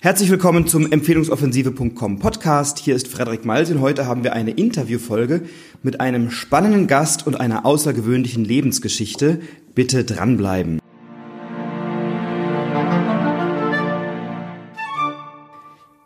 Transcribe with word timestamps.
Herzlich 0.00 0.30
willkommen 0.30 0.68
zum 0.68 0.92
Empfehlungsoffensive.com 0.92 2.20
Podcast. 2.20 2.78
Hier 2.78 2.94
ist 2.94 3.08
Frederik 3.08 3.44
Maltin. 3.44 3.80
Heute 3.80 4.06
haben 4.06 4.22
wir 4.22 4.32
eine 4.32 4.52
Interviewfolge 4.52 5.42
mit 5.82 6.00
einem 6.00 6.30
spannenden 6.30 6.86
Gast 6.86 7.26
und 7.26 7.40
einer 7.40 7.66
außergewöhnlichen 7.66 8.44
Lebensgeschichte. 8.44 9.40
Bitte 9.74 10.04
dranbleiben. 10.04 10.78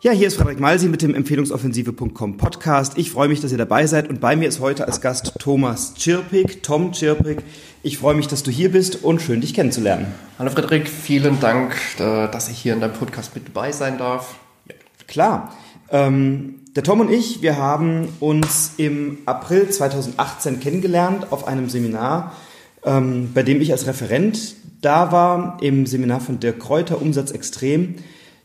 Ja, 0.05 0.11
hier 0.11 0.27
ist 0.27 0.35
Frederik 0.35 0.59
Malsi 0.59 0.89
mit 0.89 1.01
dem 1.03 1.15
Empfehlungsoffensive.com 1.15 2.37
Podcast. 2.37 2.99
Ich 2.99 3.13
freue 3.13 3.29
mich, 3.29 3.41
dass 3.41 3.53
ihr 3.53 3.59
dabei 3.59 3.87
seid 3.87 4.09
und 4.09 4.21
bei 4.21 4.35
mir 4.35 4.49
ist 4.49 4.59
heute 4.59 4.85
als 4.85 5.01
Gast 5.01 5.35
Thomas 5.39 5.95
Czirpik, 5.95 6.65
Tom 6.65 6.91
Czirpik. 6.91 7.39
Ich 7.85 7.99
freue 7.99 8.17
mich, 8.17 8.27
dass 8.27 8.43
du 8.43 8.51
hier 8.51 8.73
bist 8.73 9.05
und 9.05 9.23
schön, 9.23 9.41
dich 9.41 9.55
kennenzulernen. 9.55 10.07
Hallo 10.41 10.51
Frederik, 10.51 10.89
vielen 10.89 11.39
Dank, 11.39 11.77
äh, 12.01 12.27
dass 12.29 12.49
ich 12.49 12.59
hier 12.59 12.75
in 12.75 12.81
deinem 12.81 12.95
Podcast 12.95 13.37
mit 13.37 13.47
dabei 13.47 13.71
sein 13.71 13.97
darf. 13.97 14.35
Ja. 14.67 14.75
Klar. 15.07 15.57
Ähm, 15.89 16.57
der 16.75 16.83
Tom 16.83 16.99
und 16.99 17.09
ich, 17.09 17.41
wir 17.41 17.57
haben 17.57 18.09
uns 18.19 18.73
im 18.79 19.19
April 19.25 19.71
2018 19.71 20.59
kennengelernt 20.59 21.29
auf 21.31 21.47
einem 21.47 21.69
Seminar, 21.69 22.33
ähm, 22.85 23.31
bei 23.33 23.45
dem 23.45 23.61
ich 23.61 23.71
als 23.71 23.87
Referent 23.87 24.57
da 24.81 25.13
war, 25.13 25.59
im 25.61 25.87
Seminar 25.87 26.19
von 26.19 26.41
der 26.41 26.55
Kräuter 26.55 27.01
Umsatz 27.01 27.31
Extrem. 27.31 27.95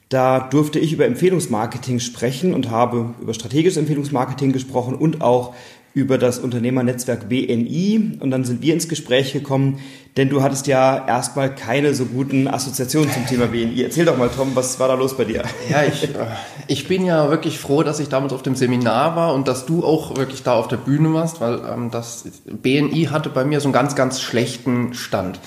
Da 0.09 0.39
durfte 0.39 0.79
ich 0.79 0.93
über 0.93 1.05
Empfehlungsmarketing 1.05 1.99
sprechen 1.99 2.53
und 2.53 2.71
habe 2.71 3.13
über 3.21 3.33
strategisches 3.33 3.77
Empfehlungsmarketing 3.77 4.53
gesprochen 4.53 4.95
und 4.95 5.21
auch 5.21 5.53
über 5.97 6.19
das 6.19 6.37
Unternehmernetzwerk 6.37 7.27
BNI. 7.27 8.17
Und 8.19 8.29
dann 8.29 8.45
sind 8.45 8.61
wir 8.61 8.73
ins 8.73 8.87
Gespräch 8.87 9.33
gekommen, 9.33 9.79
denn 10.15 10.29
du 10.29 10.43
hattest 10.43 10.67
ja 10.67 11.05
erstmal 11.07 11.53
keine 11.53 11.93
so 11.95 12.05
guten 12.05 12.47
Assoziationen 12.47 13.11
zum 13.11 13.25
Thema 13.25 13.47
BNI. 13.47 13.81
Erzähl 13.81 14.05
doch 14.05 14.15
mal, 14.15 14.29
Tom, 14.29 14.51
was 14.53 14.79
war 14.79 14.87
da 14.87 14.93
los 14.93 15.17
bei 15.17 15.25
dir? 15.25 15.43
Ja, 15.69 15.83
ich, 15.83 16.03
äh, 16.03 16.07
ich 16.67 16.87
bin 16.87 17.03
ja 17.03 17.29
wirklich 17.29 17.57
froh, 17.57 17.81
dass 17.81 17.99
ich 17.99 18.09
damals 18.09 18.31
auf 18.31 18.43
dem 18.43 18.55
Seminar 18.55 19.15
war 19.15 19.33
und 19.33 19.47
dass 19.47 19.65
du 19.65 19.83
auch 19.83 20.15
wirklich 20.15 20.43
da 20.43 20.53
auf 20.53 20.67
der 20.67 20.77
Bühne 20.77 21.13
warst, 21.13 21.41
weil 21.41 21.59
ähm, 21.67 21.89
das 21.91 22.25
BNI 22.45 23.09
hatte 23.11 23.29
bei 23.29 23.43
mir 23.43 23.59
so 23.59 23.67
einen 23.67 23.73
ganz, 23.73 23.95
ganz 23.95 24.21
schlechten 24.21 24.93
Stand. 24.93 25.39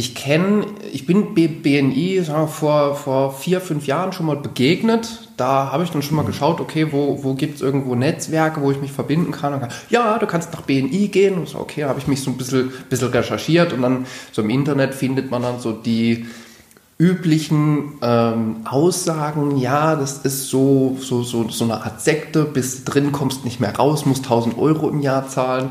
Ich 0.00 0.14
kenne, 0.14 0.64
ich 0.94 1.04
bin 1.04 1.34
BNI 1.34 2.22
wir, 2.22 2.48
vor, 2.48 2.94
vor 2.94 3.34
vier, 3.34 3.60
fünf 3.60 3.86
Jahren 3.86 4.14
schon 4.14 4.24
mal 4.24 4.36
begegnet. 4.36 5.28
Da 5.36 5.70
habe 5.70 5.84
ich 5.84 5.90
dann 5.90 6.00
schon 6.00 6.16
mal 6.16 6.24
geschaut, 6.24 6.58
okay, 6.58 6.90
wo, 6.90 7.22
wo 7.22 7.34
gibt 7.34 7.56
es 7.56 7.60
irgendwo 7.60 7.94
Netzwerke, 7.94 8.62
wo 8.62 8.70
ich 8.70 8.80
mich 8.80 8.92
verbinden 8.92 9.30
kann. 9.30 9.60
kann. 9.60 9.68
Ja, 9.90 10.16
du 10.16 10.26
kannst 10.26 10.54
nach 10.54 10.62
BNI 10.62 11.08
gehen. 11.08 11.34
Und 11.34 11.50
so, 11.50 11.58
okay, 11.58 11.84
habe 11.84 11.98
ich 11.98 12.06
mich 12.06 12.22
so 12.22 12.30
ein 12.30 12.38
bisschen, 12.38 12.72
bisschen 12.88 13.08
recherchiert 13.08 13.74
und 13.74 13.82
dann 13.82 14.06
so 14.32 14.40
im 14.40 14.48
Internet 14.48 14.94
findet 14.94 15.30
man 15.30 15.42
dann 15.42 15.60
so 15.60 15.72
die 15.72 16.24
üblichen 16.96 17.98
ähm, 18.00 18.56
Aussagen, 18.64 19.58
ja, 19.58 19.96
das 19.96 20.18
ist 20.18 20.48
so, 20.48 20.96
so, 20.98 21.22
so, 21.22 21.46
so 21.50 21.64
eine 21.64 21.82
Art 21.82 22.00
Sekte, 22.00 22.44
bis 22.44 22.84
drin 22.84 23.12
kommst 23.12 23.44
nicht 23.44 23.60
mehr 23.60 23.76
raus, 23.76 24.06
musst 24.06 24.24
1000 24.24 24.56
Euro 24.56 24.88
im 24.88 25.00
Jahr 25.00 25.28
zahlen. 25.28 25.70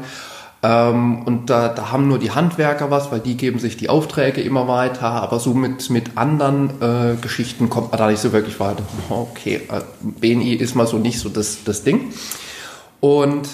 Ähm, 0.61 1.23
und 1.23 1.49
da, 1.49 1.69
da 1.69 1.91
haben 1.91 2.07
nur 2.07 2.19
die 2.19 2.31
Handwerker 2.31 2.91
was, 2.91 3.11
weil 3.11 3.21
die 3.21 3.37
geben 3.37 3.59
sich 3.59 3.77
die 3.77 3.89
Aufträge 3.89 4.41
immer 4.41 4.67
weiter, 4.67 5.07
aber 5.07 5.39
so 5.39 5.53
mit, 5.53 5.89
mit 5.89 6.17
anderen 6.17 6.81
äh, 6.81 7.15
Geschichten 7.21 7.69
kommt 7.69 7.91
man 7.91 7.97
da 7.97 8.09
nicht 8.09 8.19
so 8.19 8.33
wirklich 8.33 8.59
weiter. 8.59 8.83
Okay, 9.09 9.61
äh, 9.71 9.81
BNI 10.01 10.55
ist 10.55 10.75
mal 10.75 10.87
so 10.87 10.97
nicht 10.97 11.19
so 11.19 11.29
das, 11.29 11.63
das 11.63 11.83
Ding. 11.83 12.13
Und 12.99 13.47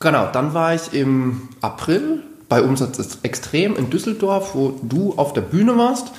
genau, 0.00 0.28
dann 0.32 0.54
war 0.54 0.74
ich 0.74 0.94
im 0.94 1.48
April 1.60 2.22
bei 2.48 2.62
Umsatz 2.62 3.18
Extrem 3.22 3.76
in 3.76 3.90
Düsseldorf, 3.90 4.54
wo 4.54 4.78
du 4.82 5.14
auf 5.16 5.34
der 5.34 5.42
Bühne 5.42 5.76
warst. 5.76 6.12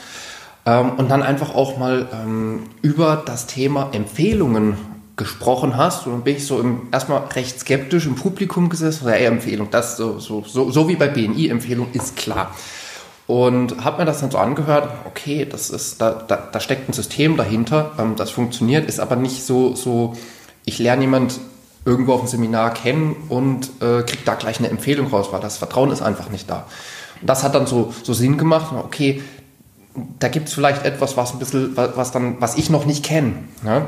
Ähm, 0.65 0.91
und 0.97 1.09
dann 1.09 1.23
einfach 1.23 1.55
auch 1.55 1.77
mal 1.77 2.07
ähm, 2.13 2.63
über 2.81 3.21
das 3.25 3.47
Thema 3.47 3.89
Empfehlungen 3.91 4.77
gesprochen 5.15 5.77
hast. 5.77 6.05
Und 6.05 6.13
dann 6.13 6.21
bin 6.23 6.37
ich 6.37 6.45
so 6.45 6.59
im, 6.59 6.87
erstmal 6.91 7.23
recht 7.27 7.59
skeptisch 7.59 8.05
im 8.05 8.15
Publikum 8.15 8.69
gesessen. 8.69 9.07
Ja, 9.07 9.13
Empfehlung, 9.13 9.69
das 9.71 9.97
so, 9.97 10.19
so, 10.19 10.43
so, 10.45 10.71
so 10.71 10.87
wie 10.87 10.95
bei 10.95 11.07
BNI-Empfehlung 11.07 11.87
ist 11.93 12.15
klar. 12.15 12.51
Und 13.25 13.83
habe 13.83 13.99
mir 13.99 14.05
das 14.05 14.19
dann 14.19 14.31
so 14.31 14.37
angehört, 14.37 14.89
okay, 15.05 15.47
das 15.49 15.69
ist, 15.69 16.01
da, 16.01 16.11
da, 16.11 16.49
da 16.51 16.59
steckt 16.59 16.89
ein 16.89 16.93
System 16.93 17.37
dahinter, 17.37 17.91
ähm, 17.97 18.15
das 18.17 18.31
funktioniert, 18.31 18.87
ist 18.87 18.99
aber 18.99 19.15
nicht 19.15 19.45
so, 19.45 19.75
so 19.75 20.13
ich 20.65 20.79
lerne 20.79 21.03
jemand 21.03 21.39
irgendwo 21.85 22.13
auf 22.13 22.21
dem 22.21 22.27
Seminar 22.27 22.73
kennen 22.73 23.15
und 23.29 23.65
äh, 23.81 24.03
kriege 24.03 24.23
da 24.25 24.35
gleich 24.35 24.59
eine 24.59 24.69
Empfehlung 24.69 25.07
raus, 25.07 25.27
weil 25.31 25.41
das 25.41 25.57
Vertrauen 25.57 25.91
ist 25.91 26.01
einfach 26.01 26.29
nicht 26.29 26.49
da. 26.49 26.65
Und 27.21 27.29
das 27.29 27.43
hat 27.43 27.55
dann 27.55 27.65
so, 27.65 27.93
so 28.03 28.13
Sinn 28.13 28.37
gemacht, 28.37 28.73
okay, 28.77 29.21
da 30.19 30.27
gibt 30.27 30.47
es 30.47 30.53
vielleicht 30.53 30.85
etwas, 30.85 31.17
was 31.17 31.33
ein 31.33 31.39
bisschen, 31.39 31.75
was 31.75 32.11
dann, 32.11 32.41
was 32.41 32.55
ich 32.55 32.69
noch 32.69 32.85
nicht 32.85 33.05
kenne. 33.05 33.33
Ne? 33.63 33.85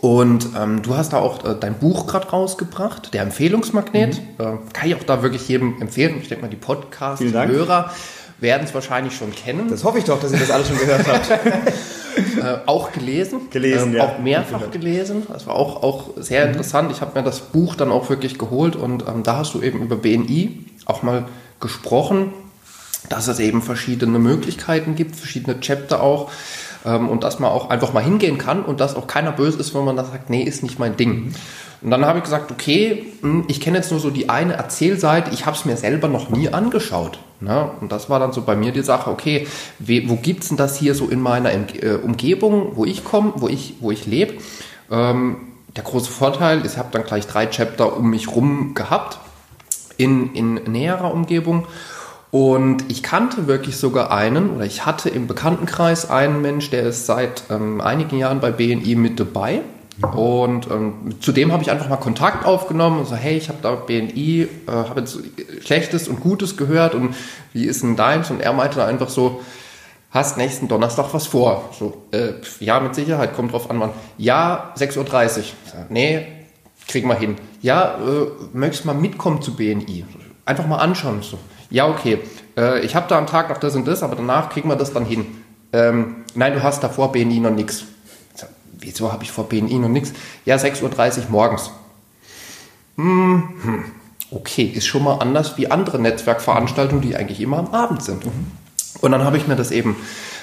Und 0.00 0.48
ähm, 0.56 0.82
du 0.82 0.96
hast 0.96 1.12
da 1.12 1.18
auch 1.18 1.44
äh, 1.44 1.56
dein 1.58 1.74
Buch 1.74 2.06
gerade 2.06 2.28
rausgebracht, 2.28 3.14
der 3.14 3.22
Empfehlungsmagnet. 3.22 4.20
Mhm. 4.38 4.44
Äh, 4.44 4.72
kann 4.72 4.88
ich 4.88 4.94
auch 4.94 5.02
da 5.04 5.22
wirklich 5.22 5.48
jedem 5.48 5.80
empfehlen. 5.80 6.16
Ich 6.20 6.28
denke 6.28 6.44
mal, 6.44 6.50
die 6.50 6.56
Podcast-Hörer 6.56 7.90
werden 8.38 8.62
es 8.64 8.74
wahrscheinlich 8.74 9.16
schon 9.16 9.34
kennen. 9.34 9.68
Das 9.70 9.84
hoffe 9.84 9.98
ich 9.98 10.04
doch, 10.04 10.20
dass 10.20 10.32
ihr 10.32 10.38
das 10.38 10.50
alle 10.50 10.64
schon 10.64 10.78
gehört 10.78 11.06
habt. 11.06 11.30
äh, 12.16 12.58
auch 12.66 12.92
gelesen. 12.92 13.48
Gelesen, 13.50 13.90
ähm, 13.90 13.96
ja. 13.96 14.04
Auch 14.04 14.18
mehrfach 14.18 14.70
gelesen. 14.70 15.26
Das 15.32 15.46
war 15.46 15.54
auch, 15.54 15.82
auch 15.82 16.10
sehr 16.16 16.44
mhm. 16.44 16.52
interessant. 16.52 16.92
Ich 16.92 17.00
habe 17.00 17.18
mir 17.18 17.24
das 17.24 17.40
Buch 17.40 17.74
dann 17.74 17.90
auch 17.90 18.10
wirklich 18.10 18.38
geholt 18.38 18.76
und 18.76 19.04
ähm, 19.08 19.22
da 19.22 19.38
hast 19.38 19.54
du 19.54 19.62
eben 19.62 19.80
über 19.80 19.96
BNI 19.96 20.66
auch 20.84 21.02
mal 21.02 21.26
gesprochen, 21.60 22.32
dass 23.08 23.28
es 23.28 23.38
eben 23.38 23.62
verschiedene 23.62 24.18
Möglichkeiten 24.18 24.94
gibt, 24.94 25.16
verschiedene 25.16 25.60
Chapter 25.60 26.02
auch 26.02 26.30
ähm, 26.86 27.08
und 27.08 27.24
dass 27.24 27.38
man 27.38 27.50
auch 27.50 27.68
einfach 27.68 27.92
mal 27.92 28.02
hingehen 28.02 28.38
kann 28.38 28.64
und 28.64 28.80
dass 28.80 28.94
auch 28.96 29.06
keiner 29.06 29.32
böse 29.32 29.58
ist, 29.58 29.74
wenn 29.74 29.84
man 29.84 29.96
da 29.96 30.04
sagt, 30.04 30.30
nee, 30.30 30.42
ist 30.42 30.62
nicht 30.62 30.78
mein 30.78 30.96
Ding. 30.96 31.34
Und 31.82 31.90
dann 31.90 32.06
habe 32.06 32.18
ich 32.18 32.24
gesagt, 32.24 32.50
okay, 32.50 33.04
hm, 33.20 33.44
ich 33.48 33.60
kenne 33.60 33.78
jetzt 33.78 33.90
nur 33.90 34.00
so 34.00 34.10
die 34.10 34.30
eine 34.30 34.54
Erzählseite, 34.54 35.30
ich 35.34 35.44
habe 35.44 35.56
es 35.56 35.64
mir 35.64 35.76
selber 35.76 36.08
noch 36.08 36.30
nie 36.30 36.48
angeschaut. 36.48 37.18
Ne? 37.40 37.70
Und 37.80 37.92
das 37.92 38.08
war 38.08 38.18
dann 38.18 38.32
so 38.32 38.42
bei 38.42 38.56
mir 38.56 38.72
die 38.72 38.82
Sache, 38.82 39.10
okay, 39.10 39.46
wo 39.78 40.16
gibt 40.16 40.44
es 40.44 40.48
denn 40.48 40.56
das 40.56 40.78
hier 40.78 40.94
so 40.94 41.08
in 41.08 41.20
meiner 41.20 41.52
äh, 41.52 41.98
Umgebung, 42.02 42.72
wo 42.76 42.84
ich 42.84 43.04
komme, 43.04 43.34
wo 43.36 43.48
ich, 43.48 43.74
wo 43.80 43.90
ich 43.90 44.06
lebe? 44.06 44.34
Ähm, 44.90 45.36
der 45.74 45.84
große 45.84 46.10
Vorteil 46.10 46.64
ist, 46.64 46.72
ich 46.72 46.78
habe 46.78 46.88
dann 46.92 47.04
gleich 47.04 47.26
drei 47.26 47.46
Chapter 47.46 47.96
um 47.98 48.08
mich 48.08 48.28
rum 48.34 48.72
gehabt 48.74 49.18
in, 49.98 50.34
in 50.34 50.54
näherer 50.54 51.12
Umgebung 51.12 51.66
und 52.30 52.90
ich 52.90 53.02
kannte 53.02 53.46
wirklich 53.46 53.76
sogar 53.76 54.10
einen, 54.10 54.50
oder 54.50 54.64
ich 54.64 54.84
hatte 54.84 55.08
im 55.08 55.26
Bekanntenkreis 55.26 56.10
einen 56.10 56.42
Mensch, 56.42 56.70
der 56.70 56.82
ist 56.82 57.06
seit 57.06 57.44
ähm, 57.50 57.80
einigen 57.80 58.18
Jahren 58.18 58.40
bei 58.40 58.50
BNI 58.50 58.96
mit 58.96 59.20
dabei. 59.20 59.62
Und 60.12 60.70
ähm, 60.70 61.14
zu 61.20 61.32
dem 61.32 61.52
habe 61.52 61.62
ich 61.62 61.70
einfach 61.70 61.88
mal 61.88 61.96
Kontakt 61.96 62.44
aufgenommen 62.44 62.98
und 62.98 63.06
so, 63.06 63.16
hey, 63.16 63.38
ich 63.38 63.48
habe 63.48 63.58
da 63.62 63.74
BNI, 63.74 64.42
äh, 64.42 64.70
habe 64.70 65.00
jetzt 65.00 65.18
Schlechtes 65.64 66.06
und 66.08 66.20
Gutes 66.20 66.58
gehört 66.58 66.94
und 66.94 67.14
wie 67.54 67.64
ist 67.64 67.82
denn 67.82 67.96
deins? 67.96 68.30
Und 68.30 68.40
er 68.40 68.52
meinte 68.52 68.84
einfach 68.84 69.08
so, 69.08 69.40
hast 70.10 70.36
nächsten 70.36 70.68
Donnerstag 70.68 71.14
was 71.14 71.26
vor? 71.26 71.70
So, 71.78 72.02
äh, 72.10 72.32
ja, 72.60 72.78
mit 72.80 72.94
Sicherheit, 72.94 73.34
kommt 73.34 73.52
drauf 73.52 73.70
an, 73.70 73.80
wann. 73.80 73.90
Ja, 74.18 74.74
6.30 74.76 75.38
Uhr. 75.38 75.44
Nee, 75.88 76.26
kriegen 76.86 77.08
wir 77.08 77.16
hin. 77.16 77.36
Ja, 77.62 77.94
äh, 77.94 78.26
möchtest 78.52 78.84
mal 78.84 78.94
mitkommen 78.94 79.40
zu 79.40 79.56
BNI? 79.56 80.04
Einfach 80.44 80.66
mal 80.66 80.76
anschauen. 80.76 81.22
So, 81.22 81.38
ja, 81.70 81.88
okay, 81.88 82.18
äh, 82.56 82.80
ich 82.80 82.94
habe 82.94 83.06
da 83.08 83.18
am 83.18 83.26
Tag 83.26 83.48
noch 83.48 83.58
das 83.58 83.74
und 83.74 83.86
das, 83.86 84.02
aber 84.02 84.16
danach 84.16 84.50
kriegen 84.50 84.68
wir 84.68 84.76
das 84.76 84.92
dann 84.92 85.04
hin. 85.04 85.26
Ähm, 85.72 86.24
nein, 86.34 86.54
du 86.54 86.62
hast 86.62 86.82
davor 86.82 87.12
BNI 87.12 87.40
noch 87.40 87.50
nichts. 87.50 87.84
Wieso 88.78 89.12
habe 89.12 89.24
ich 89.24 89.32
vor 89.32 89.48
BNI 89.48 89.78
noch 89.78 89.88
nichts? 89.88 90.12
Ja, 90.44 90.56
6.30 90.56 90.82
Uhr 90.82 91.24
morgens. 91.30 91.70
Hm, 92.96 93.48
hm, 93.62 93.84
okay, 94.30 94.64
ist 94.64 94.86
schon 94.86 95.04
mal 95.04 95.18
anders 95.18 95.56
wie 95.58 95.70
andere 95.70 95.98
Netzwerkveranstaltungen, 95.98 97.02
die 97.02 97.16
eigentlich 97.16 97.40
immer 97.40 97.58
am 97.58 97.74
Abend 97.74 98.02
sind. 98.02 98.24
Mhm. 98.24 98.52
Und 99.00 99.12
dann 99.12 99.24
habe 99.24 99.36
ich 99.36 99.46
mir 99.46 99.56
das 99.56 99.70
eben 99.70 99.96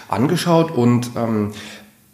angeschaut 0.09 0.72
und 0.72 1.11
ähm, 1.16 1.53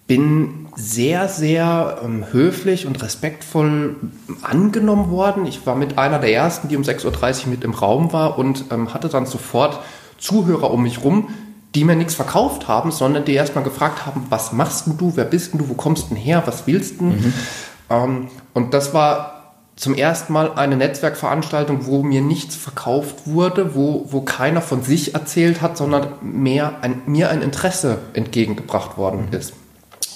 bin 0.10 0.66
sehr, 0.76 1.30
sehr 1.30 2.00
ähm, 2.04 2.26
höflich 2.32 2.88
und 2.88 3.02
respektvoll 3.04 3.96
angenommen 4.42 5.12
worden. 5.12 5.46
Ich 5.46 5.68
war 5.68 5.76
mit 5.76 6.00
einer 6.00 6.18
der 6.18 6.34
ersten, 6.34 6.68
die 6.68 6.76
um 6.76 6.82
6.30 6.82 7.44
Uhr 7.44 7.50
mit 7.52 7.64
im 7.64 7.76
Raum 7.76 8.12
war 8.12 8.40
und 8.40 8.66
ähm, 8.72 8.92
hatte 8.92 9.08
dann 9.08 9.28
sofort 9.28 9.80
Zuhörer 10.18 10.72
um 10.72 10.82
mich 10.82 11.04
rum, 11.04 11.30
die 11.76 11.84
mir 11.84 11.96
nichts 11.96 12.16
verkauft 12.16 12.68
haben, 12.68 12.92
sondern 12.92 13.24
die 13.24 13.34
erstmal 13.34 13.64
gefragt 13.64 14.08
haben, 14.08 14.26
was 14.30 14.52
machst 14.52 14.88
du, 14.88 15.12
wer 15.16 15.26
bist 15.26 15.54
denn 15.54 15.60
du, 15.60 15.70
wo 15.70 15.76
kommst 15.76 16.10
denn 16.10 16.18
her, 16.18 16.42
was 16.46 16.66
willst 16.66 17.00
du? 17.00 17.06
Mhm. 17.06 17.34
Ähm, 17.92 18.28
und 18.56 18.74
das 18.74 18.96
war 18.96 19.54
zum 19.76 19.94
ersten 19.94 20.34
Mal 20.34 20.54
eine 20.54 20.76
Netzwerkveranstaltung, 20.76 21.86
wo 21.86 22.02
mir 22.02 22.22
nichts 22.22 22.56
verkauft 22.56 23.28
wurde, 23.28 23.76
wo, 23.76 24.08
wo 24.10 24.22
keiner 24.22 24.64
von 24.64 24.82
sich 24.82 25.14
erzählt 25.14 25.62
hat, 25.62 25.78
sondern 25.78 26.08
mehr 26.24 26.78
ein, 26.82 27.04
mir 27.06 27.30
ein 27.30 27.44
Interesse 27.44 28.00
entgegengebracht 28.14 28.98
worden 28.98 29.28
mhm. 29.30 29.38
ist. 29.38 29.54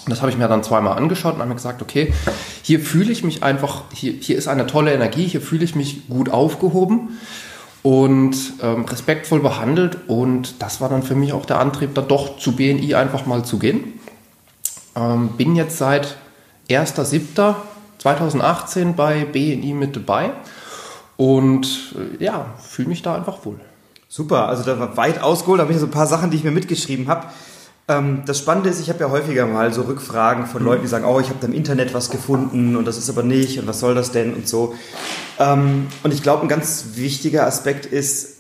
Und 0.05 0.11
das 0.11 0.21
habe 0.21 0.31
ich 0.31 0.37
mir 0.37 0.47
dann 0.47 0.63
zweimal 0.63 0.97
angeschaut 0.97 1.35
und 1.35 1.39
habe 1.39 1.49
mir 1.49 1.55
gesagt, 1.55 1.81
okay, 1.81 2.13
hier 2.61 2.79
fühle 2.79 3.11
ich 3.11 3.23
mich 3.23 3.43
einfach, 3.43 3.83
hier, 3.93 4.13
hier 4.13 4.37
ist 4.37 4.47
eine 4.47 4.67
tolle 4.67 4.93
Energie, 4.93 5.25
hier 5.25 5.41
fühle 5.41 5.63
ich 5.63 5.75
mich 5.75 6.07
gut 6.09 6.29
aufgehoben 6.29 7.17
und 7.83 8.35
ähm, 8.61 8.85
respektvoll 8.85 9.39
behandelt. 9.39 9.97
Und 10.07 10.61
das 10.61 10.81
war 10.81 10.89
dann 10.89 11.03
für 11.03 11.15
mich 11.15 11.31
auch 11.33 11.45
der 11.45 11.59
Antrieb, 11.59 11.95
da 11.95 12.01
doch 12.01 12.37
zu 12.37 12.55
BNI 12.55 12.95
einfach 12.95 13.25
mal 13.25 13.45
zu 13.45 13.59
gehen. 13.59 13.99
Ähm, 14.95 15.29
bin 15.37 15.55
jetzt 15.55 15.77
seit 15.77 16.17
1.7.2018 16.69 18.93
bei 18.93 19.25
BNI 19.25 19.73
mit 19.73 19.95
dabei 19.95 20.31
und 21.17 21.95
äh, 22.19 22.23
ja, 22.23 22.45
fühle 22.59 22.89
mich 22.89 23.01
da 23.01 23.15
einfach 23.15 23.43
wohl. 23.45 23.59
Super, 24.09 24.47
also 24.47 24.63
da 24.63 24.79
war 24.79 24.97
weit 24.97 25.21
ausgeholt, 25.21 25.59
da 25.59 25.63
habe 25.63 25.73
ich 25.73 25.79
so 25.79 25.87
ein 25.87 25.91
paar 25.91 26.07
Sachen, 26.07 26.29
die 26.29 26.37
ich 26.37 26.43
mir 26.43 26.51
mitgeschrieben 26.51 27.07
habe. 27.07 27.27
Ähm, 27.87 28.23
das 28.25 28.39
Spannende 28.39 28.69
ist, 28.69 28.79
ich 28.79 28.89
habe 28.89 28.99
ja 28.99 29.09
häufiger 29.09 29.45
mal 29.45 29.73
so 29.73 29.81
Rückfragen 29.81 30.45
von 30.45 30.63
Leuten, 30.63 30.83
die 30.83 30.87
sagen, 30.87 31.05
oh, 31.05 31.19
ich 31.19 31.29
habe 31.29 31.39
da 31.41 31.47
im 31.47 31.53
Internet 31.53 31.93
was 31.93 32.09
gefunden 32.09 32.75
und 32.75 32.85
das 32.85 32.97
ist 32.97 33.09
aber 33.09 33.23
nicht 33.23 33.59
und 33.59 33.67
was 33.67 33.79
soll 33.79 33.93
das 33.93 34.11
denn 34.11 34.33
und 34.33 34.47
so. 34.47 34.75
Ähm, 35.39 35.87
und 36.03 36.13
ich 36.13 36.23
glaube, 36.23 36.43
ein 36.43 36.47
ganz 36.47 36.85
wichtiger 36.95 37.45
Aspekt 37.45 37.85
ist, 37.85 38.37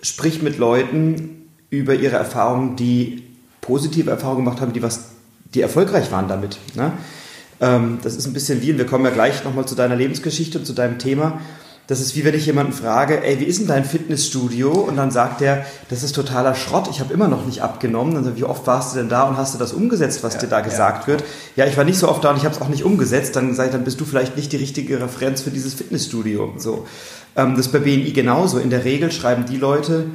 sprich 0.00 0.42
mit 0.42 0.58
Leuten 0.58 1.50
über 1.70 1.94
ihre 1.94 2.16
Erfahrungen, 2.16 2.76
die 2.76 3.24
positive 3.60 4.10
Erfahrungen 4.10 4.44
gemacht 4.44 4.60
haben, 4.60 4.72
die 4.72 4.82
was, 4.82 5.06
die 5.54 5.60
erfolgreich 5.60 6.12
waren 6.12 6.28
damit. 6.28 6.58
Ne? 6.74 6.92
Ähm, 7.60 7.98
das 8.02 8.14
ist 8.14 8.26
ein 8.26 8.32
bisschen 8.32 8.62
wie, 8.62 8.70
und 8.70 8.78
wir 8.78 8.86
kommen 8.86 9.04
ja 9.04 9.10
gleich 9.10 9.42
nochmal 9.42 9.66
zu 9.66 9.74
deiner 9.74 9.96
Lebensgeschichte 9.96 10.58
und 10.58 10.66
zu 10.66 10.72
deinem 10.72 10.98
Thema. 10.98 11.40
Das 11.86 12.00
ist 12.00 12.16
wie 12.16 12.24
wenn 12.24 12.34
ich 12.34 12.46
jemanden 12.46 12.72
frage, 12.72 13.22
ey, 13.22 13.40
wie 13.40 13.44
ist 13.44 13.60
denn 13.60 13.66
dein 13.66 13.84
Fitnessstudio? 13.84 14.70
Und 14.70 14.96
dann 14.96 15.10
sagt 15.10 15.42
der, 15.42 15.66
das 15.90 16.02
ist 16.02 16.14
totaler 16.14 16.54
Schrott, 16.54 16.88
ich 16.90 17.00
habe 17.00 17.12
immer 17.12 17.28
noch 17.28 17.44
nicht 17.44 17.62
abgenommen. 17.62 18.14
Dann 18.14 18.26
ich, 18.32 18.40
wie 18.40 18.44
oft 18.44 18.66
warst 18.66 18.94
du 18.94 18.98
denn 18.98 19.10
da 19.10 19.24
und 19.24 19.36
hast 19.36 19.54
du 19.54 19.58
das 19.58 19.74
umgesetzt, 19.74 20.22
was 20.22 20.34
ja, 20.34 20.40
dir 20.40 20.46
da 20.46 20.60
gesagt 20.60 21.02
ja. 21.02 21.08
wird? 21.08 21.24
Ja, 21.56 21.66
ich 21.66 21.76
war 21.76 21.84
nicht 21.84 21.98
so 21.98 22.08
oft 22.08 22.24
da 22.24 22.30
und 22.30 22.38
ich 22.38 22.44
habe 22.44 22.54
es 22.54 22.60
auch 22.62 22.68
nicht 22.68 22.84
umgesetzt. 22.84 23.36
Dann 23.36 23.54
sage 23.54 23.68
ich, 23.68 23.74
dann 23.74 23.84
bist 23.84 24.00
du 24.00 24.06
vielleicht 24.06 24.36
nicht 24.36 24.50
die 24.52 24.56
richtige 24.56 25.00
Referenz 25.00 25.42
für 25.42 25.50
dieses 25.50 25.74
Fitnessstudio. 25.74 26.54
So. 26.56 26.86
Ähm, 27.36 27.54
das 27.56 27.66
ist 27.66 27.72
bei 27.72 27.80
BNI 27.80 28.12
genauso. 28.12 28.58
In 28.58 28.70
der 28.70 28.84
Regel 28.84 29.12
schreiben 29.12 29.44
die 29.46 29.58
Leute 29.58 30.06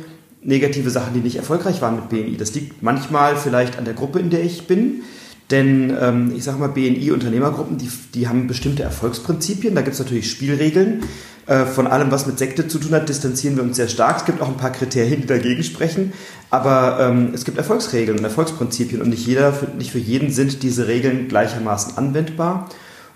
negative 0.42 0.90
Sachen, 0.90 1.14
die 1.14 1.20
nicht 1.20 1.36
erfolgreich 1.36 1.82
waren 1.82 1.98
mit 1.98 2.10
BNI. 2.10 2.38
Das 2.38 2.54
liegt 2.56 2.82
manchmal 2.82 3.36
vielleicht 3.36 3.78
an 3.78 3.86
der 3.86 3.94
Gruppe, 3.94 4.20
in 4.20 4.32
der 4.32 4.44
ich 4.44 4.66
bin. 4.66 5.04
Denn 5.52 5.96
ähm, 6.00 6.34
ich 6.36 6.44
sage 6.44 6.60
mal, 6.60 6.70
BNI-Unternehmergruppen, 6.70 7.78
die, 7.78 7.90
die 8.14 8.28
haben 8.28 8.48
bestimmte 8.48 8.84
Erfolgsprinzipien. 8.84 9.74
Da 9.74 9.82
gibt 9.82 9.94
es 9.96 10.00
natürlich 10.00 10.30
Spielregeln. 10.30 11.04
Äh, 11.50 11.66
von 11.66 11.88
allem, 11.88 12.12
was 12.12 12.28
mit 12.28 12.38
Sekte 12.38 12.68
zu 12.68 12.78
tun 12.78 12.92
hat, 12.92 13.10
distanzieren 13.10 13.56
wir 13.56 13.64
uns 13.64 13.76
sehr 13.76 13.88
stark. 13.88 14.18
Es 14.18 14.26
gibt 14.26 14.40
auch 14.40 14.48
ein 14.48 14.58
paar 14.58 14.72
Kriterien, 14.72 15.22
die 15.22 15.26
dagegen 15.26 15.64
sprechen. 15.64 16.14
Aber 16.52 17.00
ähm, 17.02 17.32
es 17.34 17.44
gibt 17.44 17.58
Erfolgsregeln 17.58 18.20
und 18.20 18.24
Erfolgsprinzipien 18.24 19.02
und 19.02 19.10
nicht, 19.10 19.26
jeder, 19.26 19.52
nicht 19.76 19.90
für 19.90 19.98
jeden 19.98 20.32
sind 20.32 20.62
diese 20.62 20.88
Regeln 20.88 21.28
gleichermaßen 21.28 21.98
anwendbar. 21.98 22.70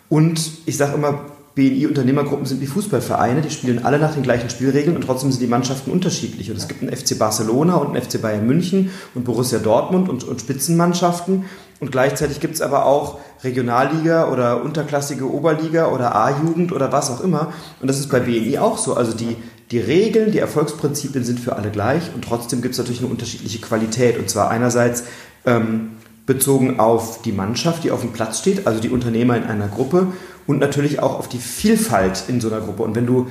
Und 0.09 0.49
ich 0.65 0.77
sage 0.77 0.95
immer, 0.95 1.25
BNI-Unternehmergruppen 1.53 2.47
sind 2.47 2.59
wie 2.61 2.65
Fußballvereine, 2.65 3.41
die 3.41 3.51
spielen 3.51 3.85
alle 3.85 3.99
nach 3.99 4.15
den 4.15 4.23
gleichen 4.23 4.49
Spielregeln 4.49 4.95
und 4.95 5.03
trotzdem 5.03 5.31
sind 5.31 5.41
die 5.41 5.47
Mannschaften 5.47 5.91
unterschiedlich. 5.91 6.49
Und 6.49 6.57
es 6.57 6.67
gibt 6.67 6.81
einen 6.81 6.91
FC 6.91 7.19
Barcelona 7.19 7.75
und 7.75 7.95
einen 7.95 8.01
FC 8.01 8.19
Bayern 8.19 8.47
München 8.47 8.89
und 9.13 9.25
Borussia 9.25 9.59
Dortmund 9.59 10.09
und, 10.09 10.23
und 10.23 10.41
Spitzenmannschaften. 10.41 11.45
Und 11.79 11.91
gleichzeitig 11.91 12.39
gibt 12.39 12.55
es 12.55 12.61
aber 12.61 12.85
auch 12.85 13.19
Regionalliga 13.43 14.31
oder 14.31 14.63
unterklassige 14.63 15.29
Oberliga 15.29 15.87
oder 15.87 16.15
A-Jugend 16.15 16.71
oder 16.71 16.91
was 16.91 17.11
auch 17.11 17.21
immer. 17.21 17.53
Und 17.81 17.87
das 17.87 17.99
ist 17.99 18.09
bei 18.09 18.19
BNI 18.19 18.59
auch 18.59 18.77
so. 18.77 18.95
Also 18.95 19.13
die, 19.13 19.35
die 19.71 19.79
Regeln, 19.79 20.31
die 20.31 20.39
Erfolgsprinzipien 20.39 21.23
sind 21.23 21.39
für 21.39 21.55
alle 21.55 21.71
gleich 21.71 22.11
und 22.15 22.23
trotzdem 22.23 22.61
gibt 22.61 22.73
es 22.73 22.77
natürlich 22.77 23.01
eine 23.01 23.11
unterschiedliche 23.11 23.59
Qualität. 23.59 24.17
Und 24.17 24.29
zwar 24.29 24.49
einerseits 24.49 25.03
ähm, 25.45 25.91
bezogen 26.25 26.79
auf 26.79 27.21
die 27.21 27.31
Mannschaft, 27.31 27.83
die 27.83 27.91
auf 27.91 28.01
dem 28.01 28.13
Platz 28.13 28.39
steht, 28.39 28.65
also 28.65 28.79
die 28.79 28.89
Unternehmer 28.89 29.35
in 29.35 29.43
einer 29.43 29.67
Gruppe 29.67 30.07
und 30.47 30.59
natürlich 30.59 31.01
auch 31.01 31.19
auf 31.19 31.27
die 31.27 31.39
Vielfalt 31.39 32.23
in 32.27 32.39
so 32.39 32.47
einer 32.49 32.61
Gruppe. 32.61 32.83
Und 32.83 32.95
wenn 32.95 33.05
du 33.05 33.27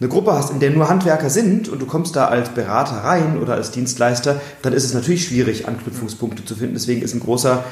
eine 0.00 0.08
Gruppe 0.08 0.32
hast, 0.32 0.50
in 0.50 0.60
der 0.60 0.70
nur 0.70 0.88
Handwerker 0.88 1.30
sind 1.30 1.68
und 1.68 1.80
du 1.80 1.86
kommst 1.86 2.16
da 2.16 2.26
als 2.26 2.50
Berater 2.50 2.96
rein 3.04 3.38
oder 3.40 3.54
als 3.54 3.70
Dienstleister, 3.70 4.40
dann 4.62 4.72
ist 4.72 4.84
es 4.84 4.92
natürlich 4.92 5.24
schwierig, 5.26 5.68
Anknüpfungspunkte 5.68 6.44
zu 6.44 6.56
finden. 6.56 6.74
Deswegen 6.74 7.02
ist 7.02 7.14
ein 7.14 7.20
großer 7.20 7.64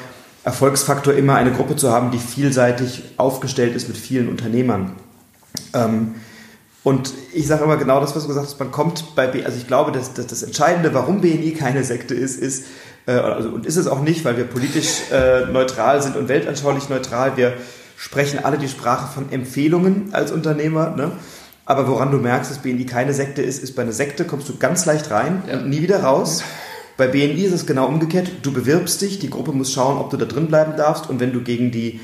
Erfolgsfaktor 0.43 1.13
immer 1.13 1.35
eine 1.35 1.51
Gruppe 1.51 1.75
zu 1.75 1.91
haben, 1.91 2.11
die 2.11 2.17
vielseitig 2.17 3.03
aufgestellt 3.17 3.75
ist 3.75 3.87
mit 3.87 3.97
vielen 3.97 4.29
Unternehmern. 4.29 4.93
Ähm, 5.73 6.15
und 6.83 7.13
ich 7.33 7.47
sage 7.47 7.63
immer 7.63 7.77
genau 7.77 8.01
das, 8.01 8.15
was 8.15 8.23
du 8.23 8.29
gesagt 8.29 8.47
hast, 8.47 8.59
man 8.59 8.71
kommt 8.71 9.15
bei, 9.15 9.27
B 9.27 9.45
also 9.45 9.57
ich 9.57 9.67
glaube, 9.67 9.91
dass, 9.91 10.13
dass 10.13 10.27
das 10.27 10.43
Entscheidende, 10.43 10.93
warum 10.93 11.21
BNI 11.21 11.53
keine 11.53 11.83
Sekte 11.83 12.13
ist, 12.13 12.37
ist, 12.37 12.65
äh, 13.05 13.13
also, 13.13 13.49
und 13.49 13.65
ist 13.65 13.77
es 13.77 13.87
auch 13.87 14.01
nicht, 14.01 14.25
weil 14.25 14.35
wir 14.35 14.43
politisch 14.45 15.11
äh, 15.11 15.45
neutral 15.45 16.01
sind 16.01 16.17
und 16.17 16.27
weltanschaulich 16.27 16.89
neutral, 16.89 17.37
wir 17.37 17.53
sprechen 17.95 18.43
alle 18.43 18.57
die 18.57 18.67
Sprache 18.67 19.13
von 19.13 19.31
Empfehlungen 19.31 20.09
als 20.13 20.33
Unternehmer. 20.33 20.89
Ne? 20.89 21.11
Aber 21.65 21.87
woran 21.87 22.11
du 22.11 22.17
merkst, 22.17 22.51
dass 22.51 22.59
BNI 22.59 22.85
keine 22.85 23.13
Sekte 23.13 23.41
ist, 23.41 23.63
ist 23.63 23.75
bei 23.75 23.83
einer 23.83 23.93
Sekte 23.93 24.25
kommst 24.25 24.49
du 24.49 24.57
ganz 24.57 24.85
leicht 24.85 25.11
rein 25.11 25.43
ja. 25.47 25.59
und 25.59 25.69
nie 25.69 25.81
wieder 25.81 26.03
raus. 26.03 26.43
Bei 26.97 27.07
BNI 27.07 27.43
ist 27.43 27.53
es 27.53 27.65
genau 27.65 27.87
umgekehrt. 27.87 28.29
Du 28.43 28.51
bewirbst 28.51 29.01
dich, 29.01 29.19
die 29.19 29.29
Gruppe 29.29 29.51
muss 29.51 29.71
schauen, 29.71 29.97
ob 29.97 30.09
du 30.09 30.17
da 30.17 30.25
drin 30.25 30.47
bleiben 30.47 30.75
darfst. 30.77 31.09
Und 31.09 31.19
wenn 31.19 31.31
du 31.31 31.41
gegen 31.41 31.71
die 31.71 32.01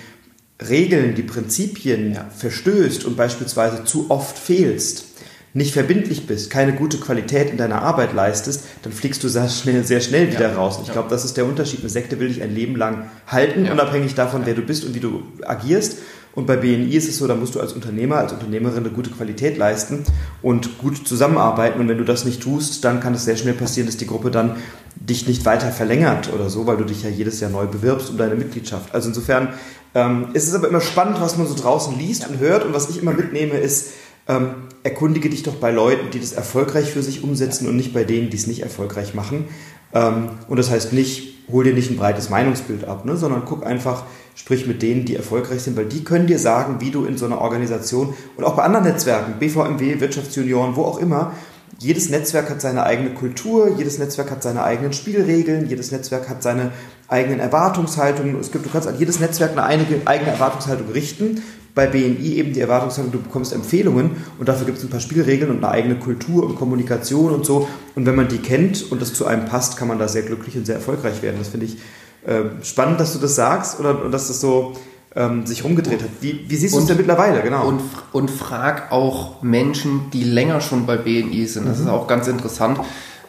Regeln, 0.67 1.15
die 1.15 1.23
Prinzipien 1.23 2.13
ja. 2.13 2.25
verstößt 2.35 3.05
und 3.05 3.15
beispielsweise 3.15 3.83
zu 3.83 4.07
oft 4.09 4.37
fehlst, 4.37 5.05
nicht 5.53 5.73
verbindlich 5.73 6.27
bist, 6.27 6.49
keine 6.51 6.73
gute 6.73 6.97
Qualität 6.97 7.49
in 7.49 7.57
deiner 7.57 7.81
Arbeit 7.81 8.13
leistest, 8.13 8.65
dann 8.83 8.93
fliegst 8.93 9.23
du 9.23 9.29
sehr 9.29 9.49
schnell, 9.49 9.83
sehr 9.83 9.99
schnell 9.99 10.31
wieder 10.31 10.51
ja. 10.51 10.55
raus. 10.55 10.77
Und 10.77 10.87
ich 10.87 10.91
glaube, 10.91 11.09
das 11.09 11.25
ist 11.25 11.37
der 11.37 11.45
Unterschied. 11.45 11.79
Eine 11.79 11.89
Sekte 11.89 12.19
will 12.19 12.27
dich 12.27 12.41
ein 12.41 12.53
Leben 12.53 12.75
lang 12.75 13.09
halten, 13.27 13.65
ja. 13.65 13.71
unabhängig 13.71 14.15
davon, 14.15 14.45
wer 14.45 14.53
du 14.53 14.61
bist 14.61 14.85
und 14.85 14.93
wie 14.95 14.99
du 14.99 15.23
agierst. 15.45 15.97
Und 16.35 16.45
bei 16.45 16.55
BNI 16.55 16.95
ist 16.95 17.09
es 17.09 17.17
so, 17.17 17.27
da 17.27 17.35
musst 17.35 17.55
du 17.55 17.59
als 17.59 17.73
Unternehmer, 17.73 18.17
als 18.17 18.33
Unternehmerin 18.33 18.85
eine 18.85 18.89
gute 18.89 19.09
Qualität 19.09 19.57
leisten 19.57 20.03
und 20.41 20.77
gut 20.77 21.07
zusammenarbeiten. 21.07 21.79
Und 21.79 21.87
wenn 21.87 21.97
du 21.97 22.05
das 22.05 22.23
nicht 22.23 22.41
tust, 22.41 22.85
dann 22.85 22.99
kann 22.99 23.13
es 23.13 23.25
sehr 23.25 23.35
schnell 23.35 23.55
passieren, 23.55 23.87
dass 23.87 23.97
die 23.97 24.07
Gruppe 24.07 24.31
dann 24.31 24.55
dich 24.95 25.27
nicht 25.27 25.45
weiter 25.45 25.71
verlängert 25.71 26.31
oder 26.33 26.49
so, 26.49 26.67
weil 26.67 26.77
du 26.77 26.83
dich 26.83 27.03
ja 27.03 27.09
jedes 27.09 27.39
Jahr 27.39 27.49
neu 27.49 27.65
bewirbst 27.65 28.09
um 28.09 28.17
deine 28.17 28.35
Mitgliedschaft. 28.35 28.93
Also 28.93 29.09
insofern 29.09 29.49
ähm, 29.95 30.27
ist 30.33 30.47
es 30.47 30.53
aber 30.53 30.67
immer 30.67 30.81
spannend, 30.81 31.19
was 31.19 31.37
man 31.37 31.47
so 31.47 31.55
draußen 31.55 31.97
liest 31.97 32.27
und 32.27 32.39
hört. 32.39 32.63
Und 32.63 32.73
was 32.73 32.89
ich 32.89 33.01
immer 33.01 33.13
mitnehme, 33.13 33.57
ist, 33.57 33.89
ähm, 34.27 34.67
erkundige 34.83 35.29
dich 35.29 35.43
doch 35.43 35.55
bei 35.55 35.71
Leuten, 35.71 36.11
die 36.11 36.19
das 36.19 36.33
erfolgreich 36.33 36.91
für 36.91 37.01
sich 37.01 37.23
umsetzen 37.23 37.67
und 37.67 37.75
nicht 37.75 37.93
bei 37.93 38.03
denen, 38.03 38.29
die 38.29 38.37
es 38.37 38.47
nicht 38.47 38.61
erfolgreich 38.61 39.13
machen. 39.15 39.45
Ähm, 39.93 40.29
und 40.47 40.57
das 40.57 40.69
heißt 40.69 40.93
nicht, 40.93 41.47
hol 41.51 41.63
dir 41.63 41.73
nicht 41.73 41.89
ein 41.89 41.97
breites 41.97 42.29
Meinungsbild 42.29 42.85
ab, 42.85 43.05
ne, 43.05 43.17
sondern 43.17 43.43
guck 43.45 43.65
einfach, 43.65 44.03
sprich 44.39 44.65
mit 44.65 44.81
denen, 44.81 45.03
die 45.03 45.17
erfolgreich 45.17 45.61
sind, 45.61 45.75
weil 45.75 45.85
die 45.85 46.05
können 46.05 46.25
dir 46.25 46.39
sagen, 46.39 46.77
wie 46.79 46.91
du 46.91 47.03
in 47.03 47.17
so 47.17 47.25
einer 47.25 47.41
Organisation 47.41 48.13
und 48.37 48.45
auch 48.45 48.55
bei 48.55 48.63
anderen 48.63 48.85
Netzwerken, 48.85 49.33
BVMW, 49.37 49.99
Wirtschaftsjunioren, 49.99 50.77
wo 50.77 50.83
auch 50.83 50.97
immer, 50.97 51.33
jedes 51.77 52.09
Netzwerk 52.09 52.49
hat 52.49 52.61
seine 52.61 52.83
eigene 52.83 53.09
Kultur, 53.11 53.75
jedes 53.77 53.99
Netzwerk 53.99 54.31
hat 54.31 54.41
seine 54.41 54.63
eigenen 54.63 54.93
Spielregeln, 54.93 55.67
jedes 55.67 55.91
Netzwerk 55.91 56.29
hat 56.29 56.41
seine 56.41 56.71
eigenen 57.09 57.41
Erwartungshaltungen. 57.41 58.39
Es 58.39 58.51
gibt, 58.51 58.65
du 58.65 58.69
kannst 58.69 58.87
an 58.87 58.97
jedes 58.97 59.19
Netzwerk 59.19 59.57
eine 59.57 59.63
eigene 60.07 60.31
Erwartungshaltung 60.31 60.89
richten 60.89 61.41
bei 61.75 61.85
BNI 61.85 62.35
eben 62.35 62.53
die 62.53 62.61
Erwartungshaltung, 62.61 63.11
du 63.11 63.21
bekommst 63.21 63.53
Empfehlungen 63.53 64.11
und 64.39 64.49
dafür 64.49 64.65
gibt 64.65 64.79
es 64.79 64.83
ein 64.83 64.89
paar 64.89 64.99
Spielregeln 64.99 65.51
und 65.51 65.57
eine 65.57 65.69
eigene 65.69 65.95
Kultur 65.95 66.45
und 66.45 66.55
Kommunikation 66.55 67.33
und 67.33 67.45
so. 67.45 67.67
Und 67.95 68.05
wenn 68.05 68.15
man 68.15 68.27
die 68.27 68.39
kennt 68.39 68.91
und 68.91 69.01
das 69.01 69.13
zu 69.13 69.27
einem 69.27 69.45
passt, 69.45 69.77
kann 69.77 69.87
man 69.87 69.99
da 69.99 70.07
sehr 70.07 70.23
glücklich 70.23 70.57
und 70.57 70.65
sehr 70.65 70.75
erfolgreich 70.75 71.21
werden. 71.21 71.37
Das 71.39 71.49
finde 71.49 71.67
ich 71.67 71.77
äh, 72.25 72.63
spannend, 72.63 72.99
dass 72.99 73.13
du 73.13 73.19
das 73.19 73.35
sagst 73.35 73.79
oder 73.79 73.93
dass 74.09 74.27
das 74.27 74.41
so 74.41 74.73
ähm, 75.15 75.45
sich 75.45 75.63
rumgedreht 75.63 76.01
hat. 76.01 76.09
Wie, 76.21 76.45
wie 76.47 76.55
siehst 76.55 76.75
du 76.75 76.79
es 76.79 76.85
denn 76.85 76.97
mittlerweile? 76.97 77.41
Genau. 77.41 77.67
Und, 77.67 77.81
und 78.11 78.29
frag 78.29 78.91
auch 78.91 79.41
Menschen, 79.41 80.09
die 80.11 80.23
länger 80.23 80.61
schon 80.61 80.85
bei 80.85 80.97
BNI 80.97 81.45
sind. 81.45 81.67
Das 81.67 81.77
mhm. 81.77 81.85
ist 81.85 81.89
auch 81.89 82.07
ganz 82.07 82.27
interessant. 82.27 82.79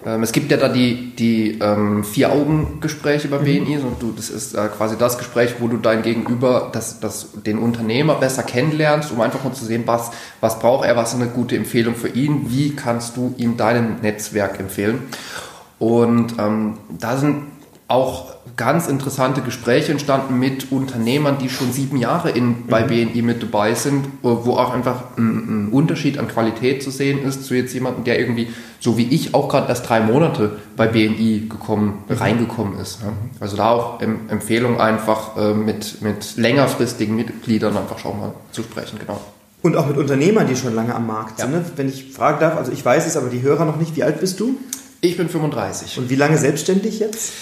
Ähm, 0.04 0.22
es 0.22 0.32
gibt 0.32 0.50
ja 0.50 0.56
da 0.56 0.68
die, 0.68 1.14
die 1.16 1.58
ähm, 1.58 2.04
Vier-Augen-Gespräche 2.04 3.28
bei 3.28 3.38
BNI. 3.38 3.78
Mhm. 3.78 3.84
Und 3.84 4.02
du, 4.02 4.12
das 4.14 4.30
ist 4.30 4.54
äh, 4.54 4.68
quasi 4.76 4.96
das 4.98 5.18
Gespräch, 5.18 5.56
wo 5.58 5.68
du 5.68 5.78
dein 5.78 6.02
Gegenüber, 6.02 6.70
das, 6.72 7.00
das, 7.00 7.28
den 7.46 7.58
Unternehmer 7.58 8.14
besser 8.16 8.42
kennenlernst, 8.42 9.10
um 9.12 9.20
einfach 9.20 9.42
mal 9.42 9.52
zu 9.52 9.64
sehen, 9.64 9.84
was, 9.86 10.10
was 10.40 10.58
braucht 10.58 10.86
er, 10.86 10.96
was 10.96 11.14
ist 11.14 11.20
eine 11.20 11.30
gute 11.30 11.56
Empfehlung 11.56 11.94
für 11.94 12.08
ihn, 12.08 12.50
wie 12.50 12.74
kannst 12.76 13.16
du 13.16 13.34
ihm 13.36 13.56
deinem 13.56 14.00
Netzwerk 14.00 14.60
empfehlen. 14.60 15.08
Und 15.78 16.34
ähm, 16.38 16.76
da 16.98 17.16
sind 17.16 17.44
auch 17.90 18.30
ganz 18.56 18.88
interessante 18.88 19.40
Gespräche 19.40 19.92
entstanden 19.92 20.38
mit 20.38 20.70
Unternehmern, 20.70 21.38
die 21.38 21.48
schon 21.48 21.72
sieben 21.72 21.96
Jahre 21.96 22.30
in, 22.30 22.66
bei 22.66 22.84
mhm. 22.84 23.12
BNI 23.12 23.22
mit 23.22 23.42
dabei 23.42 23.74
sind, 23.74 24.06
wo 24.22 24.52
auch 24.52 24.72
einfach 24.72 25.16
ein, 25.16 25.68
ein, 25.68 25.72
Unterschied 25.72 26.18
an 26.18 26.28
Qualität 26.28 26.82
zu 26.82 26.90
sehen 26.90 27.22
ist 27.22 27.44
zu 27.44 27.54
jetzt 27.54 27.74
jemandem, 27.74 28.04
der 28.04 28.18
irgendwie, 28.18 28.48
so 28.78 28.96
wie 28.96 29.08
ich, 29.08 29.34
auch 29.34 29.48
gerade 29.48 29.68
erst 29.68 29.88
drei 29.88 30.00
Monate 30.00 30.58
bei 30.76 30.86
BNI 30.86 31.46
gekommen, 31.48 32.04
mhm. 32.08 32.14
reingekommen 32.14 32.78
ist. 32.78 33.02
Ne? 33.02 33.12
Also 33.40 33.56
da 33.56 33.70
auch 33.70 34.00
em 34.00 34.28
Empfehlung 34.28 34.80
einfach 34.80 35.36
äh, 35.36 35.54
mit, 35.54 36.02
mit 36.02 36.36
längerfristigen 36.36 37.16
Mitgliedern 37.16 37.76
einfach 37.76 37.98
schon 37.98 38.20
mal 38.20 38.32
zu 38.52 38.62
sprechen, 38.62 38.98
genau. 38.98 39.20
Und 39.62 39.76
auch 39.76 39.86
mit 39.86 39.98
Unternehmern, 39.98 40.46
die 40.46 40.56
schon 40.56 40.74
lange 40.74 40.94
am 40.94 41.06
Markt 41.06 41.38
ja. 41.38 41.46
sind. 41.46 41.54
Ne? 41.54 41.64
Wenn 41.76 41.88
ich 41.88 42.12
fragen 42.12 42.40
darf, 42.40 42.56
also 42.56 42.72
ich 42.72 42.84
weiß 42.84 43.06
es, 43.06 43.16
aber 43.16 43.28
die 43.28 43.42
Hörer 43.42 43.64
noch 43.64 43.76
nicht, 43.76 43.96
wie 43.96 44.04
alt 44.04 44.20
bist 44.20 44.40
du? 44.40 44.56
Ich 45.02 45.16
bin 45.16 45.28
35. 45.28 45.98
Und 45.98 46.10
wie 46.10 46.14
lange 46.14 46.38
selbstständig 46.38 46.98
jetzt? 46.98 47.32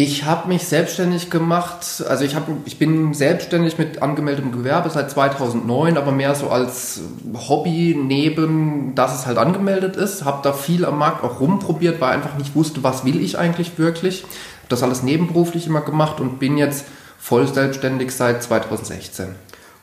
Ich 0.00 0.22
habe 0.22 0.46
mich 0.46 0.62
selbstständig 0.62 1.28
gemacht, 1.28 2.04
also 2.08 2.22
ich, 2.22 2.36
hab, 2.36 2.46
ich 2.66 2.78
bin 2.78 3.14
selbstständig 3.14 3.78
mit 3.78 4.00
angemeldetem 4.00 4.52
Gewerbe 4.52 4.90
seit 4.90 5.10
2009, 5.10 5.96
aber 5.96 6.12
mehr 6.12 6.36
so 6.36 6.50
als 6.50 7.00
Hobby 7.48 7.98
neben, 8.00 8.94
dass 8.94 9.18
es 9.18 9.26
halt 9.26 9.38
angemeldet 9.38 9.96
ist. 9.96 10.24
Habe 10.24 10.38
da 10.44 10.52
viel 10.52 10.84
am 10.84 10.98
Markt 11.00 11.24
auch 11.24 11.40
rumprobiert, 11.40 12.00
weil 12.00 12.14
einfach 12.14 12.38
nicht 12.38 12.54
wusste, 12.54 12.84
was 12.84 13.04
will 13.04 13.20
ich 13.20 13.38
eigentlich 13.38 13.76
wirklich. 13.76 14.22
Hab 14.62 14.68
das 14.68 14.84
alles 14.84 15.02
nebenberuflich 15.02 15.66
immer 15.66 15.80
gemacht 15.80 16.20
und 16.20 16.38
bin 16.38 16.58
jetzt 16.58 16.84
voll 17.18 17.52
selbstständig 17.52 18.12
seit 18.12 18.40
2016. 18.40 19.34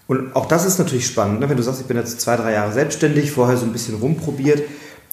Und 0.08 0.34
auch 0.34 0.46
das 0.46 0.66
ist 0.66 0.80
natürlich 0.80 1.08
spannend, 1.08 1.42
ne? 1.42 1.50
wenn 1.50 1.58
du 1.58 1.64
sagst, 1.64 1.82
ich 1.82 1.88
bin 1.88 1.98
jetzt 1.98 2.22
zwei, 2.22 2.38
drei 2.38 2.54
Jahre 2.54 2.72
selbstständig, 2.72 3.34
vorher 3.34 3.58
so 3.58 3.66
ein 3.66 3.74
bisschen 3.74 3.96
rumprobiert. 3.96 4.64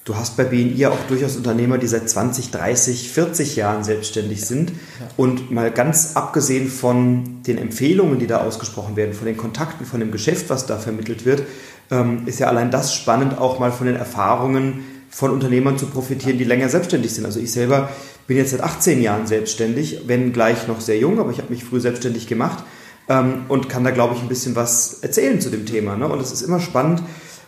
Du 0.05 0.17
hast 0.17 0.35
bei 0.35 0.43
BNI 0.43 0.73
ja 0.73 0.89
auch 0.89 1.07
durchaus 1.07 1.37
Unternehmer, 1.37 1.77
die 1.77 1.87
seit 1.87 2.09
20, 2.09 2.51
30, 2.51 3.09
40 3.09 3.55
Jahren 3.55 3.85
selbstständig 3.85 4.45
sind. 4.45 4.71
Ja. 4.71 5.07
Und 5.15 5.49
mal 5.49 5.71
ganz 5.71 6.15
abgesehen 6.15 6.67
von 6.67 7.41
den 7.47 7.57
Empfehlungen, 7.57 8.19
die 8.19 8.27
da 8.27 8.41
ausgesprochen 8.41 8.97
werden, 8.97 9.13
von 9.13 9.27
den 9.27 9.37
Kontakten, 9.37 9.85
von 9.85 10.01
dem 10.01 10.11
Geschäft, 10.11 10.49
was 10.49 10.65
da 10.65 10.77
vermittelt 10.77 11.25
wird, 11.25 11.43
ähm, 11.89 12.23
ist 12.25 12.39
ja 12.39 12.47
allein 12.47 12.69
das 12.69 12.93
spannend, 12.93 13.37
auch 13.37 13.59
mal 13.59 13.71
von 13.71 13.87
den 13.87 13.95
Erfahrungen 13.95 14.83
von 15.09 15.31
Unternehmern 15.31 15.77
zu 15.77 15.85
profitieren, 15.85 16.37
die 16.37 16.43
länger 16.43 16.67
selbstständig 16.67 17.13
sind. 17.13 17.25
Also 17.25 17.39
ich 17.39 17.53
selber 17.53 17.89
bin 18.27 18.35
jetzt 18.35 18.51
seit 18.51 18.61
18 18.61 19.01
Jahren 19.01 19.25
selbstständig, 19.25 20.01
wenn 20.07 20.33
gleich 20.33 20.67
noch 20.67 20.81
sehr 20.81 20.97
jung, 20.97 21.19
aber 21.19 21.31
ich 21.31 21.37
habe 21.37 21.53
mich 21.53 21.63
früh 21.63 21.79
selbstständig 21.79 22.27
gemacht 22.27 22.63
ähm, 23.07 23.45
und 23.47 23.69
kann 23.69 23.85
da, 23.85 23.91
glaube 23.91 24.15
ich, 24.15 24.21
ein 24.21 24.27
bisschen 24.27 24.55
was 24.55 24.99
erzählen 25.01 25.39
zu 25.39 25.49
dem 25.49 25.65
Thema. 25.65 25.95
Ne? 25.95 26.07
Und 26.07 26.19
es 26.19 26.33
ist 26.33 26.41
immer 26.41 26.59
spannend, 26.59 27.03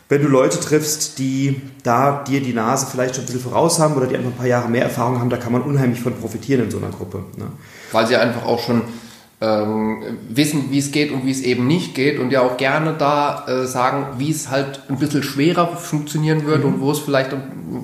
wenn 0.08 0.22
du 0.22 0.28
Leute 0.28 0.60
triffst, 0.60 1.18
die 1.18 1.62
da 1.84 2.24
dir 2.24 2.40
die 2.40 2.54
Nase 2.54 2.86
vielleicht 2.90 3.16
schon 3.16 3.24
ein 3.24 3.28
bisschen 3.28 3.42
voraus 3.42 3.80
haben 3.80 3.96
oder 3.96 4.06
die 4.06 4.16
einfach 4.16 4.32
ein 4.32 4.38
paar 4.38 4.48
Jahre 4.48 4.70
mehr 4.70 4.84
Erfahrung 4.84 5.20
haben, 5.20 5.30
da 5.30 5.38
kann 5.38 5.52
man 5.52 5.64
unheimlich 5.64 6.00
von 6.00 6.14
profitieren 6.14 6.66
in 6.66 6.72
so 6.72 6.78
einer 6.78 6.90
Gruppe. 6.90 7.24
Ne? 7.38 7.48
Weil 7.92 8.06
sie 8.06 8.16
einfach 8.16 8.46
auch 8.46 8.60
schon 8.60 8.84
ähm, 9.42 10.04
wissen, 10.30 10.72
wie 10.72 10.78
es 10.78 10.92
geht 10.92 11.12
und 11.12 11.26
wie 11.26 11.32
es 11.32 11.42
eben 11.42 11.66
nicht 11.66 11.96
geht 11.96 12.20
und 12.20 12.32
ja 12.32 12.42
auch 12.42 12.58
gerne 12.58 12.94
da 12.98 13.46
äh, 13.48 13.66
sagen, 13.66 14.20
wie 14.20 14.30
es 14.30 14.50
halt 14.50 14.82
ein 14.90 14.98
bisschen 14.98 15.24
schwerer 15.24 15.76
funktionieren 15.76 16.46
würde 16.46 16.68
mhm. 16.68 16.76
und 16.76 16.82
wo 16.82 16.92
es 16.92 17.00
vielleicht, 17.00 17.36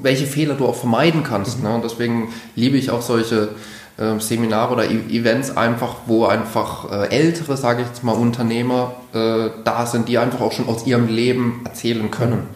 welche 0.02 0.28
Fehler 0.28 0.54
du 0.54 0.66
auch 0.66 0.76
vermeiden 0.76 1.24
kannst. 1.24 1.58
Mhm. 1.58 1.64
Ne? 1.64 1.76
Und 1.76 1.84
deswegen 1.84 2.30
liebe 2.56 2.78
ich 2.78 2.92
auch 2.92 3.02
solche 3.02 3.50
äh, 3.98 4.20
Seminare 4.20 4.74
oder 4.74 4.90
e 4.90 5.00
Events 5.10 5.56
einfach, 5.56 5.96
wo 6.06 6.26
einfach 6.26 6.92
äh, 6.92 7.16
ältere, 7.16 7.58
sage 7.58 7.82
ich 7.82 7.88
jetzt 7.88 8.04
mal, 8.04 8.14
Unternehmer 8.14 8.96
äh, 9.14 9.50
da 9.64 9.86
sind, 9.86 10.10
die 10.10 10.18
einfach 10.18 10.42
auch 10.42 10.52
schon 10.52 10.68
aus 10.68 10.86
ihrem 10.86 11.08
Leben 11.08 11.62
erzählen 11.66 12.10
können. 12.12 12.48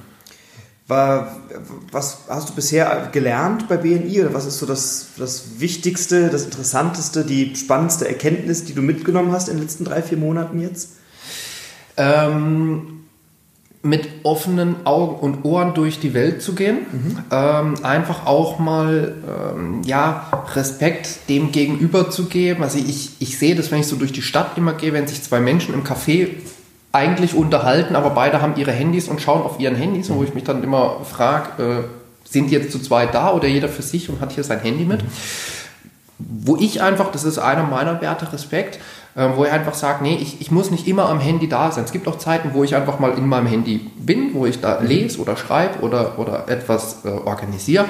War, 0.88 1.36
was 1.92 2.20
hast 2.30 2.50
du 2.50 2.54
bisher 2.54 3.10
gelernt 3.12 3.68
bei 3.68 3.78
BNI 3.78 4.22
oder 4.22 4.34
was 4.36 4.46
ist 4.46 4.60
so 4.60 4.68
das, 4.68 5.08
das 5.18 5.60
Wichtigste, 5.60 6.30
das 6.30 6.46
Interessanteste, 6.46 7.26
die 7.26 7.56
spannendste 7.56 8.08
Erkenntnis, 8.08 8.66
die 8.66 8.76
du 8.76 8.84
mitgenommen 8.84 9.32
hast 9.32 9.50
in 9.50 9.56
den 9.56 9.64
letzten 9.64 9.84
drei, 9.84 10.04
vier 10.04 10.20
Monaten 10.20 10.62
jetzt? 10.62 10.90
Ähm, 11.98 12.95
mit 13.86 14.10
offenen 14.24 14.88
Augen 14.88 15.16
und 15.20 15.46
Ohren 15.46 15.76
durch 15.76 16.00
die 16.00 16.16
Welt 16.16 16.42
zu 16.42 16.56
gehen. 16.56 16.80
Mhm. 16.92 17.18
Ähm, 17.32 17.76
einfach 17.84 18.26
auch 18.26 18.58
mal 18.58 19.14
ähm, 19.28 19.84
ja, 19.86 20.26
Respekt 20.56 21.30
dem 21.30 21.52
Gegenüber 21.52 22.10
zu 22.10 22.26
geben. 22.26 22.64
Also 22.64 22.80
ich, 22.80 23.12
ich 23.20 23.38
sehe 23.38 23.54
das, 23.56 23.70
wenn 23.70 23.80
ich 23.80 23.88
so 23.88 23.96
durch 23.96 24.12
die 24.12 24.24
Stadt 24.24 24.58
immer 24.58 24.74
gehe, 24.74 24.92
wenn 24.92 25.06
sich 25.06 25.22
zwei 25.22 25.40
Menschen 25.40 25.76
im 25.76 25.84
Café 25.84 26.30
eigentlich 26.94 27.36
unterhalten, 27.36 27.96
aber 27.96 28.10
beide 28.10 28.42
haben 28.42 28.56
ihre 28.56 28.72
Handys 28.72 29.08
und 29.08 29.22
schauen 29.22 29.44
auf 29.44 29.60
ihren 29.60 29.76
Handys, 29.76 30.10
mhm. 30.10 30.16
wo 30.16 30.24
ich 30.24 30.34
mich 30.34 30.46
dann 30.46 30.64
immer 30.64 31.02
frage, 31.04 31.64
äh, 31.64 31.84
sind 32.28 32.50
die 32.50 32.56
jetzt 32.56 32.72
zu 32.72 32.80
zweit 32.80 33.14
da 33.14 33.34
oder 33.34 33.48
jeder 33.48 33.70
für 33.70 33.84
sich 33.84 34.10
und 34.10 34.20
hat 34.20 34.32
hier 34.32 34.44
sein 34.44 34.62
Handy 34.62 34.86
mit? 34.86 35.04
Mhm. 35.04 35.08
Wo 36.18 36.56
ich 36.56 36.82
einfach, 36.82 37.12
das 37.12 37.24
ist 37.24 37.38
einer 37.38 37.64
meiner 37.64 38.02
Werte, 38.02 38.34
Respekt, 38.34 38.80
wo 39.16 39.46
ich 39.46 39.52
einfach 39.52 39.74
sage, 39.74 40.04
nee, 40.04 40.16
ich, 40.16 40.42
ich 40.42 40.52
muss 40.52 40.72
nicht 40.72 40.88
immer 40.88 41.08
am 41.08 41.22
Handy 41.22 41.48
da 41.48 41.72
sein. 41.72 41.86
Es 41.86 41.94
gibt 41.94 42.08
auch 42.08 42.18
Zeiten, 42.18 42.50
wo 42.54 42.64
ich 42.66 42.76
einfach 42.76 43.00
mal 43.00 43.18
in 43.18 43.28
meinem 43.28 43.48
Handy 43.48 43.90
bin, 43.98 44.34
wo 44.34 44.46
ich 44.46 44.60
da 44.60 44.80
lese 44.82 45.22
oder 45.22 45.38
schreibe 45.38 45.80
oder, 45.80 46.20
oder 46.20 46.50
etwas 46.50 47.06
äh, 47.06 47.10
organisiere. 47.10 47.86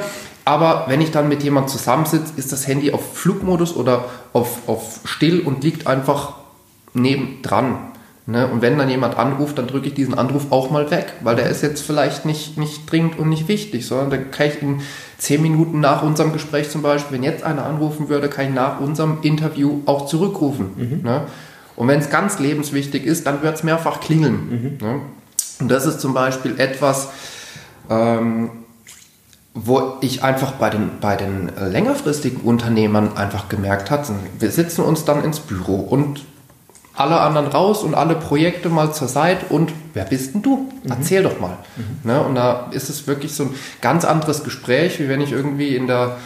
Aber 0.46 0.86
wenn 0.88 1.01
ich 1.01 1.10
dann 1.10 1.27
mit 1.27 1.41
jemandem 1.41 1.70
zusammensitze, 1.70 2.34
ist 2.36 2.51
das 2.51 2.67
Handy 2.67 2.91
auf 2.91 3.15
Flugmodus 3.17 3.75
oder 3.75 4.05
auf, 4.34 4.70
auf 4.70 5.00
still 5.05 5.41
und 5.41 5.63
liegt 5.63 5.88
einfach 5.88 6.34
nebendran. 6.94 7.95
Ne? 8.27 8.48
Und 8.48 8.63
wenn 8.63 8.77
dann 8.77 8.89
jemand 8.89 9.17
anruft, 9.17 9.58
dann 9.60 9.67
drücke 9.67 9.88
ich 9.88 9.94
diesen 9.94 10.15
Anruf 10.15 10.51
auch 10.51 10.72
mal 10.72 10.89
weg, 10.89 11.13
weil 11.22 11.36
der 11.36 11.48
ist 11.50 11.62
jetzt 11.62 11.84
vielleicht 11.84 12.25
nicht, 12.25 12.58
nicht 12.58 12.89
dringend 12.91 13.20
und 13.20 13.29
nicht 13.29 13.48
wichtig, 13.48 13.86
sondern 13.86 14.10
dann 14.10 14.32
kann 14.32 14.48
ich 14.48 14.62
in 14.63 14.82
zehn 15.20 15.41
Minuten 15.44 15.79
nach 15.79 16.01
unserem 16.01 16.34
Gespräch 16.34 16.72
zum 16.72 16.82
Beispiel, 16.82 17.17
wenn 17.17 17.24
jetzt 17.24 17.44
einer 17.44 17.65
anrufen 17.65 18.10
würde, 18.10 18.27
kann 18.27 18.46
ich 18.46 18.53
nach 18.53 18.79
unserem 18.79 19.20
Interview 19.22 19.82
auch 19.86 20.08
zurückrufen. 20.08 20.72
Mhm. 20.75 21.01
Ne? 21.03 21.22
Und 21.75 21.88
wenn 21.88 22.00
es 22.00 22.10
ganz 22.10 22.39
lebenswichtig 22.39 23.05
ist, 23.05 23.27
dann 23.27 23.44
wird 23.44 23.55
es 23.55 23.63
mehrfach 23.63 24.00
klingeln. 24.00 24.77
Mhm. 24.79 24.88
Ne? 24.88 25.01
Und 25.60 25.70
das 25.70 25.86
ist 25.86 26.01
zum 26.01 26.15
Beispiel 26.15 26.60
etwas, 26.60 27.10
ähm, 27.91 28.50
wo 29.53 29.98
ich 30.01 30.24
einfach 30.24 30.53
bei 30.53 30.72
den, 30.72 30.89
bei 31.00 31.15
den 31.15 31.51
längerfristigen 31.58 32.41
Unternehmern 32.41 33.15
einfach 33.15 33.50
gemerkt 33.50 33.91
habe, 33.91 34.03
wir 34.39 34.51
sitzen 34.51 34.82
uns 34.82 35.05
dann 35.05 35.24
ins 35.24 35.39
Büro 35.39 35.75
und 35.75 36.25
alle 36.96 37.20
anderen 37.20 37.48
raus 37.48 37.84
und 37.84 37.94
alle 37.94 38.16
Projekte 38.16 38.70
mal 38.70 38.94
zur 38.94 39.08
Seite 39.08 39.48
und 39.50 39.74
wer 39.94 40.06
bist 40.06 40.34
denn 40.34 40.42
du? 40.42 40.72
Mhm. 40.84 40.92
Erzähl 40.92 41.24
doch 41.24 41.40
mal. 41.40 41.58
Mhm. 41.75 42.10
Ne? 42.10 42.22
Und 42.22 42.36
da 42.36 42.70
ist 42.72 42.90
es 42.90 43.08
wirklich 43.08 43.34
so 43.34 43.44
ein 43.44 43.56
ganz 43.82 44.06
anderes 44.06 44.44
Gespräch, 44.44 45.00
wie 45.00 45.10
wenn 45.10 45.22
ich 45.22 45.32
irgendwie 45.32 45.75
in 45.75 45.88
der, 45.88 46.18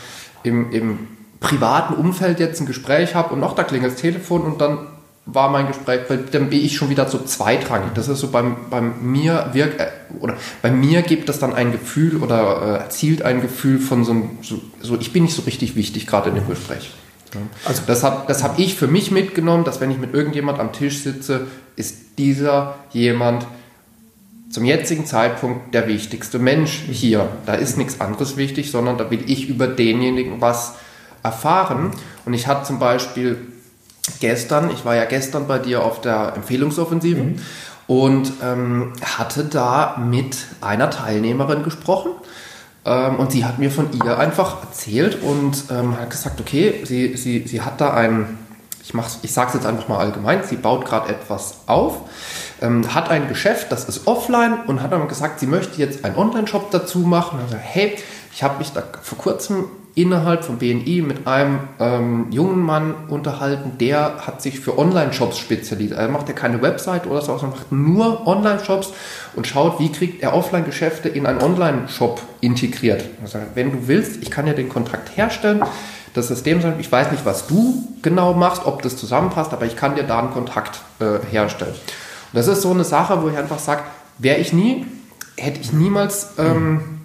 im, 0.43 0.71
im 0.71 1.07
privaten 1.39 1.93
Umfeld 1.93 2.39
jetzt 2.39 2.59
ein 2.61 2.65
Gespräch 2.65 3.15
habe 3.15 3.33
und 3.33 3.39
noch 3.39 3.55
da 3.55 3.63
klingelt 3.63 3.93
das 3.93 4.01
Telefon 4.01 4.41
und 4.41 4.61
dann 4.61 4.79
war 5.33 5.49
mein 5.49 5.67
Gespräch, 5.67 6.01
dann 6.31 6.49
bin 6.49 6.65
ich 6.65 6.75
schon 6.75 6.89
wieder 6.89 7.07
so 7.07 7.19
zweitrangig. 7.19 7.91
Das 7.93 8.07
ist 8.07 8.19
so 8.19 8.29
beim, 8.29 8.55
beim 8.69 9.11
mir 9.11 9.49
wirkt, 9.53 9.79
äh, 9.79 9.87
oder 10.19 10.35
bei 10.61 10.71
mir 10.71 11.01
gibt 11.01 11.29
es 11.29 11.39
dann 11.39 11.53
ein 11.53 11.71
Gefühl 11.71 12.17
oder 12.17 12.61
äh, 12.61 12.83
erzielt 12.83 13.21
ein 13.21 13.41
Gefühl 13.41 13.79
von 13.79 14.03
so, 14.03 14.29
so, 14.41 14.59
so, 14.81 14.97
ich 14.99 15.13
bin 15.13 15.23
nicht 15.23 15.35
so 15.35 15.43
richtig 15.43 15.75
wichtig 15.75 16.07
gerade 16.07 16.29
in 16.29 16.35
dem 16.35 16.47
Gespräch. 16.47 16.91
Also 17.65 17.83
das 17.85 18.03
habe 18.03 18.23
das 18.27 18.43
hab 18.43 18.57
ich 18.57 18.75
für 18.75 18.87
mich 18.87 19.11
mitgenommen, 19.11 19.63
dass 19.63 19.81
wenn 19.81 19.91
ich 19.91 19.97
mit 19.97 20.13
irgendjemand 20.13 20.59
am 20.59 20.73
Tisch 20.73 20.99
sitze, 20.99 21.47
ist 21.75 22.17
dieser 22.17 22.75
jemand 22.91 23.45
zum 24.49 24.65
jetzigen 24.65 25.05
Zeitpunkt 25.05 25.73
der 25.73 25.87
wichtigste 25.87 26.39
Mensch 26.39 26.81
hier. 26.89 27.29
Da 27.45 27.53
ist 27.53 27.77
nichts 27.77 28.01
anderes 28.01 28.35
wichtig, 28.35 28.71
sondern 28.71 28.97
da 28.97 29.11
will 29.11 29.23
ich 29.27 29.47
über 29.47 29.67
denjenigen 29.67 30.41
was 30.41 30.73
erfahren. 31.21 31.91
Und 32.25 32.33
ich 32.33 32.47
hatte 32.47 32.65
zum 32.65 32.79
Beispiel 32.79 33.37
gestern, 34.19 34.71
ich 34.71 34.85
war 34.85 34.95
ja 34.95 35.05
gestern 35.05 35.47
bei 35.47 35.59
dir 35.59 35.83
auf 35.83 36.01
der 36.01 36.33
Empfehlungsoffensive 36.35 37.21
mhm. 37.21 37.35
und 37.85 38.31
ähm, 38.43 38.93
hatte 39.03 39.45
da 39.45 39.97
mit 40.03 40.37
einer 40.61 40.89
Teilnehmerin 40.89 41.63
gesprochen 41.63 42.11
ähm, 42.85 43.17
und 43.17 43.31
sie 43.31 43.45
hat 43.45 43.59
mir 43.59 43.71
von 43.71 43.89
ihr 43.93 44.17
einfach 44.17 44.61
erzählt 44.63 45.21
und 45.21 45.65
ähm, 45.71 45.99
hat 45.99 46.09
gesagt, 46.09 46.39
okay, 46.39 46.81
sie, 46.85 47.15
sie, 47.17 47.45
sie 47.47 47.61
hat 47.61 47.81
da 47.81 47.93
ein, 47.93 48.37
ich, 48.81 48.93
ich 49.21 49.33
sage 49.33 49.49
es 49.49 49.53
jetzt 49.55 49.65
einfach 49.65 49.87
mal 49.87 49.97
allgemein, 49.97 50.43
sie 50.43 50.55
baut 50.55 50.85
gerade 50.85 51.09
etwas 51.09 51.59
auf, 51.67 52.01
ähm, 52.61 52.93
hat 52.93 53.09
ein 53.09 53.27
Geschäft, 53.27 53.71
das 53.71 53.85
ist 53.85 54.07
offline 54.07 54.59
und 54.67 54.81
hat 54.81 54.91
dann 54.91 55.07
gesagt, 55.07 55.39
sie 55.39 55.47
möchte 55.47 55.79
jetzt 55.79 56.05
einen 56.05 56.15
Online-Shop 56.15 56.71
dazu 56.71 56.99
machen. 56.99 57.39
Und 57.39 57.45
gesagt, 57.45 57.63
hey, 57.65 57.95
ich 58.33 58.43
habe 58.43 58.57
mich 58.57 58.71
da 58.71 58.83
vor 59.01 59.17
kurzem 59.17 59.65
innerhalb 59.99 60.45
von 60.45 60.57
BNI 60.59 61.03
mit 61.05 61.27
einem 61.27 61.59
ähm, 61.77 62.27
jungen 62.31 62.61
Mann 62.61 62.95
unterhalten, 63.09 63.73
der 63.79 64.25
hat 64.25 64.41
sich 64.41 64.61
für 64.61 64.77
Online-Shops 64.77 65.37
spezialisiert. 65.37 65.99
Er 65.99 66.07
macht 66.07 66.29
ja 66.29 66.33
keine 66.33 66.61
Website 66.61 67.05
oder 67.05 67.21
so, 67.21 67.37
sondern 67.37 67.59
macht 67.59 67.71
nur 67.73 68.25
Online-Shops 68.25 68.93
und 69.35 69.45
schaut, 69.45 69.77
wie 69.79 69.91
kriegt 69.91 70.23
er 70.23 70.33
Offline-Geschäfte 70.33 71.09
in 71.09 71.25
einen 71.25 71.41
Online-Shop 71.41 72.21
integriert. 72.39 73.03
Also, 73.21 73.39
wenn 73.55 73.71
du 73.73 73.87
willst, 73.87 74.23
ich 74.23 74.31
kann 74.31 74.47
ja 74.47 74.53
den 74.53 74.69
Kontakt 74.69 75.17
herstellen. 75.17 75.63
Das 76.13 76.29
System 76.29 76.61
sagt, 76.61 76.79
ich 76.79 76.89
weiß 76.89 77.11
nicht, 77.11 77.25
was 77.25 77.47
du 77.47 77.83
genau 78.01 78.33
machst, 78.33 78.65
ob 78.65 78.81
das 78.81 78.95
zusammenpasst, 78.95 79.51
aber 79.51 79.65
ich 79.65 79.75
kann 79.75 79.95
dir 79.95 80.03
da 80.03 80.19
einen 80.19 80.31
Kontakt 80.31 80.79
äh, 81.01 81.19
herstellen. 81.29 81.73
Und 81.73 82.37
das 82.37 82.47
ist 82.47 82.61
so 82.61 82.71
eine 82.71 82.85
Sache, 82.85 83.21
wo 83.21 83.27
ich 83.27 83.37
einfach 83.37 83.59
sage, 83.59 83.81
wäre 84.17 84.39
ich 84.39 84.53
nie, 84.53 84.85
hätte 85.35 85.59
ich 85.59 85.73
niemals... 85.73 86.35
Ähm, 86.37 86.98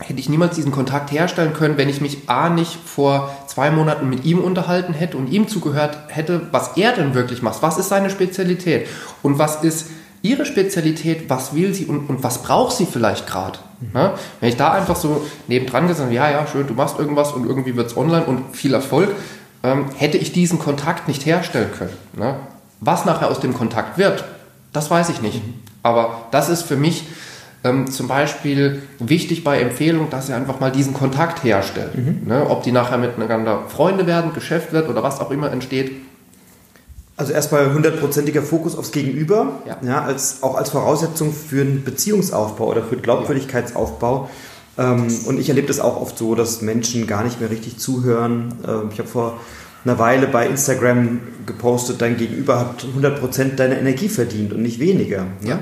hätte 0.00 0.18
ich 0.18 0.28
niemals 0.28 0.56
diesen 0.56 0.72
Kontakt 0.72 1.12
herstellen 1.12 1.52
können, 1.52 1.76
wenn 1.76 1.88
ich 1.88 2.00
mich 2.00 2.28
A 2.28 2.48
nicht 2.48 2.78
vor 2.84 3.34
zwei 3.46 3.70
Monaten 3.70 4.08
mit 4.08 4.24
ihm 4.24 4.38
unterhalten 4.38 4.94
hätte 4.94 5.16
und 5.16 5.30
ihm 5.30 5.48
zugehört 5.48 5.98
hätte, 6.08 6.42
was 6.50 6.76
er 6.76 6.92
denn 6.92 7.14
wirklich 7.14 7.42
macht. 7.42 7.62
Was 7.62 7.78
ist 7.78 7.88
seine 7.88 8.10
Spezialität? 8.10 8.88
Und 9.22 9.38
was 9.38 9.62
ist 9.62 9.88
ihre 10.22 10.46
Spezialität? 10.46 11.28
Was 11.28 11.54
will 11.54 11.74
sie 11.74 11.86
und, 11.86 12.08
und 12.08 12.22
was 12.22 12.42
braucht 12.42 12.76
sie 12.76 12.86
vielleicht 12.86 13.26
gerade? 13.26 13.58
Mhm. 13.80 13.88
Ne? 13.92 14.12
Wenn 14.40 14.48
ich 14.48 14.56
da 14.56 14.72
einfach 14.72 14.96
so 14.96 15.26
nebendran 15.48 15.86
gesagt 15.86 16.06
habe, 16.06 16.14
ja, 16.14 16.30
ja, 16.30 16.46
schön, 16.46 16.66
du 16.66 16.74
machst 16.74 16.98
irgendwas 16.98 17.32
und 17.32 17.46
irgendwie 17.46 17.76
wird 17.76 17.88
es 17.88 17.96
online 17.96 18.24
und 18.24 18.56
viel 18.56 18.74
Erfolg, 18.74 19.10
ähm, 19.62 19.86
hätte 19.96 20.16
ich 20.16 20.32
diesen 20.32 20.58
Kontakt 20.58 21.08
nicht 21.08 21.26
herstellen 21.26 21.70
können. 21.76 21.96
Ne? 22.14 22.36
Was 22.80 23.04
nachher 23.04 23.30
aus 23.30 23.40
dem 23.40 23.52
Kontakt 23.52 23.98
wird, 23.98 24.24
das 24.72 24.90
weiß 24.90 25.10
ich 25.10 25.20
nicht. 25.20 25.46
Mhm. 25.46 25.54
Aber 25.82 26.26
das 26.30 26.48
ist 26.48 26.62
für 26.62 26.76
mich 26.76 27.04
ähm, 27.62 27.90
zum 27.90 28.08
Beispiel 28.08 28.82
wichtig 28.98 29.44
bei 29.44 29.60
Empfehlungen, 29.60 30.10
dass 30.10 30.28
sie 30.28 30.32
einfach 30.32 30.60
mal 30.60 30.70
diesen 30.70 30.94
Kontakt 30.94 31.44
herstellt. 31.44 31.96
Mhm. 31.96 32.22
Ne? 32.26 32.46
Ob 32.48 32.62
die 32.62 32.72
nachher 32.72 32.98
miteinander 32.98 33.64
Freunde 33.68 34.06
werden, 34.06 34.32
Geschäft 34.32 34.72
wird 34.72 34.88
oder 34.88 35.02
was 35.02 35.20
auch 35.20 35.30
immer 35.30 35.52
entsteht. 35.52 35.92
Also 37.16 37.34
erstmal 37.34 37.74
hundertprozentiger 37.74 38.42
Fokus 38.42 38.76
aufs 38.76 38.92
Gegenüber, 38.92 39.60
ja. 39.66 39.76
ja. 39.82 40.02
als, 40.02 40.42
auch 40.42 40.54
als 40.54 40.70
Voraussetzung 40.70 41.34
für 41.34 41.60
einen 41.60 41.84
Beziehungsaufbau 41.84 42.68
oder 42.68 42.82
für 42.82 42.92
einen 42.92 43.02
Glaubwürdigkeitsaufbau. 43.02 44.30
Ähm, 44.78 45.08
und 45.26 45.38
ich 45.38 45.50
erlebe 45.50 45.66
das 45.66 45.80
auch 45.80 46.00
oft 46.00 46.16
so, 46.16 46.34
dass 46.34 46.62
Menschen 46.62 47.06
gar 47.06 47.22
nicht 47.22 47.40
mehr 47.40 47.50
richtig 47.50 47.78
zuhören. 47.78 48.54
Ähm, 48.66 48.88
ich 48.90 48.98
habe 48.98 49.08
vor 49.08 49.38
einer 49.84 49.98
Weile 49.98 50.28
bei 50.28 50.46
Instagram 50.46 51.20
gepostet, 51.44 52.00
dein 52.00 52.16
Gegenüber 52.16 52.58
hat 52.58 52.86
100% 52.96 53.56
deiner 53.56 53.78
Energie 53.78 54.08
verdient 54.08 54.54
und 54.54 54.62
nicht 54.62 54.78
weniger. 54.78 55.26
Ja. 55.42 55.58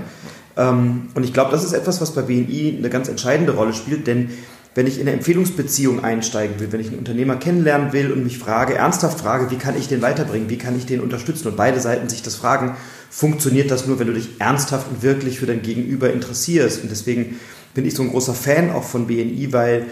Ähm, 0.58 1.08
und 1.14 1.24
ich 1.24 1.32
glaube, 1.32 1.52
das 1.52 1.64
ist 1.64 1.72
etwas, 1.72 2.00
was 2.02 2.12
bei 2.12 2.22
BNI 2.22 2.74
eine 2.78 2.90
ganz 2.90 3.08
entscheidende 3.08 3.54
Rolle 3.54 3.72
spielt, 3.72 4.06
denn 4.06 4.30
wenn 4.74 4.86
ich 4.86 5.00
in 5.00 5.08
eine 5.08 5.16
Empfehlungsbeziehung 5.16 6.04
einsteigen 6.04 6.60
will, 6.60 6.70
wenn 6.70 6.80
ich 6.80 6.88
einen 6.88 6.98
Unternehmer 6.98 7.36
kennenlernen 7.36 7.92
will 7.92 8.12
und 8.12 8.22
mich 8.22 8.38
frage, 8.38 8.74
ernsthaft 8.74 9.18
frage, 9.18 9.50
wie 9.50 9.56
kann 9.56 9.76
ich 9.76 9.88
den 9.88 10.02
weiterbringen, 10.02 10.50
wie 10.50 10.58
kann 10.58 10.76
ich 10.76 10.86
den 10.86 11.00
unterstützen 11.00 11.48
und 11.48 11.56
beide 11.56 11.80
Seiten 11.80 12.08
sich 12.08 12.22
das 12.22 12.36
fragen, 12.36 12.76
funktioniert 13.10 13.70
das 13.70 13.86
nur, 13.86 13.98
wenn 13.98 14.08
du 14.08 14.12
dich 14.12 14.40
ernsthaft 14.40 14.86
und 14.90 15.02
wirklich 15.02 15.40
für 15.40 15.46
dein 15.46 15.62
Gegenüber 15.62 16.12
interessierst. 16.12 16.82
Und 16.82 16.90
deswegen 16.90 17.40
bin 17.74 17.86
ich 17.86 17.94
so 17.94 18.02
ein 18.02 18.10
großer 18.10 18.34
Fan 18.34 18.70
auch 18.70 18.84
von 18.84 19.06
BNI, 19.06 19.52
weil 19.52 19.86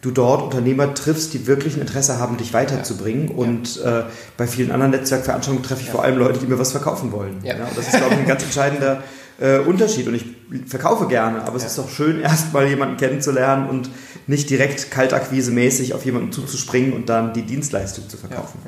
du 0.00 0.10
dort 0.10 0.42
Unternehmer 0.42 0.94
triffst, 0.94 1.34
die 1.34 1.46
wirklich 1.46 1.74
ein 1.74 1.82
Interesse 1.82 2.18
haben, 2.18 2.36
dich 2.36 2.54
weiterzubringen. 2.54 3.28
Ja. 3.28 3.34
Und 3.34 3.82
äh, 3.84 4.04
bei 4.36 4.46
vielen 4.46 4.70
anderen 4.70 4.92
Netzwerkveranstaltungen 4.92 5.62
treffe 5.62 5.82
ich 5.82 5.88
ja. 5.88 5.92
vor 5.92 6.04
allem 6.04 6.18
Leute, 6.18 6.38
die 6.38 6.46
mir 6.46 6.58
was 6.58 6.72
verkaufen 6.72 7.12
wollen. 7.12 7.40
Ja. 7.42 7.58
ja 7.58 7.64
und 7.64 7.76
das 7.76 7.88
ist, 7.88 7.96
glaube 7.96 8.14
ich, 8.14 8.20
ein 8.20 8.26
ganz 8.26 8.42
entscheidender 8.42 9.02
äh, 9.40 9.58
Unterschied. 9.58 10.06
Und 10.06 10.14
ich 10.14 10.24
verkaufe 10.66 11.06
gerne, 11.06 11.42
aber 11.42 11.56
es 11.56 11.64
ist 11.64 11.78
doch 11.78 11.88
schön, 11.88 12.20
erstmal 12.22 12.66
jemanden 12.66 12.96
kennenzulernen 12.96 13.68
und 13.68 13.90
nicht 14.26 14.48
direkt 14.50 14.90
kaltakquise-mäßig 14.92 15.94
auf 15.94 16.04
jemanden 16.04 16.32
zuzuspringen 16.32 16.92
und 16.92 17.08
dann 17.08 17.32
die 17.32 17.42
Dienstleistung 17.42 18.08
zu 18.08 18.16
verkaufen. 18.16 18.60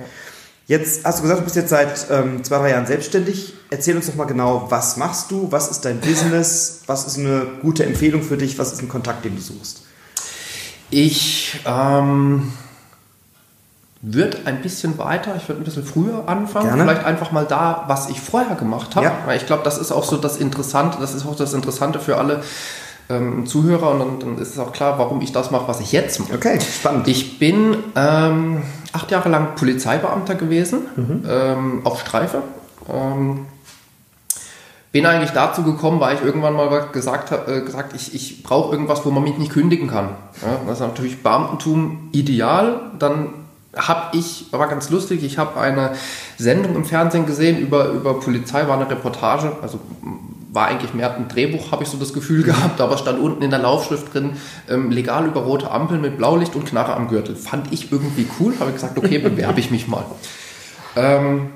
Jetzt 0.67 1.05
hast 1.05 1.19
du 1.19 1.23
gesagt, 1.23 1.41
du 1.41 1.45
bist 1.45 1.57
jetzt 1.57 1.71
seit 1.71 2.07
ähm, 2.11 2.43
zwei, 2.45 2.59
drei 2.59 2.71
Jahren 2.71 2.87
selbstständig. 2.87 3.55
Erzähl 3.71 3.97
uns 3.97 4.07
doch 4.07 4.15
mal 4.15 4.25
genau, 4.25 4.67
was 4.71 4.97
machst 4.97 5.31
du, 5.31 5.51
was 5.51 5.71
ist 5.71 5.85
dein 5.85 6.01
Business, 6.01 6.83
was 6.87 7.07
ist 7.07 7.19
eine 7.19 7.47
gute 7.61 7.85
Empfehlung 7.85 8.23
für 8.23 8.37
dich, 8.37 8.59
was 8.59 8.73
ist 8.73 8.81
ein 8.81 8.89
Kontakt, 8.89 9.25
den 9.25 9.37
du 9.37 9.43
suchst? 9.43 9.83
Ich 10.91 11.61
ähm, 11.67 12.53
würde 14.03 14.39
ein 14.47 14.61
bisschen 14.63 14.99
weiter, 14.99 15.37
ich 15.37 15.49
würde 15.49 15.63
ein 15.63 15.65
bisschen 15.65 15.85
früher 15.85 16.29
anfangen, 16.29 16.67
Gerne. 16.67 16.83
vielleicht 16.83 17.07
einfach 17.07 17.31
mal 17.31 17.47
da, 17.47 17.85
was 17.87 18.11
ich 18.11 18.21
vorher 18.21 18.57
gemacht 18.57 18.97
habe. 18.97 19.07
Ja. 19.07 19.13
Weil 19.27 19.37
ich 19.37 19.47
glaube, 19.47 19.63
das 19.63 19.79
ist 19.79 19.93
auch 19.93 20.03
so 20.03 20.17
das 20.17 20.37
Interessante, 20.37 20.99
das 21.01 21.15
ist 21.15 21.25
auch 21.25 21.37
das 21.37 21.55
Interessante 21.55 22.01
für 22.01 22.19
alle 22.19 22.43
ähm, 23.09 23.47
Zuhörer 23.47 23.93
und 23.93 24.01
dann, 24.01 24.19
dann, 24.19 24.39
ist 24.39 24.51
es 24.51 24.59
auch 24.59 24.73
klar, 24.73 24.99
warum 24.99 25.21
ich 25.21 25.31
das 25.31 25.53
mache, 25.53 25.69
was 25.69 25.81
ich 25.81 25.93
jetzt 25.93 26.19
mache. 26.19 26.35
Okay, 26.35 26.59
spannend. 26.61 27.07
Ich 27.07 27.39
bin 27.39 27.77
ähm, 27.95 28.63
acht 28.93 29.11
Jahre 29.13 29.29
lang 29.29 29.55
Polizeibeamter 29.55 30.35
gewesen, 30.35 30.81
mhm. 30.97 31.25
ähm, 31.29 31.81
auf 31.85 32.01
Streife. 32.01 32.43
Ähm, 32.93 33.47
bin 34.91 35.07
eigentlich 35.07 35.31
dazu 35.31 35.63
gekommen, 35.63 36.01
weil 36.01 36.17
ich 36.17 36.23
irgendwann 36.23 36.55
mal 36.55 36.89
gesagt 36.93 37.31
habe, 37.31 37.51
äh, 37.51 37.61
gesagt, 37.63 37.95
ich, 37.95 38.15
ich 38.15 38.43
brauche 38.43 38.73
irgendwas, 38.73 39.07
wo 39.07 39.11
man 39.11 39.23
mich 39.23 39.39
nicht 39.39 39.53
kündigen 39.53 39.89
kann. 39.89 40.11
Ja, 40.43 40.59
das 40.67 40.81
ist 40.81 40.87
natürlich 40.87 41.23
Beamtentum 41.23 42.09
ideal. 42.13 42.81
Dann 42.99 43.29
habe 43.77 44.17
ich, 44.17 44.47
war 44.51 44.69
ganz 44.69 44.91
lustig, 44.91 45.25
ich 45.25 45.39
habe 45.39 45.59
eine 45.61 45.93
Sendung 46.37 46.77
im 46.77 46.85
Fernsehen 46.85 47.27
gesehen 47.27 47.59
über, 47.59 47.89
über 47.89 48.21
Polizei, 48.21 48.67
war 48.69 48.77
eine 48.77 48.91
Reportage, 48.91 49.57
also 49.63 49.81
war 50.53 50.67
eigentlich 50.67 50.93
mehr 50.93 51.17
ein 51.17 51.29
Drehbuch, 51.29 51.73
habe 51.73 51.83
ich 51.83 51.89
so 51.89 51.97
das 51.97 52.13
Gefühl 52.13 52.43
gehabt, 52.43 52.81
aber 52.81 52.99
stand 52.99 53.19
unten 53.19 53.43
in 53.43 53.51
der 53.51 53.59
Laufschrift 53.59 54.13
drin, 54.13 54.37
ähm, 54.69 54.91
legal 54.91 55.27
über 55.27 55.41
rote 55.41 55.71
Ampeln 55.71 56.03
mit 56.03 56.19
Blaulicht 56.19 56.55
und 56.55 56.67
Knarre 56.67 56.95
am 56.95 57.09
Gürtel. 57.09 57.37
Fand 57.37 57.73
ich 57.73 57.91
irgendwie 57.91 58.27
cool, 58.39 58.55
habe 58.61 58.73
gesagt, 58.73 58.99
okay, 58.99 59.19
bewerbe 59.19 59.61
ich 59.61 59.71
mich 59.71 59.89
mal. 59.89 60.05
Ähm, 60.95 61.53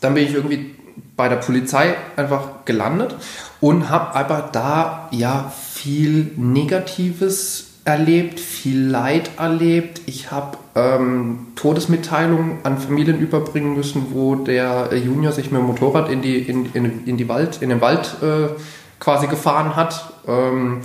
dann 0.00 0.14
bin 0.14 0.24
ich 0.24 0.34
irgendwie 0.34 0.76
bei 1.16 1.28
der 1.28 1.36
Polizei 1.36 1.96
einfach 2.14 2.64
gelandet 2.64 3.16
und 3.60 3.90
habe 3.90 4.14
aber 4.14 4.48
da 4.52 5.08
ja 5.10 5.52
viel 5.72 6.30
Negatives 6.36 7.67
erlebt, 7.88 8.38
viel 8.38 8.86
Leid 8.86 9.30
erlebt. 9.38 10.02
Ich 10.04 10.30
habe 10.30 10.58
ähm, 10.74 11.46
Todesmitteilungen 11.56 12.58
an 12.62 12.76
Familien 12.76 13.18
überbringen 13.18 13.74
müssen, 13.74 14.08
wo 14.12 14.34
der 14.34 14.90
Junior 14.94 15.32
sich 15.32 15.50
mit 15.50 15.62
dem 15.62 15.66
Motorrad 15.68 16.10
in, 16.10 16.20
die, 16.20 16.36
in, 16.36 16.70
in, 16.74 17.06
in, 17.06 17.16
die 17.16 17.28
Wald, 17.30 17.62
in 17.62 17.70
den 17.70 17.80
Wald 17.80 18.16
äh, 18.22 18.50
quasi 19.00 19.26
gefahren 19.26 19.74
hat. 19.74 20.12
Ähm, 20.26 20.82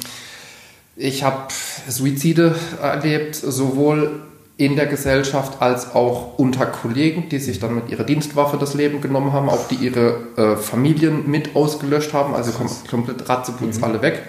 ich 0.95 1.25
habe 1.25 1.47
Suizide 1.89 2.55
erlebt, 2.81 3.35
sowohl 3.35 4.21
in 4.55 4.77
der 4.77 4.85
Gesellschaft 4.85 5.61
als 5.61 5.93
auch 5.93 6.39
unter 6.39 6.65
Kollegen, 6.67 7.27
die 7.27 7.39
sich 7.39 7.59
dann 7.59 7.75
mit 7.75 7.89
ihrer 7.89 8.05
Dienstwaffe 8.05 8.55
das 8.55 8.75
Leben 8.75 9.01
genommen 9.01 9.33
haben, 9.33 9.49
auch 9.49 9.67
die 9.67 9.75
ihre 9.75 10.19
äh, 10.37 10.55
Familien 10.55 11.29
mit 11.29 11.53
ausgelöscht 11.53 12.13
haben, 12.13 12.33
also 12.33 12.53
kom 12.53 12.69
komplett 12.89 13.27
Ratzeputz 13.27 13.79
mhm. 13.79 13.83
alle 13.83 14.01
weg. 14.01 14.21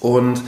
Und 0.00 0.40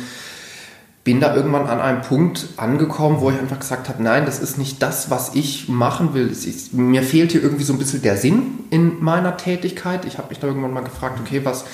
bin 1.04 1.20
da 1.20 1.36
irgendwann 1.36 1.66
an 1.66 1.80
einem 1.80 2.00
Punkt 2.00 2.48
angekommen, 2.56 3.20
wo 3.20 3.30
ich 3.30 3.38
einfach 3.38 3.60
gesagt 3.60 3.90
habe, 3.90 4.02
nein, 4.02 4.24
das 4.24 4.40
ist 4.40 4.56
nicht 4.56 4.82
das, 4.82 5.10
was 5.10 5.34
ich 5.34 5.68
machen 5.68 6.14
will. 6.14 6.28
Ist, 6.28 6.72
mir 6.72 7.02
fehlt 7.02 7.32
hier 7.32 7.42
irgendwie 7.42 7.64
so 7.64 7.74
ein 7.74 7.78
bisschen 7.78 8.00
der 8.00 8.16
Sinn 8.16 8.60
in 8.70 9.04
meiner 9.04 9.36
Tätigkeit. 9.36 10.06
Ich 10.06 10.16
habe 10.16 10.30
mich 10.30 10.38
da 10.38 10.46
irgendwann 10.46 10.72
mal 10.72 10.82
gefragt, 10.82 11.20
okay, 11.20 11.42
was, 11.44 11.66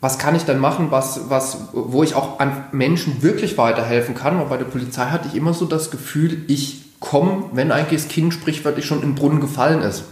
was 0.00 0.16
kann 0.18 0.36
ich 0.36 0.44
denn 0.44 0.60
machen, 0.60 0.92
was, 0.92 1.28
was, 1.28 1.58
wo 1.72 2.04
ich 2.04 2.14
auch 2.14 2.38
an 2.38 2.64
Menschen 2.70 3.22
wirklich 3.22 3.58
weiterhelfen 3.58 4.14
kann. 4.14 4.40
Und 4.40 4.48
bei 4.48 4.58
der 4.58 4.64
Polizei 4.64 5.06
hatte 5.06 5.26
ich 5.26 5.34
immer 5.34 5.54
so 5.54 5.64
das 5.64 5.90
Gefühl, 5.90 6.44
ich 6.46 6.82
komme, 7.00 7.46
wenn 7.52 7.72
eigentlich 7.72 8.02
das 8.02 8.12
Kind 8.12 8.32
sprichwörtlich 8.32 8.86
schon 8.86 9.02
im 9.02 9.16
Brunnen 9.16 9.40
gefallen 9.40 9.82
ist. 9.82 10.04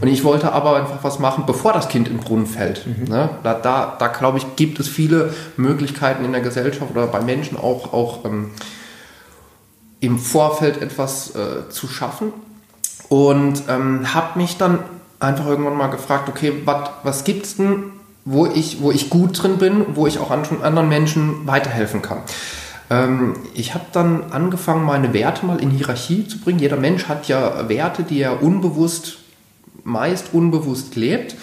Und 0.00 0.08
ich 0.08 0.24
wollte 0.24 0.52
aber 0.52 0.76
einfach 0.76 1.02
was 1.02 1.18
machen, 1.18 1.44
bevor 1.46 1.72
das 1.72 1.88
Kind 1.88 2.08
im 2.08 2.18
Brunnen 2.18 2.46
fällt. 2.46 2.86
Mhm. 2.86 3.04
Ne? 3.08 3.30
Da, 3.42 3.54
da, 3.54 3.96
da 3.98 4.08
glaube 4.08 4.38
ich, 4.38 4.56
gibt 4.56 4.80
es 4.80 4.88
viele 4.88 5.32
Möglichkeiten 5.56 6.24
in 6.24 6.32
der 6.32 6.40
Gesellschaft 6.40 6.90
oder 6.90 7.06
bei 7.06 7.20
Menschen 7.20 7.58
auch, 7.58 7.92
auch 7.92 8.24
ähm, 8.24 8.50
im 10.00 10.18
Vorfeld 10.18 10.80
etwas 10.80 11.34
äh, 11.34 11.68
zu 11.68 11.88
schaffen. 11.88 12.32
Und 13.08 13.64
ähm, 13.68 14.14
habe 14.14 14.38
mich 14.38 14.56
dann 14.56 14.78
einfach 15.20 15.46
irgendwann 15.46 15.76
mal 15.76 15.88
gefragt, 15.88 16.28
okay, 16.28 16.52
wat, 16.64 16.92
was 17.02 17.24
gibt 17.24 17.44
es 17.46 17.56
denn 17.56 17.92
wo 18.24 18.46
ich, 18.46 18.80
wo 18.80 18.90
ich 18.90 19.10
gut 19.10 19.42
drin 19.42 19.58
bin, 19.58 19.84
wo 19.94 20.06
ich 20.06 20.18
auch 20.18 20.30
anderen 20.30 20.88
Menschen 20.88 21.46
weiterhelfen 21.46 22.02
kann. 22.02 22.18
Ähm, 22.90 23.34
ich 23.54 23.74
habe 23.74 23.84
dann 23.92 24.32
angefangen, 24.32 24.84
meine 24.84 25.12
Werte 25.12 25.44
mal 25.46 25.60
in 25.60 25.70
Hierarchie 25.70 26.26
zu 26.26 26.40
bringen. 26.40 26.58
Jeder 26.58 26.76
Mensch 26.76 27.08
hat 27.08 27.28
ja 27.28 27.68
Werte, 27.68 28.02
die 28.02 28.20
er 28.20 28.42
unbewusst, 28.42 29.18
meist 29.84 30.32
unbewusst 30.32 30.96
lebt. 30.96 31.36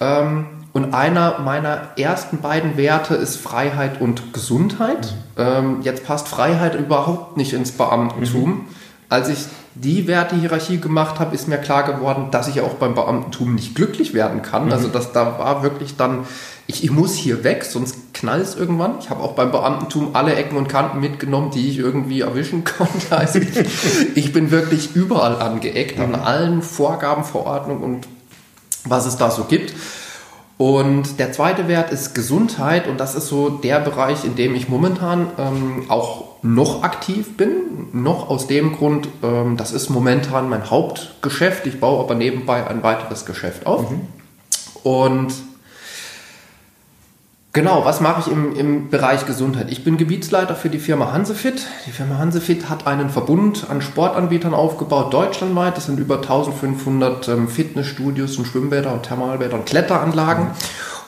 Ähm, 0.00 0.46
und 0.72 0.92
einer 0.92 1.38
meiner 1.38 1.92
ersten 1.96 2.38
beiden 2.38 2.76
Werte 2.76 3.14
ist 3.14 3.36
Freiheit 3.36 4.00
und 4.00 4.32
Gesundheit. 4.32 5.14
Mhm. 5.36 5.42
Ähm, 5.42 5.78
jetzt 5.82 6.04
passt 6.04 6.26
Freiheit 6.26 6.74
überhaupt 6.74 7.36
nicht 7.36 7.52
ins 7.52 7.72
Beamtentum. 7.72 8.50
Mhm. 8.50 8.60
Als 9.08 9.28
ich 9.28 9.46
die 9.76 10.08
Wertehierarchie 10.08 10.80
gemacht 10.80 11.20
habe, 11.20 11.34
ist 11.34 11.46
mir 11.46 11.58
klar 11.58 11.84
geworden, 11.84 12.28
dass 12.32 12.48
ich 12.48 12.60
auch 12.60 12.74
beim 12.74 12.94
Beamtentum 12.94 13.54
nicht 13.54 13.76
glücklich 13.76 14.14
werden 14.14 14.42
kann. 14.42 14.66
Mhm. 14.66 14.72
Also 14.72 14.88
dass 14.88 15.12
da 15.12 15.38
war 15.38 15.62
wirklich 15.62 15.96
dann, 15.96 16.26
ich, 16.66 16.82
ich 16.82 16.90
muss 16.90 17.14
hier 17.14 17.44
weg, 17.44 17.64
sonst 17.64 17.96
knallt 18.14 18.44
es 18.44 18.56
irgendwann. 18.56 18.98
Ich 19.00 19.10
habe 19.10 19.22
auch 19.22 19.32
beim 19.32 19.50
Beamtentum 19.50 20.10
alle 20.14 20.34
Ecken 20.34 20.56
und 20.56 20.68
Kanten 20.68 21.00
mitgenommen, 21.00 21.50
die 21.50 21.68
ich 21.68 21.78
irgendwie 21.78 22.20
erwischen 22.22 22.64
konnte. 22.78 23.16
Also 23.16 23.40
ich, 23.40 23.50
ich 24.14 24.32
bin 24.32 24.50
wirklich 24.50 24.94
überall 24.96 25.36
angeeckt, 25.42 25.98
mhm. 25.98 26.04
an 26.04 26.14
allen 26.14 26.62
Vorgaben, 26.62 27.24
Verordnungen 27.24 27.82
und 27.82 28.08
was 28.84 29.06
es 29.06 29.16
da 29.16 29.30
so 29.30 29.44
gibt. 29.44 29.74
Und 30.56 31.18
der 31.18 31.32
zweite 31.32 31.66
Wert 31.66 31.90
ist 31.90 32.14
Gesundheit 32.14 32.86
und 32.86 32.98
das 32.98 33.16
ist 33.16 33.26
so 33.26 33.50
der 33.50 33.80
Bereich, 33.80 34.24
in 34.24 34.36
dem 34.36 34.54
ich 34.54 34.68
momentan 34.68 35.26
ähm, 35.36 35.86
auch 35.88 36.36
noch 36.42 36.84
aktiv 36.84 37.36
bin. 37.36 37.88
Noch 37.92 38.30
aus 38.30 38.46
dem 38.46 38.76
Grund, 38.76 39.08
ähm, 39.24 39.56
das 39.56 39.72
ist 39.72 39.90
momentan 39.90 40.48
mein 40.48 40.70
Hauptgeschäft. 40.70 41.66
Ich 41.66 41.80
baue 41.80 41.98
aber 41.98 42.14
nebenbei 42.14 42.68
ein 42.68 42.84
weiteres 42.84 43.26
Geschäft 43.26 43.66
auf. 43.66 43.90
Mhm. 43.90 44.02
Und 44.84 45.34
Genau, 47.54 47.84
was 47.84 48.00
mache 48.00 48.20
ich 48.20 48.32
im, 48.32 48.56
im 48.56 48.90
Bereich 48.90 49.26
Gesundheit? 49.26 49.70
Ich 49.70 49.84
bin 49.84 49.96
Gebietsleiter 49.96 50.56
für 50.56 50.70
die 50.70 50.80
Firma 50.80 51.12
Hansefit. 51.12 51.68
Die 51.86 51.92
Firma 51.92 52.18
Hansefit 52.18 52.68
hat 52.68 52.88
einen 52.88 53.10
Verbund 53.10 53.70
an 53.70 53.80
Sportanbietern 53.80 54.54
aufgebaut, 54.54 55.14
deutschlandweit. 55.14 55.76
Das 55.76 55.86
sind 55.86 56.00
über 56.00 56.16
1500 56.16 57.28
ähm, 57.28 57.46
Fitnessstudios 57.46 58.38
und 58.38 58.46
Schwimmbäder 58.46 58.92
und 58.92 59.04
Thermalbäder 59.04 59.54
und 59.54 59.66
Kletteranlagen. 59.66 60.48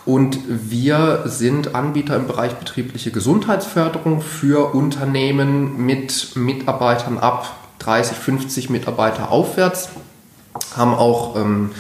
Und 0.05 0.39
wir 0.47 1.25
sind 1.25 1.75
Anbieter 1.75 2.15
im 2.15 2.29
Bereich 2.29 2.55
betriebliche 2.55 3.11
Gesundheitsförderung 3.11 4.21
für 4.21 4.73
Unternehmen 4.73 5.85
mit 5.85 6.37
Mitarbeitern 6.37 7.19
ab 7.19 7.57
30, 7.81 8.17
50 8.17 8.71
Mitarbeiter 8.71 9.33
aufwärts. 9.33 9.89
Haben 10.77 10.95
auch 10.95 11.35
ähm, 11.35 11.73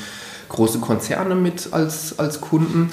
große 0.48 0.80
Konzerne 0.80 1.36
mit 1.36 1.68
als, 1.72 2.18
als 2.18 2.40
Kunden. 2.40 2.90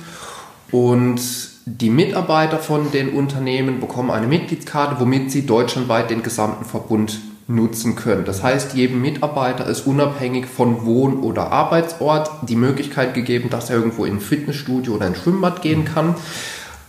Und 0.70 1.53
die 1.66 1.90
Mitarbeiter 1.90 2.60
von 2.60 2.92
den 2.92 3.10
Unternehmen 3.10 3.80
bekommen 3.80 4.12
eine 4.12 4.28
Mitgliedskarte, 4.28 5.00
womit 5.00 5.32
sie 5.32 5.46
deutschlandweit 5.46 6.10
den 6.10 6.24
gesamten 6.24 6.66
Verbund 6.66 7.22
nutzen 7.48 7.96
können. 7.96 8.26
Das 8.26 8.44
heißt, 8.44 8.74
jedem 8.74 9.02
Mitarbeiter 9.02 9.66
ist 9.68 9.86
unabhängig 9.86 10.46
von 10.46 10.86
Wohn- 10.86 11.20
oder 11.20 11.52
Arbeitsort 11.52 12.30
die 12.48 12.56
Möglichkeit 12.56 13.14
gegeben, 13.14 13.50
dass 13.50 13.70
er 13.70 13.78
irgendwo 13.78 14.06
in 14.06 14.16
ein 14.16 14.22
Fitnessstudio 14.22 14.96
oder 14.96 15.06
ein 15.06 15.16
Schwimmbad 15.16 15.62
gehen 15.62 15.86
kann. 15.86 16.16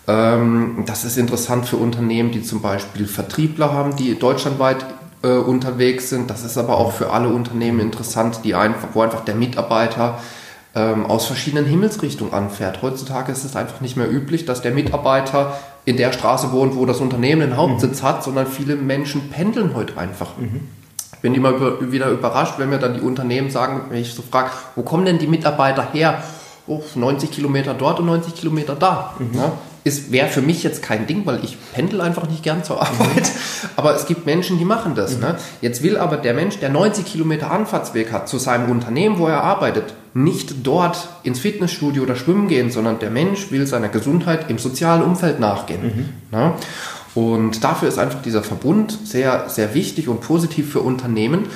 Ähm, 0.06 0.84
das 0.86 1.04
ist 1.04 1.18
interessant 1.18 1.66
für 1.66 1.76
Unternehmen, 1.76 2.30
die 2.30 2.42
zum 2.42 2.60
Beispiel 2.60 3.06
Vertriebler 3.06 3.72
haben, 3.72 3.96
die 3.96 4.16
deutschlandweit 4.18 4.84
äh, 5.22 5.28
unterwegs 5.28 6.10
sind. 6.10 6.30
Das 6.30 6.44
ist 6.44 6.58
aber 6.58 6.78
auch 6.78 6.92
für 6.92 7.10
alle 7.10 7.28
Unternehmen 7.28 7.80
interessant, 7.80 8.40
die 8.44 8.54
einfach, 8.54 8.88
wo 8.92 9.02
einfach 9.02 9.24
der 9.24 9.34
Mitarbeiter 9.34 10.20
ähm, 10.74 11.06
aus 11.06 11.26
verschiedenen 11.26 11.66
Himmelsrichtungen 11.66 12.32
anfährt. 12.32 12.82
Heutzutage 12.82 13.32
ist 13.32 13.44
es 13.44 13.56
einfach 13.56 13.80
nicht 13.80 13.96
mehr 13.96 14.10
üblich, 14.10 14.44
dass 14.44 14.62
der 14.62 14.72
Mitarbeiter 14.72 15.56
in 15.84 15.96
der 15.96 16.12
Straße 16.12 16.52
wohnt, 16.52 16.76
wo 16.76 16.86
das 16.86 17.00
Unternehmen 17.00 17.40
den 17.40 17.56
Hauptsitz 17.56 18.02
mhm. 18.02 18.06
hat, 18.06 18.24
sondern 18.24 18.46
viele 18.46 18.76
Menschen 18.76 19.30
pendeln 19.30 19.74
heute 19.74 19.98
einfach. 19.98 20.36
Mhm. 20.36 20.68
Ich 21.12 21.18
bin 21.20 21.34
immer 21.34 21.80
wieder 21.92 22.10
überrascht, 22.10 22.54
wenn 22.58 22.68
mir 22.68 22.78
dann 22.78 22.94
die 22.94 23.00
Unternehmen 23.00 23.50
sagen, 23.50 23.82
wenn 23.88 24.00
ich 24.00 24.14
so 24.14 24.22
frage, 24.22 24.50
wo 24.76 24.82
kommen 24.82 25.06
denn 25.06 25.18
die 25.18 25.26
Mitarbeiter 25.26 25.86
her? 25.92 26.22
Oh, 26.66 26.82
90 26.94 27.30
Kilometer 27.30 27.74
dort 27.74 28.00
und 28.00 28.06
90 28.06 28.34
Kilometer 28.34 28.74
da. 28.74 29.14
Mhm. 29.18 29.34
Ja, 29.34 29.52
ist 29.84 30.10
wäre 30.12 30.28
für 30.28 30.40
mich 30.40 30.62
jetzt 30.62 30.82
kein 30.82 31.06
Ding, 31.06 31.26
weil 31.26 31.44
ich 31.44 31.58
pendel 31.74 32.00
einfach 32.00 32.26
nicht 32.28 32.42
gern 32.42 32.64
zur 32.64 32.80
Arbeit. 32.80 33.30
Aber 33.76 33.94
es 33.94 34.06
gibt 34.06 34.24
Menschen, 34.24 34.58
die 34.58 34.64
machen 34.64 34.94
das. 34.94 35.16
Mhm. 35.16 35.20
Ne? 35.20 35.36
Jetzt 35.60 35.82
will 35.82 35.98
aber 35.98 36.16
der 36.16 36.32
Mensch, 36.32 36.58
der 36.58 36.70
90 36.70 37.04
Kilometer 37.04 37.50
Anfahrtsweg 37.50 38.10
hat 38.10 38.28
zu 38.28 38.38
seinem 38.38 38.70
Unternehmen, 38.70 39.18
wo 39.18 39.26
er 39.26 39.42
arbeitet, 39.42 39.94
nicht 40.14 40.66
dort 40.66 41.08
ins 41.24 41.40
Fitnessstudio 41.40 42.04
oder 42.04 42.14
schwimmen 42.14 42.46
gehen, 42.46 42.70
sondern 42.70 43.00
der 43.00 43.10
Mensch 43.10 43.50
will 43.50 43.66
seiner 43.66 43.88
Gesundheit 43.88 44.48
im 44.48 44.58
sozialen 44.58 45.02
Umfeld 45.02 45.40
nachgehen. 45.40 45.82
Mhm. 46.30 46.38
Ne? 46.38 46.52
Und 47.14 47.62
dafür 47.62 47.88
ist 47.88 47.98
einfach 47.98 48.22
dieser 48.22 48.42
Verbund 48.42 48.98
sehr, 49.04 49.48
sehr 49.48 49.74
wichtig 49.74 50.08
und 50.08 50.20
positiv 50.20 50.72
für 50.72 50.80
Unternehmen, 50.80 51.46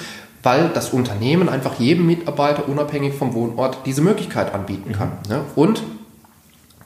weil 0.43 0.71
das 0.75 0.91
Unternehmen 0.91 1.49
einfach 1.49 1.79
jedem 1.79 2.07
Mitarbeiter 2.07 2.69
unabhängig 2.69 3.15
vom 3.15 3.33
Wohnort 3.35 3.79
diese 3.87 4.03
Möglichkeit 4.03 4.53
anbieten 4.53 4.93
kann. 4.93 5.13
Mhm. 5.25 5.31
Ne? 5.31 5.41
Und 5.55 5.83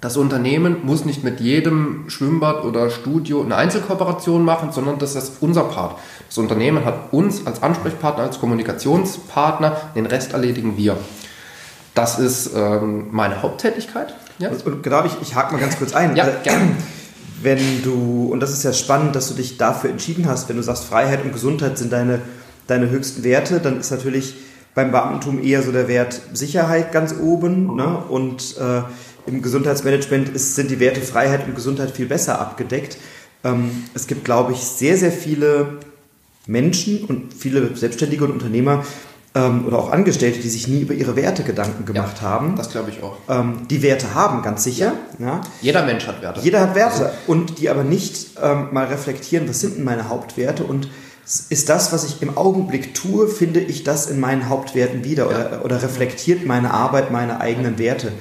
das 0.03 0.17
Unternehmen 0.17 0.79
muss 0.83 1.05
nicht 1.05 1.23
mit 1.23 1.41
jedem 1.41 2.07
Schwimmbad 2.09 2.65
oder 2.65 2.91
Studio 2.91 3.41
eine 3.41 3.55
Einzelkooperation 3.55 4.45
machen, 4.45 4.73
sondern 4.73 4.99
das 4.99 5.15
ist 5.15 5.41
unser 5.41 5.63
Part. 5.63 5.97
Das 6.27 6.39
Unternehmen 6.39 6.85
hat 6.85 7.13
uns 7.13 7.47
als 7.47 7.63
Ansprechpartner, 7.63 8.25
als 8.25 8.41
Kommunikationspartner, 8.41 9.77
den 9.95 10.07
Rest 10.07 10.33
erledigen 10.33 10.77
wir. 10.77 10.97
Das 11.95 12.19
ist 12.19 12.51
ähm, 12.55 13.09
meine 13.11 13.43
Haupttätigkeit. 13.43 14.15
Ja? 14.39 14.51
Und 14.51 14.83
genau, 14.83 15.05
ich, 15.05 15.13
ich 15.21 15.35
hake 15.35 15.53
mal 15.53 15.61
ganz 15.61 15.77
kurz 15.79 15.95
ein. 15.95 16.17
Ja, 16.17 16.27
äh, 16.27 16.33
gerne. 16.43 16.77
Wenn 17.43 17.83
du, 17.83 18.29
und 18.31 18.41
das 18.41 18.53
ist 18.53 18.63
ja 18.63 18.73
spannend, 18.73 19.17
dass 19.17 19.29
du 19.29 19.35
dich 19.35 19.59
dafür 19.59 19.91
entschieden 19.91 20.29
hast, 20.29 20.49
wenn 20.49 20.55
du 20.55 20.63
sagst, 20.63 20.85
Freiheit 20.85 21.25
und 21.25 21.33
Gesundheit 21.33 21.77
sind 21.77 21.93
deine, 21.93 22.21
deine 22.69 22.89
höchsten 22.89 23.25
Werte, 23.25 23.59
dann 23.59 23.81
ist 23.81 23.91
natürlich 23.91 24.37
beim 24.77 24.93
Beamtentum 24.93 25.43
eher 25.43 25.61
so 25.65 25.73
der 25.73 25.89
Wert 25.89 26.21
Sicherheit 26.33 26.93
ganz 26.93 27.13
oben. 27.21 27.75
Ne? 27.75 27.99
Und 28.09 28.57
äh, 28.59 28.83
im 29.27 29.43
Gesundheitsmanagement 29.43 30.29
ist, 30.29 30.55
sind 30.55 30.71
die 30.71 30.79
Werte 30.79 31.01
Freiheit 31.01 31.45
und 31.47 31.57
Gesundheit 31.57 31.91
viel 31.91 32.07
besser 32.07 32.41
abgedeckt. 32.41 32.97
Ähm, 33.43 33.85
es 33.93 34.07
gibt, 34.07 34.25
glaube 34.25 34.53
ich, 34.53 34.59
sehr, 34.59 34.97
sehr 34.97 35.13
viele 35.13 35.81
Menschen 36.47 37.05
und 37.05 37.35
viele 37.35 37.77
Selbstständige 37.77 38.25
und 38.25 38.31
Unternehmer 38.31 38.85
ähm, 39.35 39.67
oder 39.67 39.79
auch 39.79 39.91
Angestellte, 39.91 40.41
die 40.41 40.49
sich 40.49 40.69
nie 40.69 40.81
über 40.81 40.95
ihre 40.95 41.17
Werte 41.17 41.43
Gedanken 41.43 41.85
gemacht 41.87 42.19
ja, 42.21 42.29
haben. 42.29 42.57
Das 42.57 42.71
glaube 42.71 42.91
ich 42.91 43.03
auch. 43.03 43.17
Ähm, 43.29 43.67
die 43.71 43.83
Werte 43.83 44.15
haben, 44.15 44.43
ganz 44.43 44.65
sicher. 44.65 44.93
Ja. 45.19 45.41
Jeder 45.61 45.85
Mensch 45.85 46.07
hat 46.07 46.21
Werte. 46.21 46.41
Jeder 46.41 46.61
hat 46.61 46.75
Werte 46.75 47.07
also. 47.07 47.17
und 47.27 47.59
die 47.59 47.71
aber 47.71 47.85
nicht 47.85 48.31
ähm, 48.43 48.69
mal 48.73 48.87
reflektieren, 48.87 49.49
was 49.49 49.61
sind 49.61 49.79
denn 49.79 49.85
meine 49.85 50.09
Hauptwerte 50.09 50.65
und 50.65 50.89
ist 51.49 51.69
das, 51.69 51.93
was 51.93 52.05
ich 52.05 52.21
im 52.21 52.37
Augenblick 52.37 52.95
tue, 52.95 53.29
finde 53.29 53.61
ich 53.61 53.85
das 53.85 54.07
in 54.07 54.21
meinen 54.21 54.49
Hauptwerten 54.49 55.05
wieder 55.05 55.31
ja. 55.31 55.47
oder, 55.47 55.65
oder 55.65 55.83
reflektiert 55.83 56.45
meine 56.45 56.73
Arbeit 56.73 57.11
meine 57.11 57.41
eigenen 57.41 57.79
Werte. 57.79 58.13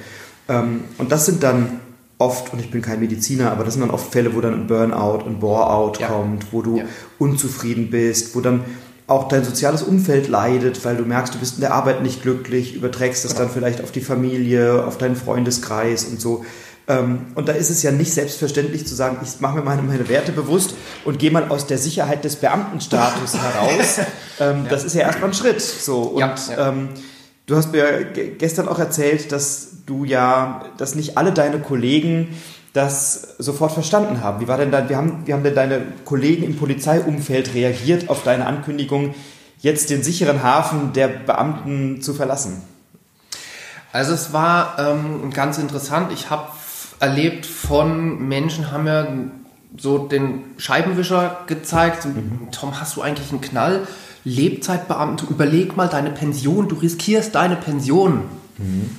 Ähm, 0.48 0.84
und 0.98 1.12
das 1.12 1.26
sind 1.26 1.42
dann 1.42 1.80
oft, 2.18 2.52
und 2.52 2.60
ich 2.60 2.70
bin 2.70 2.80
kein 2.80 3.00
Mediziner, 3.00 3.50
aber 3.50 3.64
das 3.64 3.74
sind 3.74 3.82
dann 3.82 3.90
oft 3.90 4.12
Fälle, 4.12 4.34
wo 4.34 4.40
dann 4.40 4.54
ein 4.54 4.66
Burnout, 4.66 5.26
ein 5.26 5.40
Bore-out 5.40 5.98
ja. 5.98 6.06
kommt, 6.08 6.52
wo 6.52 6.62
du 6.62 6.78
ja. 6.78 6.84
unzufrieden 7.18 7.90
bist, 7.90 8.34
wo 8.34 8.40
dann 8.40 8.64
auch 9.12 9.28
dein 9.28 9.44
soziales 9.44 9.82
Umfeld 9.82 10.28
leidet, 10.28 10.84
weil 10.84 10.96
du 10.96 11.04
merkst, 11.04 11.34
du 11.34 11.38
bist 11.38 11.56
in 11.56 11.60
der 11.60 11.74
Arbeit 11.74 12.02
nicht 12.02 12.22
glücklich, 12.22 12.74
überträgst 12.74 13.24
das 13.24 13.34
dann 13.34 13.50
vielleicht 13.50 13.82
auf 13.82 13.92
die 13.92 14.00
Familie, 14.00 14.84
auf 14.84 14.98
deinen 14.98 15.16
Freundeskreis 15.16 16.04
und 16.04 16.20
so. 16.20 16.44
Ähm, 16.88 17.26
und 17.34 17.48
da 17.48 17.52
ist 17.52 17.70
es 17.70 17.82
ja 17.82 17.92
nicht 17.92 18.12
selbstverständlich 18.12 18.86
zu 18.86 18.94
sagen, 18.94 19.18
ich 19.22 19.40
mache 19.40 19.56
mir 19.56 19.62
meine, 19.62 19.82
meine 19.82 20.08
Werte 20.08 20.32
bewusst 20.32 20.74
und 21.04 21.18
gehe 21.18 21.30
mal 21.30 21.48
aus 21.48 21.66
der 21.66 21.78
Sicherheit 21.78 22.24
des 22.24 22.36
Beamtenstatus 22.36 23.34
heraus. 23.38 24.00
Ähm. 24.40 24.66
Das 24.68 24.82
ist 24.84 24.94
ja 24.94 25.02
erstmal 25.02 25.30
ein 25.30 25.34
Schritt. 25.34 25.60
So. 25.60 26.02
Und 26.02 26.20
ja, 26.20 26.34
ja. 26.50 26.68
Ähm, 26.68 26.88
du 27.46 27.56
hast 27.56 27.72
mir 27.72 28.04
gestern 28.38 28.66
auch 28.68 28.78
erzählt, 28.78 29.30
dass 29.30 29.68
du 29.86 30.04
ja, 30.04 30.64
dass 30.76 30.94
nicht 30.94 31.16
alle 31.16 31.32
deine 31.32 31.60
Kollegen 31.60 32.28
das 32.72 33.36
sofort 33.38 33.72
verstanden 33.72 34.22
haben. 34.22 34.40
Wie 34.40 34.48
war 34.48 34.56
denn 34.56 34.70
dann, 34.70 34.88
wie 34.88 34.96
haben, 34.96 35.22
wie 35.26 35.32
haben 35.32 35.42
denn 35.42 35.54
deine 35.54 35.82
Kollegen 36.04 36.42
im 36.42 36.56
Polizeiumfeld 36.56 37.54
reagiert 37.54 38.08
auf 38.08 38.22
deine 38.22 38.46
Ankündigung, 38.46 39.14
jetzt 39.60 39.90
den 39.90 40.02
sicheren 40.02 40.42
Hafen 40.42 40.92
der 40.92 41.08
Beamten 41.08 42.00
zu 42.00 42.14
verlassen? 42.14 42.62
Also 43.92 44.14
es 44.14 44.32
war 44.32 44.76
ähm, 44.78 45.30
ganz 45.32 45.58
interessant. 45.58 46.12
Ich 46.12 46.30
habe 46.30 46.48
erlebt 46.98 47.44
von 47.44 48.26
Menschen, 48.26 48.70
haben 48.70 48.84
mir 48.84 49.30
so 49.76 49.98
den 49.98 50.44
Scheibenwischer 50.56 51.40
gezeigt. 51.46 52.06
Mhm. 52.06 52.48
Tom, 52.52 52.80
hast 52.80 52.96
du 52.96 53.02
eigentlich 53.02 53.30
einen 53.30 53.40
Knall? 53.42 53.86
Lebzeitbeamte, 54.24 55.26
überleg 55.26 55.76
mal 55.76 55.88
deine 55.88 56.10
Pension, 56.10 56.68
du 56.68 56.76
riskierst 56.76 57.34
deine 57.34 57.56
Pension. 57.56 58.22
Mhm. 58.56 58.90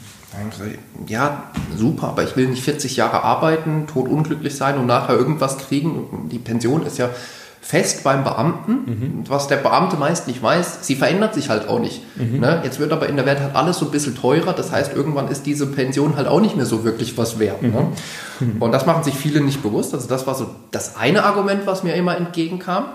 Ja, 1.08 1.44
super, 1.76 2.10
aber 2.10 2.24
ich 2.24 2.36
will 2.36 2.48
nicht 2.48 2.64
40 2.64 2.96
Jahre 2.96 3.24
arbeiten, 3.24 3.88
totunglücklich 3.88 4.56
sein 4.56 4.78
und 4.78 4.86
nachher 4.86 5.16
irgendwas 5.16 5.58
kriegen. 5.58 6.30
Die 6.32 6.40
Pension 6.40 6.86
ist 6.86 6.98
ja 6.98 7.10
fest 7.64 8.04
beim 8.04 8.26
Beamten. 8.26 8.72
Mhm. 8.72 9.24
Was 9.30 9.48
der 9.48 9.56
Beamte 9.56 9.96
meist 9.96 10.28
nicht 10.28 10.44
weiß, 10.44 10.80
sie 10.86 10.96
verändert 10.96 11.34
sich 11.34 11.50
halt 11.50 11.70
auch 11.70 11.80
nicht. 11.80 12.02
Mhm. 12.18 12.42
Ne? 12.42 12.62
Jetzt 12.64 12.80
wird 12.80 12.92
aber 12.92 13.08
in 13.08 13.16
der 13.16 13.26
Welt 13.26 13.40
halt 13.40 13.56
alles 13.56 13.78
so 13.78 13.86
ein 13.86 13.92
bisschen 13.92 14.16
teurer. 14.16 14.52
Das 14.52 14.72
heißt, 14.72 14.94
irgendwann 14.94 15.30
ist 15.30 15.46
diese 15.46 15.68
Pension 15.68 16.18
halt 16.18 16.28
auch 16.28 16.42
nicht 16.42 16.58
mehr 16.58 16.66
so 16.66 16.84
wirklich 16.84 17.18
was 17.18 17.40
wert. 17.40 17.62
Ne? 17.62 17.70
Mhm. 18.40 18.48
Ne? 18.48 18.56
Und 18.60 18.74
das 18.74 18.86
machen 18.86 19.04
sich 19.04 19.16
viele 19.16 19.40
nicht 19.40 19.64
bewusst. 19.64 19.94
Also 19.94 20.10
das 20.10 20.28
war 20.28 20.36
so 20.36 20.48
das 20.72 20.98
eine 20.98 21.24
Argument, 21.24 21.66
was 21.66 21.84
mir 21.84 21.96
immer 21.96 22.18
entgegenkam. 22.18 22.86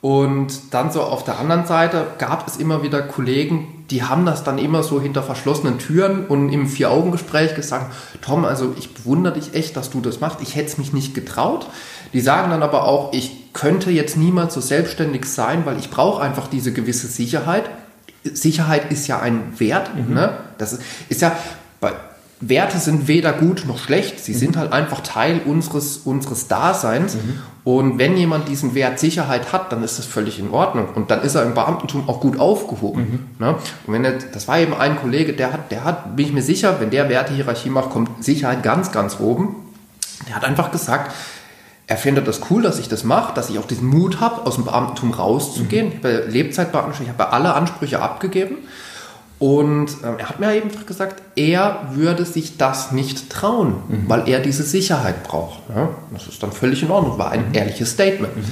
Und 0.00 0.72
dann 0.72 0.90
so 0.90 1.02
auf 1.02 1.24
der 1.24 1.38
anderen 1.38 1.66
Seite 1.66 2.06
gab 2.18 2.48
es 2.48 2.56
immer 2.56 2.82
wieder 2.82 3.02
Kollegen, 3.02 3.77
die 3.90 4.02
haben 4.02 4.26
das 4.26 4.44
dann 4.44 4.58
immer 4.58 4.82
so 4.82 5.00
hinter 5.00 5.22
verschlossenen 5.22 5.78
Türen 5.78 6.26
und 6.26 6.50
im 6.50 6.66
Vier-Augen-Gespräch 6.66 7.54
gesagt, 7.54 7.94
Tom, 8.20 8.44
also 8.44 8.74
ich 8.78 8.92
bewundere 8.92 9.34
dich 9.34 9.54
echt, 9.54 9.76
dass 9.76 9.90
du 9.90 10.00
das 10.00 10.20
machst. 10.20 10.40
Ich 10.42 10.56
hätte 10.56 10.68
es 10.68 10.78
mich 10.78 10.92
nicht 10.92 11.14
getraut. 11.14 11.66
Die 12.12 12.20
sagen 12.20 12.50
dann 12.50 12.62
aber 12.62 12.84
auch, 12.84 13.12
ich 13.14 13.52
könnte 13.54 13.90
jetzt 13.90 14.16
niemals 14.16 14.52
so 14.52 14.60
selbstständig 14.60 15.24
sein, 15.24 15.64
weil 15.64 15.78
ich 15.78 15.90
brauche 15.90 16.22
einfach 16.22 16.48
diese 16.48 16.72
gewisse 16.72 17.06
Sicherheit. 17.06 17.70
Sicherheit 18.24 18.92
ist 18.92 19.06
ja 19.06 19.20
ein 19.20 19.58
Wert. 19.58 19.90
Mhm. 19.94 20.14
Ne? 20.14 20.36
Das 20.58 20.74
ist, 20.74 20.82
ist 21.08 21.22
ja 21.22 21.34
Werte 22.40 22.78
sind 22.78 23.08
weder 23.08 23.32
gut 23.32 23.64
noch 23.66 23.78
schlecht, 23.78 24.20
sie 24.20 24.32
mhm. 24.32 24.38
sind 24.38 24.56
halt 24.56 24.72
einfach 24.72 25.00
Teil 25.00 25.40
unseres, 25.44 25.98
unseres 25.98 26.46
Daseins. 26.46 27.14
Mhm. 27.14 27.40
Und 27.64 27.98
wenn 27.98 28.16
jemand 28.16 28.48
diesen 28.48 28.74
Wert 28.74 28.98
Sicherheit 28.98 29.52
hat, 29.52 29.72
dann 29.72 29.82
ist 29.82 29.98
das 29.98 30.06
völlig 30.06 30.38
in 30.38 30.50
Ordnung. 30.50 30.88
Und 30.94 31.10
dann 31.10 31.22
ist 31.22 31.34
er 31.34 31.42
im 31.42 31.54
Beamtentum 31.54 32.08
auch 32.08 32.20
gut 32.20 32.38
aufgehoben. 32.38 33.28
Mhm. 33.38 33.44
Ne? 33.44 33.54
Und 33.86 33.92
wenn 33.92 34.04
er, 34.04 34.12
das 34.12 34.48
war 34.48 34.58
eben 34.58 34.72
ein 34.74 34.96
Kollege, 34.98 35.32
der 35.32 35.52
hat, 35.52 35.70
der 35.72 35.84
hat, 35.84 36.16
bin 36.16 36.26
ich 36.26 36.32
mir 36.32 36.42
sicher, 36.42 36.80
wenn 36.80 36.90
der 36.90 37.08
Wertehierarchie 37.08 37.70
macht, 37.70 37.90
kommt 37.90 38.24
Sicherheit 38.24 38.62
ganz, 38.62 38.92
ganz 38.92 39.18
oben. 39.20 39.56
Der 40.28 40.36
hat 40.36 40.44
einfach 40.44 40.70
gesagt, 40.70 41.12
er 41.88 41.96
findet 41.96 42.28
das 42.28 42.40
cool, 42.50 42.62
dass 42.62 42.78
ich 42.78 42.88
das 42.88 43.02
mache, 43.02 43.34
dass 43.34 43.50
ich 43.50 43.58
auch 43.58 43.66
diesen 43.66 43.88
Mut 43.88 44.20
habe, 44.20 44.46
aus 44.46 44.54
dem 44.54 44.64
Beamtentum 44.64 45.10
rauszugehen. 45.12 45.86
Mhm. 45.86 45.92
Ich 45.92 46.04
habe 46.04 46.24
Lebzeitbeamten, 46.28 47.02
ich 47.02 47.08
habe 47.08 47.32
alle 47.32 47.54
Ansprüche 47.54 48.00
abgegeben. 48.00 48.56
Und 49.38 49.90
ähm, 50.02 50.14
er 50.18 50.28
hat 50.28 50.40
mir 50.40 50.54
eben 50.54 50.70
gesagt, 50.84 51.22
er 51.36 51.90
würde 51.92 52.24
sich 52.24 52.56
das 52.56 52.90
nicht 52.90 53.30
trauen, 53.30 53.74
mhm. 53.88 54.04
weil 54.08 54.28
er 54.28 54.40
diese 54.40 54.64
Sicherheit 54.64 55.22
braucht. 55.22 55.60
Ja? 55.74 55.90
Das 56.12 56.26
ist 56.26 56.42
dann 56.42 56.50
völlig 56.50 56.82
in 56.82 56.90
Ordnung, 56.90 57.18
war 57.18 57.30
ein 57.30 57.48
mhm. 57.50 57.54
ehrliches 57.54 57.92
Statement. 57.92 58.36
Mhm. 58.36 58.44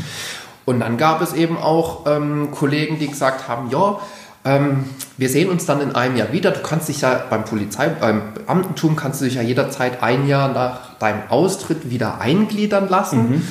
Und 0.65 0.81
dann 0.81 0.97
gab 0.97 1.23
es 1.23 1.33
eben 1.33 1.57
auch 1.57 2.07
ähm, 2.07 2.51
Kollegen, 2.53 2.99
die 2.99 3.09
gesagt 3.09 3.49
haben, 3.49 3.71
ja, 3.71 3.99
ähm, 4.45 4.85
wir 5.17 5.29
sehen 5.29 5.51
uns 5.51 5.67
dann 5.67 5.81
in 5.81 5.95
einem 5.95 6.17
Jahr 6.17 6.33
wieder. 6.33 6.53
Du 6.53 6.61
kannst 6.61 6.89
dich 6.89 7.01
ja 7.01 7.21
beim 7.31 7.45
Polizei, 7.45 7.89
beim 7.89 8.35
Beamtentum 8.35 8.95
kannst 8.95 9.21
du 9.21 9.25
dich 9.25 9.35
ja 9.35 9.43
jederzeit 9.43 10.03
ein 10.03 10.29
Jahr 10.29 10.53
nach 10.53 10.95
deinem 10.99 11.23
Austritt 11.31 11.91
wieder 11.91 12.21
eingliedern 12.21 12.89
lassen. 12.89 13.43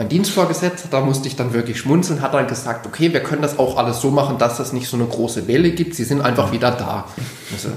Mhm 0.00 0.04
mein 0.04 0.08
Dienstvorgesetzter, 0.08 0.88
da 0.90 1.02
musste 1.02 1.28
ich 1.28 1.36
dann 1.36 1.52
wirklich 1.52 1.78
schmunzeln, 1.78 2.22
hat 2.22 2.32
dann 2.32 2.46
gesagt, 2.46 2.86
okay, 2.86 3.12
wir 3.12 3.20
können 3.20 3.42
das 3.42 3.58
auch 3.58 3.76
alles 3.76 4.00
so 4.00 4.10
machen, 4.10 4.38
dass 4.38 4.58
es 4.58 4.72
nicht 4.72 4.88
so 4.88 4.96
eine 4.96 5.04
große 5.04 5.46
Welle 5.46 5.72
gibt. 5.72 5.94
Sie 5.94 6.04
sind 6.04 6.22
einfach 6.22 6.52
wieder 6.52 6.70
da. 6.70 7.04
Also, 7.52 7.68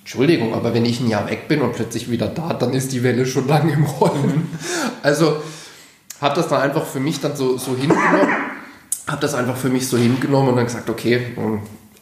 Entschuldigung, 0.00 0.54
aber 0.54 0.72
wenn 0.72 0.86
ich 0.86 1.00
ein 1.00 1.08
Jahr 1.10 1.28
weg 1.28 1.46
bin 1.46 1.60
und 1.60 1.74
plötzlich 1.74 2.10
wieder 2.10 2.28
da, 2.28 2.54
dann 2.54 2.72
ist 2.72 2.92
die 2.92 3.02
Welle 3.02 3.26
schon 3.26 3.46
lange 3.46 3.74
im 3.74 3.84
Rollen. 3.84 4.58
Also 5.02 5.36
habe 6.18 6.34
das 6.34 6.48
dann 6.48 6.62
einfach 6.62 6.86
für 6.86 7.00
mich 7.00 7.20
dann 7.20 7.36
so, 7.36 7.58
so 7.58 7.76
hingenommen, 7.76 8.26
habe 9.06 9.20
das 9.20 9.34
einfach 9.34 9.58
für 9.58 9.68
mich 9.68 9.86
so 9.86 9.98
hingenommen 9.98 10.48
und 10.48 10.56
dann 10.56 10.64
gesagt, 10.64 10.88
okay, 10.88 11.26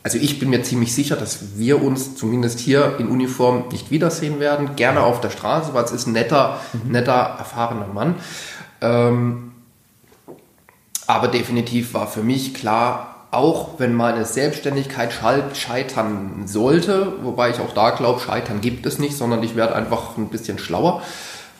also 0.04 0.18
ich 0.18 0.38
bin 0.38 0.50
mir 0.50 0.62
ziemlich 0.62 0.94
sicher, 0.94 1.16
dass 1.16 1.56
wir 1.56 1.82
uns 1.82 2.14
zumindest 2.14 2.60
hier 2.60 2.94
in 3.00 3.08
Uniform 3.08 3.64
nicht 3.72 3.90
wiedersehen 3.90 4.38
werden. 4.38 4.76
Gerne 4.76 5.00
auf 5.00 5.20
der 5.20 5.30
Straße, 5.30 5.74
weil 5.74 5.82
es 5.82 5.90
ist 5.90 6.06
ein 6.06 6.12
netter, 6.12 6.60
netter, 6.88 7.36
erfahrener 7.38 7.88
Mann. 7.88 8.14
Ähm, 8.82 9.52
Aber 11.06 11.28
definitiv 11.28 11.94
war 11.94 12.06
für 12.06 12.22
mich 12.22 12.54
klar, 12.54 13.26
auch 13.30 13.78
wenn 13.78 13.94
meine 13.94 14.26
Selbstständigkeit 14.26 15.12
scheitern 15.54 16.42
sollte, 16.46 17.14
wobei 17.22 17.50
ich 17.50 17.60
auch 17.60 17.72
da 17.72 17.90
glaube, 17.90 18.20
scheitern 18.20 18.60
gibt 18.60 18.84
es 18.84 18.98
nicht, 18.98 19.16
sondern 19.16 19.42
ich 19.42 19.56
werde 19.56 19.74
einfach 19.74 20.18
ein 20.18 20.28
bisschen 20.28 20.58
schlauer, 20.58 21.02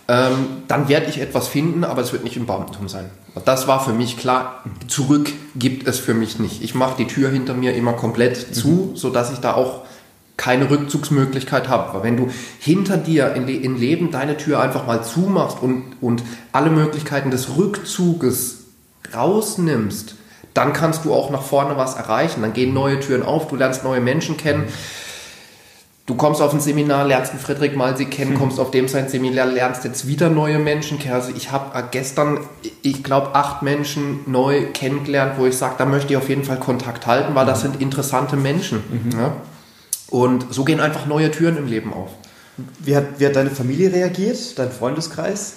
ähm, 0.06 0.62
dann 0.68 0.88
werde 0.88 1.06
ich 1.06 1.20
etwas 1.20 1.48
finden, 1.48 1.84
aber 1.84 2.02
es 2.02 2.12
wird 2.12 2.24
nicht 2.24 2.36
im 2.36 2.44
Beamtentum 2.44 2.88
sein. 2.88 3.10
Das 3.46 3.68
war 3.68 3.82
für 3.82 3.94
mich 3.94 4.18
klar, 4.18 4.62
zurück 4.86 5.32
gibt 5.54 5.88
es 5.88 5.98
für 5.98 6.12
mich 6.12 6.38
nicht. 6.38 6.62
Ich 6.62 6.74
mache 6.74 6.96
die 6.98 7.06
Tür 7.06 7.30
hinter 7.30 7.54
mir 7.54 7.74
immer 7.74 7.94
komplett 7.94 8.54
zu, 8.54 8.68
mhm. 8.68 8.96
sodass 8.96 9.32
ich 9.32 9.38
da 9.38 9.54
auch 9.54 9.82
keine 10.42 10.70
Rückzugsmöglichkeit 10.70 11.68
habe. 11.68 11.94
Weil 11.94 12.02
wenn 12.02 12.16
du 12.16 12.28
hinter 12.58 12.96
dir 12.96 13.34
in, 13.34 13.46
in 13.46 13.78
Leben 13.78 14.10
deine 14.10 14.36
Tür 14.36 14.60
einfach 14.60 14.88
mal 14.88 15.04
zumachst 15.04 15.58
und, 15.62 15.84
und 16.00 16.24
alle 16.50 16.70
Möglichkeiten 16.70 17.30
des 17.30 17.56
Rückzuges 17.56 18.64
rausnimmst, 19.14 20.16
dann 20.52 20.72
kannst 20.72 21.04
du 21.04 21.14
auch 21.14 21.30
nach 21.30 21.42
vorne 21.42 21.76
was 21.76 21.94
erreichen. 21.94 22.42
Dann 22.42 22.54
gehen 22.54 22.74
neue 22.74 22.98
Türen 22.98 23.22
auf, 23.22 23.46
du 23.46 23.56
lernst 23.56 23.84
neue 23.84 24.00
Menschen 24.00 24.36
kennen. 24.36 24.64
Du 26.06 26.16
kommst 26.16 26.42
auf 26.42 26.52
ein 26.52 26.58
Seminar, 26.58 27.06
lernst 27.06 27.30
einen 27.30 27.40
Friedrich 27.40 27.76
Malsi 27.76 28.06
kennen, 28.06 28.32
hm. 28.32 28.38
kommst 28.40 28.58
auf 28.58 28.72
dem 28.72 28.88
sein 28.88 29.08
Seminar, 29.08 29.46
lernst 29.46 29.84
jetzt 29.84 30.08
wieder 30.08 30.28
neue 30.28 30.58
Menschen 30.58 30.98
kennen. 30.98 31.14
Also 31.14 31.30
ich 31.36 31.52
habe 31.52 31.78
äh, 31.78 31.84
gestern, 31.92 32.40
ich 32.82 33.04
glaube, 33.04 33.36
acht 33.36 33.62
Menschen 33.62 34.20
neu 34.26 34.72
kennengelernt, 34.74 35.34
wo 35.38 35.46
ich 35.46 35.56
sage, 35.56 35.76
da 35.78 35.84
möchte 35.84 36.12
ich 36.12 36.16
auf 36.16 36.28
jeden 36.28 36.42
Fall 36.42 36.58
Kontakt 36.58 37.06
halten, 37.06 37.36
weil 37.36 37.46
das 37.46 37.62
mhm. 37.62 37.68
sind 37.68 37.82
interessante 37.82 38.34
Menschen. 38.36 38.82
Mhm. 38.90 39.20
Ja? 39.20 39.32
Und 40.12 40.52
so 40.52 40.64
gehen 40.64 40.78
einfach 40.78 41.06
neue 41.06 41.30
Türen 41.30 41.56
im 41.56 41.66
Leben 41.66 41.94
auf. 41.94 42.10
Wie 42.80 42.94
hat, 42.94 43.18
wie 43.18 43.24
hat 43.24 43.34
deine 43.34 43.48
Familie 43.48 43.90
reagiert, 43.90 44.58
dein 44.58 44.70
Freundeskreis? 44.70 45.54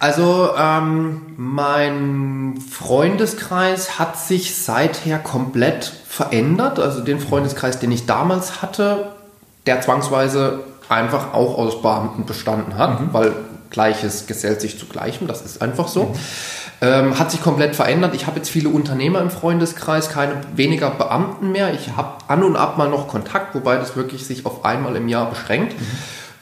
Also 0.00 0.50
ähm, 0.58 1.34
mein 1.36 2.60
Freundeskreis 2.60 4.00
hat 4.00 4.18
sich 4.18 4.56
seither 4.56 5.20
komplett 5.20 5.84
verändert. 5.84 6.80
Also 6.80 7.02
den 7.02 7.20
Freundeskreis, 7.20 7.78
den 7.78 7.92
ich 7.92 8.06
damals 8.06 8.62
hatte, 8.62 9.12
der 9.64 9.80
zwangsweise 9.80 10.64
einfach 10.88 11.32
auch 11.32 11.56
aus 11.56 11.82
Beamten 11.82 12.26
bestanden 12.26 12.76
hat, 12.76 13.00
mhm. 13.00 13.08
weil 13.12 13.32
Gleiches 13.70 14.26
gesellt 14.26 14.60
sich 14.60 14.78
zu 14.78 14.86
Gleichem, 14.86 15.26
das 15.26 15.42
ist 15.42 15.62
einfach 15.62 15.88
so. 15.88 16.04
Mhm. 16.04 16.14
Ähm, 16.82 17.18
hat 17.18 17.30
sich 17.30 17.42
komplett 17.42 17.76
verändert. 17.76 18.14
Ich 18.14 18.26
habe 18.26 18.38
jetzt 18.38 18.48
viele 18.48 18.70
Unternehmer 18.70 19.20
im 19.20 19.30
Freundeskreis, 19.30 20.08
keine 20.08 20.40
weniger 20.56 20.90
Beamten 20.90 21.52
mehr. 21.52 21.74
Ich 21.74 21.94
habe 21.96 22.16
an 22.28 22.42
und 22.42 22.56
ab 22.56 22.78
mal 22.78 22.88
noch 22.88 23.06
Kontakt, 23.06 23.54
wobei 23.54 23.76
das 23.76 23.96
wirklich 23.96 24.26
sich 24.26 24.46
auf 24.46 24.64
einmal 24.64 24.96
im 24.96 25.08
Jahr 25.08 25.28
beschränkt. 25.28 25.78
Mhm 25.78 25.86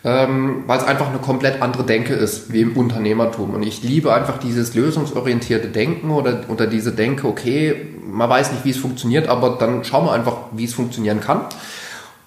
ähm, 0.05 0.64
weil 0.67 0.79
es 0.79 0.85
einfach 0.85 1.09
eine 1.09 1.19
komplett 1.19 1.61
andere 1.61 1.85
Denke 1.85 2.14
ist, 2.14 2.53
wie 2.53 2.61
im 2.61 2.77
Unternehmertum. 2.77 3.55
Und 3.55 3.62
ich 3.62 3.83
liebe 3.83 4.14
einfach 4.14 4.38
dieses 4.38 4.75
lösungsorientierte 4.75 5.69
Denken 5.69 6.11
oder, 6.11 6.45
oder 6.49 6.67
diese 6.67 6.93
Denke, 6.93 7.27
okay, 7.27 7.75
man 8.07 8.31
weiß 8.31 8.53
nicht, 8.53 8.64
wie 8.64 8.71
es 8.71 8.77
funktioniert, 8.77 9.29
aber 9.29 9.57
dann 9.59 9.85
schauen 9.85 10.07
wir 10.07 10.12
einfach, 10.12 10.37
wie 10.53 10.64
es 10.64 10.75
funktionieren 10.75 11.21
kann. 11.21 11.43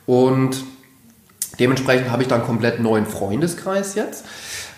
Und 0.05 0.63
dementsprechend 1.59 2.11
habe 2.11 2.23
ich 2.23 2.27
dann 2.27 2.43
komplett 2.43 2.81
neuen 2.81 3.05
Freundeskreis 3.05 3.95
jetzt. 3.95 4.25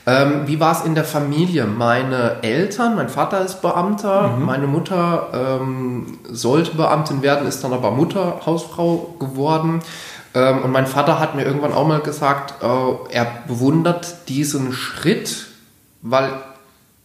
Ähm, 0.06 0.48
wie 0.48 0.60
war 0.60 0.74
es 0.74 0.86
in 0.86 0.96
der 0.96 1.06
Familie? 1.06 1.66
Meine 1.66 2.38
Eltern, 2.42 2.96
mein 2.96 3.08
Vater 3.08 3.44
ist 3.44 3.62
Beamter, 3.62 4.30
mhm. 4.30 4.46
meine 4.46 4.68
Mutter 4.68 5.60
ähm, 5.62 6.20
sollte 6.30 6.76
Beamtin 6.76 7.22
werden, 7.22 7.48
ist 7.48 7.64
dann 7.64 7.72
aber 7.72 7.92
Mutter, 7.92 8.42
Hausfrau 8.46 9.16
geworden. 9.20 9.82
Ähm, 10.36 10.64
und 10.64 10.72
mein 10.72 10.88
Vater 10.88 11.20
hat 11.20 11.36
mir 11.36 11.44
irgendwann 11.46 11.74
auch 11.74 11.88
mal 11.88 12.02
gesagt, 12.02 12.62
äh, 12.62 13.16
er 13.16 13.28
bewundert 13.48 14.28
diesen 14.28 14.74
Schritt, 14.74 15.48
weil 16.02 16.32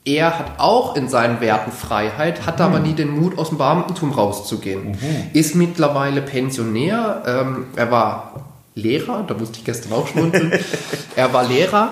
er 0.05 0.39
hat 0.39 0.59
auch 0.59 0.97
in 0.97 1.09
seinen 1.09 1.41
Werten 1.41 1.71
Freiheit, 1.71 2.47
hat 2.47 2.59
mhm. 2.59 2.65
aber 2.65 2.81
nie 2.81 2.95
den 2.95 3.11
Mut, 3.11 3.39
aus 3.39 3.51
dem 3.51 3.59
Beamtentum 3.59 4.11
rauszugehen. 4.11 4.93
Mhm. 4.93 5.31
Ist 5.35 5.55
mittlerweile 5.55 6.21
Pensionär. 6.21 7.23
Ähm, 7.27 7.67
er 7.77 7.93
war 7.93 8.47
Lehrer, 8.75 9.25
da 9.27 9.35
musste 9.35 9.59
ich 9.59 9.65
gestern 9.65 9.93
auch 9.93 10.09
schmunzeln. 10.09 10.53
er 11.17 11.33
war 11.33 11.45
Lehrer. 11.45 11.91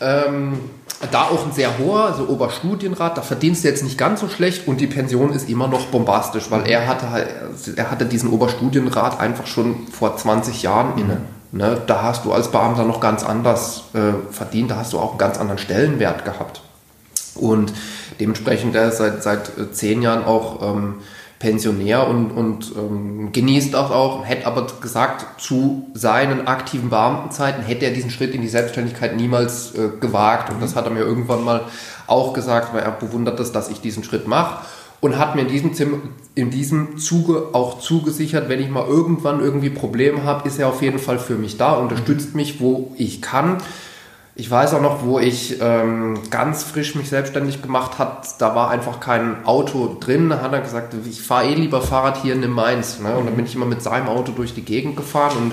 Ähm, 0.00 0.58
da 1.10 1.22
auch 1.24 1.46
ein 1.46 1.52
sehr 1.52 1.78
hoher, 1.78 2.04
also 2.04 2.28
Oberstudienrat, 2.28 3.16
da 3.16 3.22
verdienst 3.22 3.64
du 3.64 3.68
jetzt 3.68 3.82
nicht 3.82 3.96
ganz 3.96 4.20
so 4.20 4.28
schlecht 4.28 4.68
und 4.68 4.80
die 4.80 4.86
Pension 4.86 5.32
ist 5.32 5.48
immer 5.48 5.66
noch 5.66 5.86
bombastisch, 5.86 6.50
weil 6.50 6.68
er 6.68 6.86
hatte 6.86 7.10
halt, 7.10 7.28
er 7.76 7.90
hatte 7.90 8.04
diesen 8.04 8.30
Oberstudienrat 8.30 9.18
einfach 9.18 9.46
schon 9.46 9.86
vor 9.88 10.16
20 10.16 10.62
Jahren 10.62 10.98
inne. 10.98 11.18
Ne, 11.52 11.82
da 11.84 12.02
hast 12.02 12.24
du 12.24 12.32
als 12.32 12.52
Beamter 12.52 12.84
noch 12.84 13.00
ganz 13.00 13.24
anders 13.24 13.84
äh, 13.92 14.12
verdient, 14.32 14.70
da 14.70 14.76
hast 14.76 14.92
du 14.92 15.00
auch 15.00 15.10
einen 15.10 15.18
ganz 15.18 15.36
anderen 15.36 15.58
Stellenwert 15.58 16.24
gehabt. 16.24 16.60
Und 17.34 17.72
dementsprechend, 18.20 18.76
er 18.76 18.88
ist 18.88 18.98
seit, 18.98 19.22
seit 19.24 19.58
äh, 19.58 19.72
zehn 19.72 20.00
Jahren 20.00 20.24
auch 20.24 20.62
ähm, 20.62 20.96
Pensionär 21.40 22.06
und, 22.06 22.30
und 22.32 22.72
ähm, 22.76 23.32
genießt 23.32 23.72
das 23.72 23.90
auch, 23.90 24.26
hätte 24.26 24.46
aber 24.46 24.66
gesagt, 24.82 25.40
zu 25.40 25.86
seinen 25.94 26.46
aktiven 26.46 26.90
Beamtenzeiten 26.90 27.64
hätte 27.64 27.86
er 27.86 27.92
diesen 27.92 28.10
Schritt 28.10 28.34
in 28.34 28.42
die 28.42 28.48
Selbstständigkeit 28.48 29.16
niemals 29.16 29.74
äh, 29.74 29.88
gewagt. 29.98 30.50
Und 30.50 30.62
das 30.62 30.76
hat 30.76 30.84
er 30.84 30.90
mir 30.90 31.00
irgendwann 31.00 31.42
mal 31.42 31.62
auch 32.06 32.34
gesagt, 32.34 32.74
weil 32.74 32.82
er 32.82 32.90
bewundert 32.90 33.40
es, 33.40 33.52
dass 33.52 33.70
ich 33.70 33.80
diesen 33.80 34.04
Schritt 34.04 34.28
mache. 34.28 34.66
Und 35.00 35.16
hat 35.16 35.34
mir 35.34 35.40
in 35.40 35.48
diesem, 35.48 35.72
Zim 35.72 36.02
in 36.34 36.50
diesem 36.50 36.98
Zuge 36.98 37.54
auch 37.54 37.80
zugesichert, 37.80 38.50
wenn 38.50 38.60
ich 38.60 38.68
mal 38.68 38.86
irgendwann 38.86 39.40
irgendwie 39.40 39.70
Probleme 39.70 40.24
habe, 40.24 40.46
ist 40.46 40.58
er 40.58 40.68
auf 40.68 40.82
jeden 40.82 40.98
Fall 40.98 41.18
für 41.18 41.36
mich 41.36 41.56
da, 41.56 41.72
unterstützt 41.72 42.34
mich, 42.34 42.60
wo 42.60 42.92
ich 42.98 43.22
kann. 43.22 43.62
Ich 44.36 44.50
weiß 44.50 44.74
auch 44.74 44.80
noch, 44.80 45.04
wo 45.04 45.18
ich 45.18 45.60
ähm, 45.60 46.18
ganz 46.30 46.62
frisch 46.62 46.94
mich 46.94 47.10
selbstständig 47.10 47.62
gemacht 47.62 47.98
hat, 47.98 48.40
da 48.40 48.54
war 48.54 48.70
einfach 48.70 49.00
kein 49.00 49.44
Auto 49.44 49.96
drin. 50.00 50.30
Da 50.30 50.40
hat 50.40 50.52
er 50.52 50.60
gesagt, 50.60 50.94
ich 51.08 51.20
fahre 51.20 51.46
eh 51.46 51.54
lieber 51.54 51.82
Fahrrad 51.82 52.22
hier 52.22 52.32
in 52.34 52.42
dem 52.42 52.52
Mainz. 52.52 53.00
Ne? 53.00 53.16
Und 53.16 53.26
dann 53.26 53.34
bin 53.34 53.44
ich 53.44 53.54
immer 53.54 53.66
mit 53.66 53.82
seinem 53.82 54.08
Auto 54.08 54.32
durch 54.32 54.54
die 54.54 54.64
Gegend 54.64 54.96
gefahren 54.96 55.36
und 55.36 55.52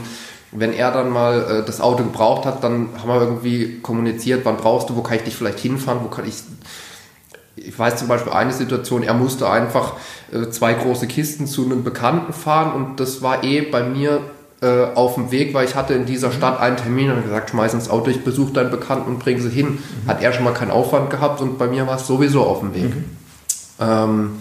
wenn 0.51 0.73
er 0.73 0.91
dann 0.91 1.09
mal 1.09 1.59
äh, 1.59 1.65
das 1.65 1.81
Auto 1.81 2.03
gebraucht 2.03 2.45
hat, 2.45 2.63
dann 2.63 2.89
haben 2.99 3.09
wir 3.09 3.21
irgendwie 3.21 3.79
kommuniziert, 3.81 4.45
wann 4.45 4.57
brauchst 4.57 4.89
du, 4.89 4.95
wo 4.95 5.01
kann 5.01 5.17
ich 5.17 5.23
dich 5.23 5.35
vielleicht 5.35 5.59
hinfahren, 5.59 5.99
wo 6.03 6.07
kann 6.07 6.27
ich 6.27 6.35
ich 7.57 7.77
weiß 7.77 7.97
zum 7.97 8.07
Beispiel 8.07 8.31
eine 8.31 8.53
Situation, 8.53 9.03
er 9.03 9.15
musste 9.15 9.49
einfach 9.49 9.93
äh, 10.31 10.49
zwei 10.49 10.73
große 10.73 11.07
Kisten 11.07 11.47
zu 11.47 11.65
einem 11.65 11.83
Bekannten 11.83 12.31
fahren 12.31 12.71
und 12.73 12.99
das 12.99 13.21
war 13.21 13.43
eh 13.43 13.61
bei 13.61 13.83
mir 13.83 14.21
äh, 14.61 14.85
auf 14.95 15.15
dem 15.15 15.31
Weg, 15.31 15.53
weil 15.53 15.65
ich 15.65 15.75
hatte 15.75 15.93
in 15.93 16.05
dieser 16.05 16.31
Stadt 16.31 16.59
einen 16.59 16.77
Termin 16.77 17.11
und 17.11 17.23
gesagt, 17.23 17.51
schmeiß 17.51 17.73
ins 17.73 17.89
Auto, 17.89 18.09
ich 18.09 18.23
besuche 18.23 18.53
deinen 18.53 18.71
Bekannten 18.71 19.09
und 19.09 19.19
bringe 19.19 19.41
sie 19.41 19.49
hin. 19.49 19.79
Mhm. 20.03 20.07
Hat 20.07 20.21
er 20.21 20.33
schon 20.33 20.43
mal 20.43 20.53
keinen 20.53 20.71
Aufwand 20.71 21.09
gehabt 21.09 21.41
und 21.41 21.57
bei 21.57 21.67
mir 21.67 21.85
war 21.87 21.97
es 21.97 22.07
sowieso 22.07 22.43
auf 22.43 22.61
dem 22.61 22.73
Weg. 22.73 22.95
Mhm. 22.95 23.05
Ähm, 23.79 24.31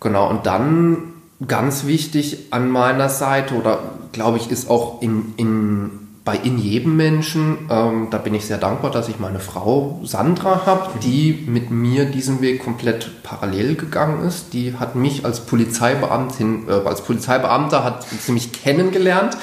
genau, 0.00 0.30
und 0.30 0.46
dann 0.46 0.98
ganz 1.46 1.86
wichtig 1.86 2.46
an 2.52 2.70
meiner 2.70 3.10
Seite 3.10 3.54
oder 3.54 3.80
glaube 4.12 4.38
ich 4.38 4.50
ist 4.50 4.70
auch 4.70 5.02
in, 5.02 5.34
in 5.36 6.05
bei 6.26 6.36
in 6.36 6.58
jedem 6.58 6.96
Menschen, 6.96 7.68
ähm, 7.70 8.08
da 8.10 8.18
bin 8.18 8.34
ich 8.34 8.46
sehr 8.46 8.58
dankbar, 8.58 8.90
dass 8.90 9.08
ich 9.08 9.20
meine 9.20 9.38
Frau 9.38 10.00
Sandra 10.02 10.66
habe, 10.66 10.98
die 10.98 11.44
mit 11.46 11.70
mir 11.70 12.04
diesen 12.04 12.40
Weg 12.40 12.64
komplett 12.64 13.22
parallel 13.22 13.76
gegangen 13.76 14.26
ist. 14.26 14.52
Die 14.52 14.74
hat 14.74 14.96
mich 14.96 15.24
als 15.24 15.46
Polizeibeamtin, 15.46 16.68
äh, 16.68 16.72
als 16.72 17.02
Polizeibeamter 17.02 17.84
hat 17.84 18.04
sie 18.04 18.32
mich 18.32 18.52
kennengelernt, 18.52 19.36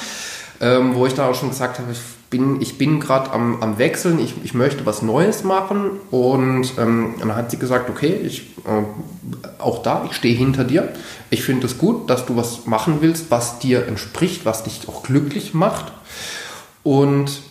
ähm, 0.60 0.94
wo 0.94 1.06
ich 1.06 1.14
dann 1.14 1.30
auch 1.30 1.36
schon 1.36 1.52
gesagt 1.52 1.80
habe, 1.80 1.94
ich 1.94 2.00
bin, 2.30 2.62
ich 2.62 2.78
bin 2.78 3.00
gerade 3.00 3.32
am, 3.32 3.64
am 3.64 3.78
Wechseln, 3.78 4.20
ich, 4.20 4.34
ich 4.44 4.54
möchte 4.54 4.86
was 4.86 5.02
Neues 5.02 5.46
machen 5.46 5.92
und 6.12 6.74
ähm, 6.78 7.14
dann 7.18 7.34
hat 7.34 7.50
sie 7.50 7.58
gesagt, 7.58 7.90
okay, 7.90 8.14
ich, 8.14 8.42
äh, 8.66 9.62
auch 9.62 9.84
da, 9.84 10.06
ich 10.10 10.18
stehe 10.18 10.36
hinter 10.36 10.66
dir. 10.66 10.90
Ich 11.30 11.44
finde 11.44 11.66
es 11.66 11.78
gut, 11.78 12.10
dass 12.10 12.26
du 12.26 12.36
was 12.36 12.66
machen 12.66 12.98
willst, 13.00 13.32
was 13.32 13.60
dir 13.60 13.88
entspricht, 13.88 14.44
was 14.44 14.66
dich 14.66 14.82
auch 14.90 15.04
glücklich 15.04 15.54
macht. 15.54 15.94
Und 16.84 17.42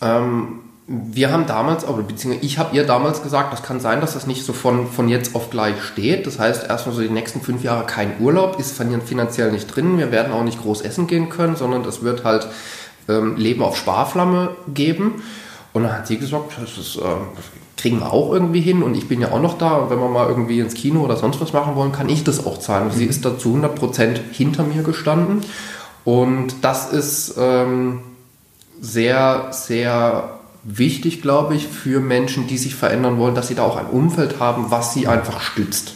ähm, 0.00 0.60
wir 0.86 1.32
haben 1.32 1.46
damals, 1.46 1.86
oder 1.86 2.02
beziehungsweise 2.02 2.44
ich 2.44 2.58
habe 2.58 2.76
ihr 2.76 2.84
damals 2.84 3.22
gesagt, 3.22 3.52
das 3.52 3.62
kann 3.62 3.80
sein, 3.80 4.02
dass 4.02 4.12
das 4.12 4.26
nicht 4.26 4.44
so 4.44 4.52
von, 4.52 4.86
von 4.86 5.08
jetzt 5.08 5.34
auf 5.34 5.48
gleich 5.48 5.82
steht. 5.82 6.26
Das 6.26 6.38
heißt, 6.38 6.68
erstmal 6.68 6.94
so 6.94 7.00
die 7.00 7.08
nächsten 7.08 7.40
fünf 7.40 7.64
Jahre 7.64 7.86
kein 7.86 8.20
Urlaub, 8.20 8.60
ist 8.60 8.76
finanziell 8.76 9.50
nicht 9.50 9.74
drin. 9.74 9.98
Wir 9.98 10.12
werden 10.12 10.32
auch 10.32 10.44
nicht 10.44 10.60
groß 10.60 10.82
essen 10.82 11.06
gehen 11.06 11.30
können, 11.30 11.56
sondern 11.56 11.84
es 11.86 12.02
wird 12.02 12.24
halt 12.24 12.48
ähm, 13.08 13.36
Leben 13.36 13.62
auf 13.62 13.78
Sparflamme 13.78 14.50
geben. 14.74 15.22
Und 15.72 15.84
dann 15.84 15.92
hat 15.92 16.06
sie 16.06 16.18
gesagt, 16.18 16.52
das 16.60 16.76
ist, 16.76 16.96
äh, 16.96 17.00
kriegen 17.78 18.00
wir 18.00 18.12
auch 18.12 18.30
irgendwie 18.30 18.60
hin 18.60 18.82
und 18.82 18.94
ich 18.94 19.08
bin 19.08 19.22
ja 19.22 19.32
auch 19.32 19.40
noch 19.40 19.56
da. 19.56 19.76
Und 19.76 19.90
wenn 19.90 19.98
wir 19.98 20.08
mal 20.08 20.28
irgendwie 20.28 20.60
ins 20.60 20.74
Kino 20.74 21.00
oder 21.00 21.16
sonst 21.16 21.40
was 21.40 21.54
machen 21.54 21.76
wollen, 21.76 21.92
kann 21.92 22.10
ich 22.10 22.24
das 22.24 22.44
auch 22.44 22.58
zahlen. 22.58 22.90
Und 22.90 22.92
sie 22.92 23.06
ist 23.06 23.24
da 23.24 23.38
zu 23.38 23.56
100% 23.56 24.18
hinter 24.32 24.64
mir 24.64 24.82
gestanden. 24.82 25.40
Und 26.04 26.56
das 26.60 26.92
ist... 26.92 27.36
Ähm, 27.38 28.00
sehr, 28.80 29.48
sehr 29.52 30.40
wichtig, 30.62 31.22
glaube 31.22 31.54
ich, 31.54 31.68
für 31.68 32.00
Menschen, 32.00 32.46
die 32.46 32.58
sich 32.58 32.74
verändern 32.74 33.18
wollen, 33.18 33.34
dass 33.34 33.48
sie 33.48 33.54
da 33.54 33.62
auch 33.62 33.76
ein 33.76 33.86
Umfeld 33.86 34.40
haben, 34.40 34.70
was 34.70 34.94
sie 34.94 35.06
einfach 35.06 35.40
stützt. 35.40 35.94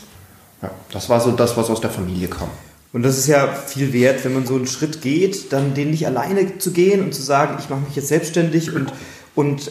Ja, 0.63 0.71
das 0.93 1.09
war 1.09 1.21
so 1.21 1.31
das, 1.33 1.57
was 1.57 1.71
aus 1.71 1.81
der 1.81 1.91
Familie 1.91 2.29
kam. 2.29 2.49
Und 2.93 3.03
das 3.03 3.19
ist 3.19 3.27
ja 3.27 3.53
viel 3.53 3.93
wert, 3.93 4.25
wenn 4.25 4.35
man 4.35 4.47
so 4.47 4.55
einen 4.55 4.67
Schritt 4.67 5.03
geht, 5.03 5.53
dann 5.53 5.75
den 5.75 5.91
nicht 5.91 6.07
alleine 6.07 6.59
zu 6.59 6.73
gehen 6.73 7.03
und 7.03 7.15
zu 7.15 7.23
sagen, 7.23 7.57
ich 7.59 7.69
mache 7.69 7.81
mich 7.81 7.97
jetzt 7.97 8.09
selbstständig 8.09 8.75
und, 8.75 8.93
und 9.35 9.71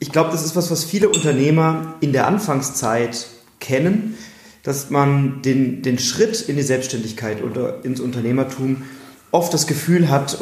ich 0.00 0.12
glaube, 0.12 0.30
das 0.30 0.44
ist 0.44 0.56
was, 0.56 0.70
was 0.70 0.84
viele 0.84 1.08
Unternehmer 1.08 1.94
in 2.00 2.12
der 2.12 2.26
Anfangszeit 2.26 3.26
kennen, 3.60 4.16
dass 4.62 4.90
man 4.90 5.40
den, 5.42 5.82
den 5.82 5.98
Schritt 5.98 6.42
in 6.42 6.56
die 6.56 6.62
Selbstständigkeit 6.62 7.42
oder 7.42 7.84
ins 7.84 8.00
Unternehmertum 8.00 8.82
oft 9.30 9.52
das 9.52 9.66
Gefühl 9.66 10.08
hat, 10.08 10.38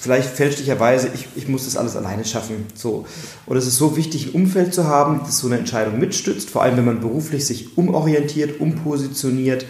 vielleicht 0.00 0.28
fälschlicherweise, 0.28 1.10
ich, 1.14 1.28
ich 1.34 1.48
muss 1.48 1.64
das 1.64 1.76
alles 1.76 1.96
alleine 1.96 2.24
schaffen. 2.24 2.66
So. 2.74 3.06
Und 3.46 3.56
es 3.56 3.66
ist 3.66 3.78
so 3.78 3.96
wichtig, 3.96 4.26
ein 4.26 4.42
Umfeld 4.42 4.74
zu 4.74 4.86
haben, 4.86 5.20
das 5.24 5.38
so 5.38 5.46
eine 5.46 5.58
Entscheidung 5.58 5.98
mitstützt, 5.98 6.50
vor 6.50 6.62
allem 6.62 6.76
wenn 6.76 6.84
man 6.84 7.00
beruflich 7.00 7.46
sich 7.46 7.76
umorientiert, 7.78 8.60
umpositioniert. 8.60 9.64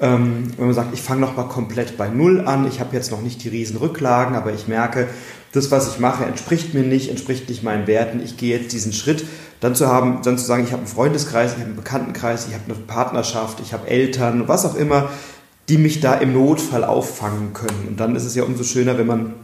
Ähm, 0.00 0.52
wenn 0.56 0.66
man 0.66 0.74
sagt, 0.74 0.92
ich 0.92 1.00
fange 1.00 1.20
nochmal 1.20 1.48
komplett 1.48 1.96
bei 1.96 2.08
Null 2.08 2.40
an, 2.46 2.66
ich 2.66 2.80
habe 2.80 2.94
jetzt 2.94 3.10
noch 3.10 3.22
nicht 3.22 3.44
die 3.44 3.48
riesen 3.48 3.76
Rücklagen, 3.76 4.34
aber 4.34 4.52
ich 4.52 4.68
merke, 4.68 5.08
das, 5.52 5.70
was 5.70 5.88
ich 5.88 5.98
mache, 6.00 6.24
entspricht 6.24 6.74
mir 6.74 6.82
nicht, 6.82 7.08
entspricht 7.08 7.48
nicht 7.48 7.62
meinen 7.62 7.86
Werten, 7.86 8.20
ich 8.22 8.36
gehe 8.36 8.58
jetzt 8.58 8.72
diesen 8.72 8.92
Schritt, 8.92 9.24
dann 9.60 9.74
zu 9.74 9.86
haben, 9.86 10.20
dann 10.22 10.38
zu 10.38 10.44
sagen, 10.44 10.64
ich 10.64 10.72
habe 10.72 10.80
einen 10.80 10.92
Freundeskreis, 10.92 11.52
ich 11.52 11.58
habe 11.58 11.66
einen 11.66 11.76
Bekanntenkreis, 11.76 12.48
ich 12.48 12.54
habe 12.54 12.64
eine 12.64 12.74
Partnerschaft, 12.74 13.60
ich 13.60 13.72
habe 13.72 13.86
Eltern, 13.86 14.48
was 14.48 14.64
auch 14.64 14.74
immer, 14.74 15.10
die 15.68 15.78
mich 15.78 16.00
da 16.00 16.14
im 16.14 16.32
Notfall 16.32 16.84
auffangen 16.84 17.52
können. 17.52 17.88
Und 17.88 18.00
dann 18.00 18.16
ist 18.16 18.24
es 18.24 18.34
ja 18.34 18.42
umso 18.44 18.64
schöner, 18.64 18.98
wenn 18.98 19.06
man, 19.06 19.34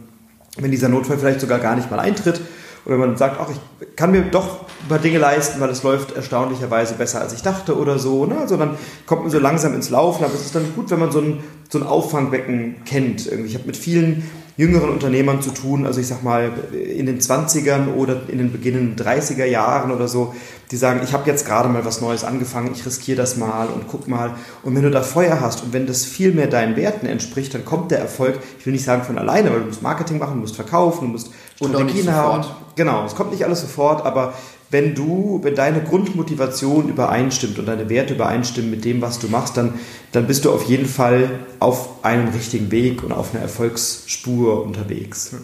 wenn 0.57 0.71
dieser 0.71 0.89
Notfall 0.89 1.17
vielleicht 1.17 1.41
sogar 1.41 1.59
gar 1.59 1.75
nicht 1.75 1.89
mal 1.89 1.99
eintritt 1.99 2.41
oder 2.85 2.99
wenn 2.99 3.09
man 3.09 3.17
sagt, 3.17 3.37
ach, 3.39 3.49
ich 3.49 3.95
kann 3.95 4.11
mir 4.11 4.23
doch 4.23 4.61
ein 4.83 4.89
paar 4.89 4.99
Dinge 4.99 5.17
leisten, 5.17 5.59
weil 5.59 5.69
es 5.69 5.83
läuft 5.83 6.15
erstaunlicherweise 6.15 6.95
besser, 6.95 7.21
als 7.21 7.33
ich 7.33 7.41
dachte 7.41 7.77
oder 7.77 7.99
so. 7.99 8.25
Ne? 8.25 8.37
Also 8.37 8.57
dann 8.57 8.77
kommt 9.05 9.23
man 9.23 9.31
so 9.31 9.39
langsam 9.39 9.73
ins 9.73 9.89
Laufen, 9.89 10.23
aber 10.23 10.33
es 10.33 10.41
ist 10.41 10.55
dann 10.55 10.73
gut, 10.75 10.89
wenn 10.91 10.99
man 10.99 11.11
so 11.11 11.19
ein, 11.19 11.43
so 11.69 11.79
ein 11.79 11.85
Auffangbecken 11.85 12.83
kennt. 12.85 13.27
Ich 13.27 13.55
habe 13.55 13.65
mit 13.65 13.77
vielen 13.77 14.29
jüngeren 14.59 14.89
Unternehmern 14.89 15.41
zu 15.41 15.51
tun, 15.51 15.85
also 15.85 16.01
ich 16.01 16.07
sag 16.07 16.21
mal 16.21 16.51
in 16.73 17.05
den 17.05 17.21
20ern 17.21 17.93
oder 17.95 18.23
in 18.27 18.39
den 18.39 18.51
beginnenden 18.51 18.97
30er 18.97 19.45
Jahren 19.45 19.89
oder 19.89 20.09
so, 20.09 20.35
die 20.69 20.75
sagen, 20.75 20.99
ich 21.01 21.13
habe 21.13 21.29
jetzt 21.29 21.45
gerade 21.45 21.69
mal 21.69 21.85
was 21.85 22.01
Neues 22.01 22.25
angefangen, 22.25 22.71
ich 22.73 22.85
riskiere 22.85 23.15
das 23.15 23.37
mal 23.37 23.67
und 23.67 23.87
guck 23.87 24.09
mal. 24.09 24.31
Und 24.61 24.75
wenn 24.75 24.83
du 24.83 24.91
da 24.91 25.01
Feuer 25.01 25.39
hast 25.39 25.63
und 25.63 25.71
wenn 25.71 25.87
das 25.87 26.03
viel 26.03 26.33
mehr 26.33 26.47
deinen 26.47 26.75
Werten 26.75 27.05
entspricht, 27.05 27.53
dann 27.53 27.63
kommt 27.63 27.91
der 27.91 27.99
Erfolg, 27.99 28.37
ich 28.59 28.65
will 28.65 28.73
nicht 28.73 28.83
sagen 28.83 29.03
von 29.03 29.17
alleine, 29.17 29.49
weil 29.49 29.61
du 29.61 29.67
musst 29.67 29.81
Marketing 29.81 30.17
machen, 30.17 30.33
du 30.33 30.41
musst 30.41 30.57
verkaufen, 30.57 31.05
du 31.05 31.11
musst 31.13 31.31
Strategien 31.55 32.11
haben. 32.13 32.45
Genau, 32.75 33.05
es 33.05 33.15
kommt 33.15 33.31
nicht 33.31 33.45
alles 33.45 33.61
sofort, 33.61 34.05
aber 34.05 34.33
wenn 34.71 34.93
du, 34.93 35.39
wenn 35.41 35.55
deine 35.55 35.81
Grundmotivation 35.81 36.89
übereinstimmt 36.89 37.57
und 37.57 37.65
deine 37.65 37.89
Werte 37.89 38.13
übereinstimmen 38.13 38.69
mit 38.69 38.85
dem, 38.85 39.01
was 39.01 39.17
du 39.19 39.27
machst, 39.27 39.57
dann, 39.57 39.73
dann 40.11 40.27
bist 40.27 40.45
du 40.45 40.51
auf 40.51 40.63
jeden 40.65 40.85
Fall 40.85 41.39
auf 41.59 42.03
einem 42.03 42.29
richtigen 42.29 42.69
Weg 42.71 43.03
und 43.03 43.11
auf 43.11 43.33
einer 43.33 43.41
Erfolgsspur 43.41 44.63
unterwegs. 44.63 45.31
Ne? 45.31 45.39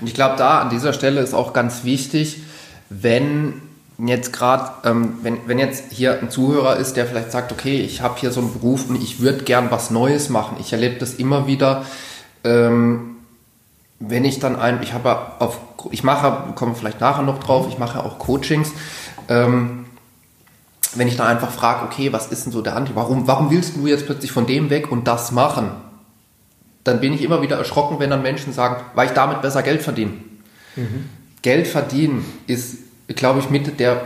Und 0.00 0.06
ich 0.06 0.14
glaube, 0.14 0.36
da 0.36 0.60
an 0.60 0.70
dieser 0.70 0.92
Stelle 0.92 1.20
ist 1.20 1.34
auch 1.34 1.52
ganz 1.52 1.84
wichtig, 1.84 2.42
wenn 2.90 3.54
jetzt 4.04 4.32
gerade, 4.32 4.70
ähm, 4.84 5.18
wenn, 5.22 5.38
wenn 5.46 5.58
jetzt 5.58 5.84
hier 5.90 6.20
ein 6.20 6.30
Zuhörer 6.30 6.76
ist, 6.76 6.94
der 6.94 7.06
vielleicht 7.06 7.32
sagt, 7.32 7.52
okay, 7.52 7.80
ich 7.80 8.00
habe 8.00 8.18
hier 8.18 8.32
so 8.32 8.40
einen 8.40 8.52
Beruf 8.52 8.88
und 8.88 9.00
ich 9.00 9.20
würde 9.20 9.44
gern 9.44 9.70
was 9.70 9.90
Neues 9.90 10.28
machen. 10.28 10.56
Ich 10.60 10.72
erlebe 10.72 10.98
das 10.98 11.14
immer 11.14 11.46
wieder. 11.46 11.84
Ähm, 12.44 13.17
wenn 14.00 14.24
ich 14.24 14.38
dann 14.38 14.56
ein, 14.56 14.82
ich 14.82 14.92
habe 14.92 15.40
auf, 15.40 15.58
ich 15.90 16.04
mache, 16.04 16.52
komme 16.54 16.74
vielleicht 16.74 17.00
nachher 17.00 17.22
noch 17.22 17.40
drauf, 17.40 17.66
ich 17.68 17.78
mache 17.78 18.04
auch 18.04 18.18
Coachings. 18.18 18.72
Ähm, 19.28 19.86
wenn 20.94 21.08
ich 21.08 21.16
dann 21.16 21.26
einfach 21.26 21.50
frage, 21.50 21.84
okay, 21.84 22.12
was 22.12 22.28
ist 22.28 22.44
denn 22.44 22.52
so 22.52 22.62
der 22.62 22.76
Antrieb? 22.76 22.96
Warum, 22.96 23.26
warum 23.26 23.50
willst 23.50 23.76
du 23.76 23.86
jetzt 23.86 24.06
plötzlich 24.06 24.32
von 24.32 24.46
dem 24.46 24.70
weg 24.70 24.90
und 24.90 25.06
das 25.06 25.32
machen? 25.32 25.70
Dann 26.84 27.00
bin 27.00 27.12
ich 27.12 27.22
immer 27.22 27.42
wieder 27.42 27.58
erschrocken, 27.58 27.98
wenn 27.98 28.10
dann 28.10 28.22
Menschen 28.22 28.52
sagen, 28.52 28.76
weil 28.94 29.08
ich 29.08 29.12
damit 29.12 29.42
besser 29.42 29.62
Geld 29.62 29.82
verdiene. 29.82 30.12
Mhm. 30.76 31.08
Geld 31.42 31.66
verdienen 31.66 32.24
ist, 32.46 32.78
glaube 33.08 33.40
ich, 33.40 33.50
mit 33.50 33.78
der, 33.80 34.02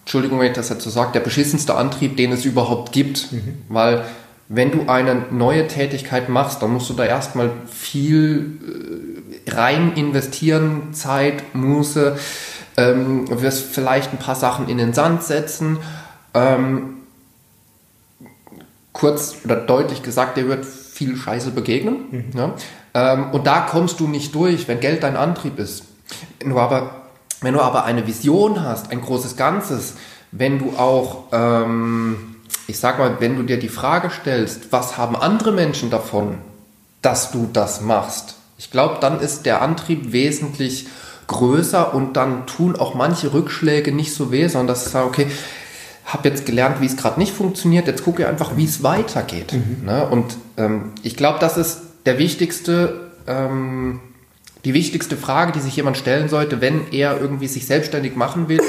Entschuldigung, 0.00 0.40
wenn 0.40 0.46
ich 0.48 0.52
das 0.54 0.70
jetzt 0.70 0.84
so 0.84 0.90
sage, 0.90 1.12
der 1.12 1.20
beschissenste 1.20 1.74
Antrieb, 1.74 2.16
den 2.16 2.32
es 2.32 2.44
überhaupt 2.44 2.92
gibt. 2.92 3.30
Mhm. 3.32 3.58
Weil 3.68 4.04
wenn 4.48 4.70
du 4.70 4.88
eine 4.88 5.26
neue 5.30 5.68
Tätigkeit 5.68 6.28
machst, 6.28 6.62
dann 6.62 6.72
musst 6.72 6.88
du 6.88 6.94
da 6.94 7.04
erstmal 7.04 7.50
viel 7.70 8.58
äh, 8.62 9.03
rein 9.48 9.92
investieren, 9.94 10.94
Zeit, 10.94 11.54
Muße, 11.54 12.16
ähm, 12.76 13.26
wirst 13.40 13.66
vielleicht 13.72 14.12
ein 14.12 14.18
paar 14.18 14.34
Sachen 14.34 14.68
in 14.68 14.78
den 14.78 14.92
Sand 14.92 15.22
setzen. 15.22 15.78
Ähm, 16.32 16.96
kurz 18.92 19.36
oder 19.44 19.56
deutlich 19.56 20.02
gesagt, 20.02 20.36
dir 20.36 20.48
wird 20.48 20.64
viel 20.64 21.16
Scheiße 21.16 21.50
begegnen. 21.50 21.96
Mhm. 22.10 22.24
Ja? 22.34 22.54
Ähm, 22.94 23.30
und 23.32 23.46
da 23.46 23.60
kommst 23.60 24.00
du 24.00 24.08
nicht 24.08 24.34
durch, 24.34 24.68
wenn 24.68 24.80
Geld 24.80 25.02
dein 25.02 25.16
Antrieb 25.16 25.58
ist. 25.58 25.84
Wenn 26.40 26.50
du 26.50 26.58
aber, 26.58 27.02
wenn 27.40 27.54
du 27.54 27.60
aber 27.60 27.84
eine 27.84 28.06
Vision 28.06 28.62
hast, 28.62 28.90
ein 28.90 29.00
großes 29.00 29.36
Ganzes, 29.36 29.94
wenn 30.32 30.58
du 30.58 30.76
auch 30.76 31.24
ähm, 31.32 32.34
ich 32.66 32.78
sag 32.78 32.98
mal, 32.98 33.20
wenn 33.20 33.36
du 33.36 33.42
dir 33.42 33.58
die 33.58 33.68
Frage 33.68 34.10
stellst, 34.10 34.72
was 34.72 34.96
haben 34.96 35.16
andere 35.16 35.52
Menschen 35.52 35.90
davon, 35.90 36.38
dass 37.02 37.30
du 37.30 37.48
das 37.52 37.80
machst? 37.80 38.36
Ich 38.58 38.70
glaube, 38.70 38.98
dann 39.00 39.20
ist 39.20 39.46
der 39.46 39.62
Antrieb 39.62 40.12
wesentlich 40.12 40.86
größer 41.26 41.94
und 41.94 42.16
dann 42.16 42.46
tun 42.46 42.76
auch 42.76 42.94
manche 42.94 43.32
Rückschläge 43.32 43.92
nicht 43.92 44.12
so 44.12 44.30
weh, 44.30 44.46
sondern 44.48 44.68
dass 44.68 44.86
ich 44.86 44.92
sage, 44.92 45.06
okay, 45.06 45.26
habe 46.04 46.28
jetzt 46.28 46.44
gelernt, 46.44 46.80
wie 46.80 46.86
es 46.86 46.96
gerade 46.96 47.18
nicht 47.18 47.32
funktioniert, 47.32 47.86
jetzt 47.86 48.04
gucke 48.04 48.22
ich 48.22 48.28
einfach, 48.28 48.56
wie 48.56 48.64
es 48.64 48.82
weitergeht. 48.82 49.54
Mhm. 49.54 49.86
Ne? 49.86 50.06
Und 50.06 50.36
ähm, 50.58 50.92
ich 51.02 51.16
glaube, 51.16 51.38
das 51.38 51.56
ist 51.56 51.80
der 52.04 52.18
wichtigste 52.18 53.10
ähm, 53.26 54.00
die 54.64 54.72
wichtigste 54.72 55.16
Frage, 55.16 55.52
die 55.52 55.60
sich 55.60 55.76
jemand 55.76 55.98
stellen 55.98 56.28
sollte, 56.28 56.60
wenn 56.60 56.90
er 56.90 57.20
irgendwie 57.20 57.48
sich 57.48 57.66
selbstständig 57.66 58.16
machen 58.16 58.48
will 58.48 58.60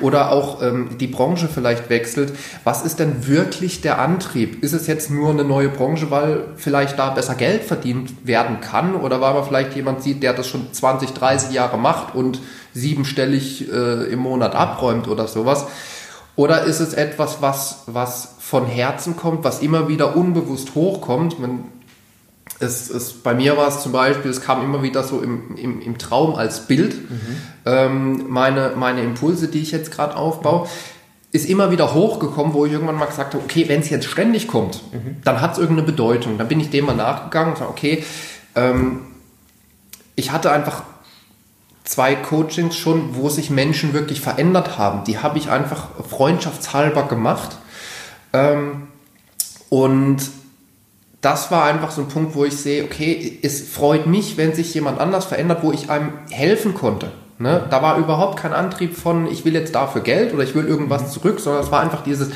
oder 0.00 0.32
auch 0.32 0.62
ähm, 0.62 0.90
die 0.98 1.06
Branche 1.06 1.48
vielleicht 1.48 1.90
wechselt, 1.90 2.32
was 2.64 2.82
ist 2.82 2.98
denn 2.98 3.26
wirklich 3.26 3.80
der 3.80 3.98
Antrieb? 3.98 4.62
Ist 4.62 4.72
es 4.72 4.86
jetzt 4.86 5.10
nur 5.10 5.30
eine 5.30 5.44
neue 5.44 5.68
Branche, 5.68 6.10
weil 6.10 6.44
vielleicht 6.56 6.98
da 6.98 7.10
besser 7.10 7.34
Geld 7.34 7.64
verdient 7.64 8.26
werden 8.26 8.60
kann 8.60 8.94
oder 8.94 9.20
weil 9.20 9.34
man 9.34 9.44
vielleicht 9.44 9.76
jemand 9.76 10.02
sieht, 10.02 10.22
der 10.22 10.32
das 10.32 10.46
schon 10.46 10.72
20, 10.72 11.10
30 11.10 11.52
Jahre 11.52 11.78
macht 11.78 12.14
und 12.14 12.40
siebenstellig 12.74 13.70
äh, 13.72 14.04
im 14.12 14.20
Monat 14.20 14.54
abräumt 14.54 15.08
oder 15.08 15.26
sowas? 15.26 15.66
Oder 16.36 16.62
ist 16.62 16.80
es 16.80 16.94
etwas, 16.94 17.42
was, 17.42 17.82
was 17.86 18.36
von 18.38 18.64
Herzen 18.66 19.16
kommt, 19.16 19.44
was 19.44 19.60
immer 19.60 19.88
wieder 19.88 20.16
unbewusst 20.16 20.74
hochkommt? 20.74 21.38
Man 21.38 21.64
es, 22.60 22.90
es, 22.90 23.14
bei 23.14 23.34
mir 23.34 23.56
war 23.56 23.68
es 23.68 23.82
zum 23.82 23.92
Beispiel, 23.92 24.30
es 24.30 24.42
kam 24.42 24.62
immer 24.62 24.82
wieder 24.82 25.02
so 25.02 25.20
im, 25.20 25.56
im, 25.56 25.80
im 25.80 25.98
Traum 25.98 26.34
als 26.34 26.66
Bild. 26.66 27.10
Mhm. 27.10 27.36
Ähm, 27.64 28.24
meine, 28.28 28.74
meine 28.76 29.02
Impulse, 29.02 29.48
die 29.48 29.60
ich 29.60 29.72
jetzt 29.72 29.90
gerade 29.90 30.14
aufbaue, 30.14 30.68
ist 31.32 31.48
immer 31.48 31.70
wieder 31.70 31.94
hochgekommen, 31.94 32.52
wo 32.52 32.66
ich 32.66 32.72
irgendwann 32.72 32.96
mal 32.96 33.06
gesagt 33.06 33.34
habe, 33.34 33.42
okay, 33.42 33.68
wenn 33.68 33.80
es 33.80 33.88
jetzt 33.88 34.06
ständig 34.06 34.46
kommt, 34.46 34.82
mhm. 34.92 35.16
dann 35.24 35.40
hat 35.40 35.54
es 35.54 35.58
irgendeine 35.58 35.86
Bedeutung. 35.86 36.36
Dann 36.36 36.48
bin 36.48 36.60
ich 36.60 36.70
dem 36.70 36.86
mal 36.86 36.94
nachgegangen 36.94 37.52
und 37.52 37.58
sage, 37.58 37.70
okay, 37.70 38.04
ähm, 38.54 39.00
ich 40.16 40.32
hatte 40.32 40.50
einfach 40.52 40.82
zwei 41.84 42.14
Coachings 42.14 42.76
schon, 42.76 43.16
wo 43.16 43.30
sich 43.30 43.48
Menschen 43.48 43.94
wirklich 43.94 44.20
verändert 44.20 44.76
haben. 44.76 45.04
Die 45.04 45.18
habe 45.18 45.38
ich 45.38 45.50
einfach 45.50 45.88
freundschaftshalber 46.08 47.04
gemacht. 47.04 47.56
Ähm, 48.32 48.88
und 49.70 50.18
das 51.20 51.50
war 51.50 51.64
einfach 51.64 51.90
so 51.90 52.02
ein 52.02 52.08
Punkt, 52.08 52.34
wo 52.34 52.44
ich 52.44 52.56
sehe, 52.56 52.84
okay, 52.84 53.38
es 53.42 53.68
freut 53.68 54.06
mich, 54.06 54.36
wenn 54.36 54.54
sich 54.54 54.72
jemand 54.74 54.98
anders 54.98 55.26
verändert, 55.26 55.62
wo 55.62 55.72
ich 55.72 55.90
einem 55.90 56.12
helfen 56.30 56.74
konnte. 56.74 57.12
Ne? 57.38 57.66
Da 57.70 57.82
war 57.82 57.98
überhaupt 57.98 58.38
kein 58.38 58.52
Antrieb 58.52 58.96
von, 58.96 59.26
ich 59.26 59.44
will 59.44 59.54
jetzt 59.54 59.74
dafür 59.74 60.02
Geld 60.02 60.32
oder 60.32 60.42
ich 60.42 60.54
will 60.54 60.66
irgendwas 60.66 61.02
mhm. 61.02 61.08
zurück, 61.08 61.40
sondern 61.40 61.62
es 61.62 61.70
war 61.70 61.80
einfach 61.80 62.02
dieses 62.02 62.30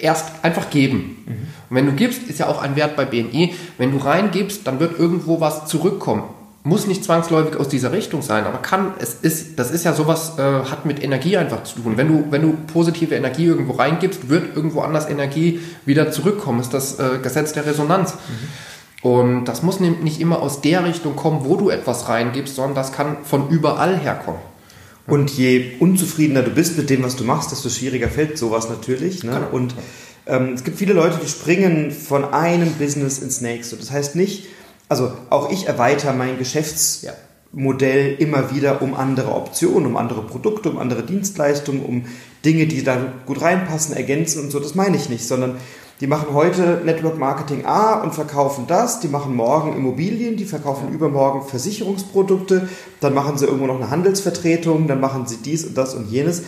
erst 0.00 0.44
einfach 0.44 0.70
geben. 0.70 1.24
Mhm. 1.26 1.32
Und 1.70 1.76
wenn 1.76 1.86
du 1.86 1.92
gibst, 1.92 2.24
ist 2.24 2.40
ja 2.40 2.48
auch 2.48 2.62
ein 2.62 2.74
Wert 2.74 2.96
bei 2.96 3.04
BNI, 3.04 3.54
wenn 3.78 3.92
du 3.92 3.98
reingibst, 3.98 4.66
dann 4.66 4.80
wird 4.80 4.98
irgendwo 4.98 5.40
was 5.40 5.66
zurückkommen 5.66 6.24
muss 6.66 6.88
nicht 6.88 7.04
zwangsläufig 7.04 7.60
aus 7.60 7.68
dieser 7.68 7.92
Richtung 7.92 8.22
sein, 8.22 8.44
aber 8.44 8.58
kann, 8.58 8.94
es 8.98 9.14
ist, 9.14 9.56
das 9.56 9.70
ist 9.70 9.84
ja 9.84 9.92
sowas, 9.92 10.32
äh, 10.36 10.42
hat 10.42 10.84
mit 10.84 11.00
Energie 11.00 11.36
einfach 11.36 11.62
zu 11.62 11.78
tun. 11.78 11.96
Wenn 11.96 12.08
du, 12.08 12.24
wenn 12.30 12.42
du 12.42 12.56
positive 12.72 13.14
Energie 13.14 13.44
irgendwo 13.44 13.74
reingibst, 13.74 14.28
wird 14.28 14.56
irgendwo 14.56 14.80
anders 14.80 15.08
Energie 15.08 15.60
wieder 15.84 16.10
zurückkommen. 16.10 16.58
Ist 16.58 16.74
das 16.74 16.98
äh, 16.98 17.20
Gesetz 17.22 17.52
der 17.52 17.66
Resonanz. 17.66 18.14
Mhm. 18.14 19.08
Und 19.08 19.44
das 19.44 19.62
muss 19.62 19.78
nicht 19.78 20.20
immer 20.20 20.42
aus 20.42 20.60
der 20.60 20.84
Richtung 20.84 21.14
kommen, 21.14 21.44
wo 21.44 21.54
du 21.54 21.70
etwas 21.70 22.08
reingibst, 22.08 22.56
sondern 22.56 22.74
das 22.74 22.90
kann 22.90 23.18
von 23.22 23.48
überall 23.48 23.96
herkommen. 23.96 24.40
Und 25.06 25.30
je 25.30 25.76
unzufriedener 25.78 26.42
du 26.42 26.50
bist 26.50 26.76
mit 26.76 26.90
dem, 26.90 27.04
was 27.04 27.14
du 27.14 27.22
machst, 27.22 27.52
desto 27.52 27.68
schwieriger 27.68 28.08
fällt 28.08 28.38
sowas 28.38 28.68
natürlich. 28.68 29.22
Ne? 29.22 29.30
Genau. 29.30 29.48
Und 29.52 29.74
ähm, 30.26 30.54
es 30.54 30.64
gibt 30.64 30.78
viele 30.78 30.94
Leute, 30.94 31.20
die 31.22 31.28
springen 31.28 31.92
von 31.92 32.24
einem 32.24 32.72
Business 32.72 33.20
ins 33.20 33.40
nächste. 33.40 33.76
Das 33.76 33.92
heißt 33.92 34.16
nicht, 34.16 34.48
also 34.88 35.12
auch 35.30 35.50
ich 35.50 35.66
erweitere 35.66 36.12
mein 36.12 36.38
Geschäftsmodell 36.38 38.14
immer 38.18 38.54
wieder 38.54 38.82
um 38.82 38.94
andere 38.94 39.34
Optionen, 39.34 39.86
um 39.86 39.96
andere 39.96 40.22
Produkte, 40.22 40.70
um 40.70 40.78
andere 40.78 41.02
Dienstleistungen, 41.02 41.84
um 41.84 42.04
Dinge, 42.44 42.66
die 42.66 42.84
da 42.84 43.12
gut 43.26 43.42
reinpassen, 43.42 43.96
ergänzen 43.96 44.42
und 44.42 44.50
so. 44.50 44.60
Das 44.60 44.74
meine 44.74 44.96
ich 44.96 45.08
nicht, 45.08 45.26
sondern 45.26 45.56
die 46.00 46.06
machen 46.06 46.34
heute 46.34 46.82
Network 46.84 47.18
Marketing 47.18 47.64
A 47.64 47.94
und 48.02 48.14
verkaufen 48.14 48.66
das, 48.68 49.00
die 49.00 49.08
machen 49.08 49.34
morgen 49.34 49.74
Immobilien, 49.74 50.36
die 50.36 50.44
verkaufen 50.44 50.92
übermorgen 50.92 51.48
Versicherungsprodukte, 51.48 52.68
dann 53.00 53.14
machen 53.14 53.38
sie 53.38 53.46
irgendwo 53.46 53.66
noch 53.66 53.76
eine 53.76 53.88
Handelsvertretung, 53.88 54.88
dann 54.88 55.00
machen 55.00 55.26
sie 55.26 55.38
dies 55.38 55.64
und 55.64 55.76
das 55.76 55.94
und 55.94 56.10
jenes 56.10 56.42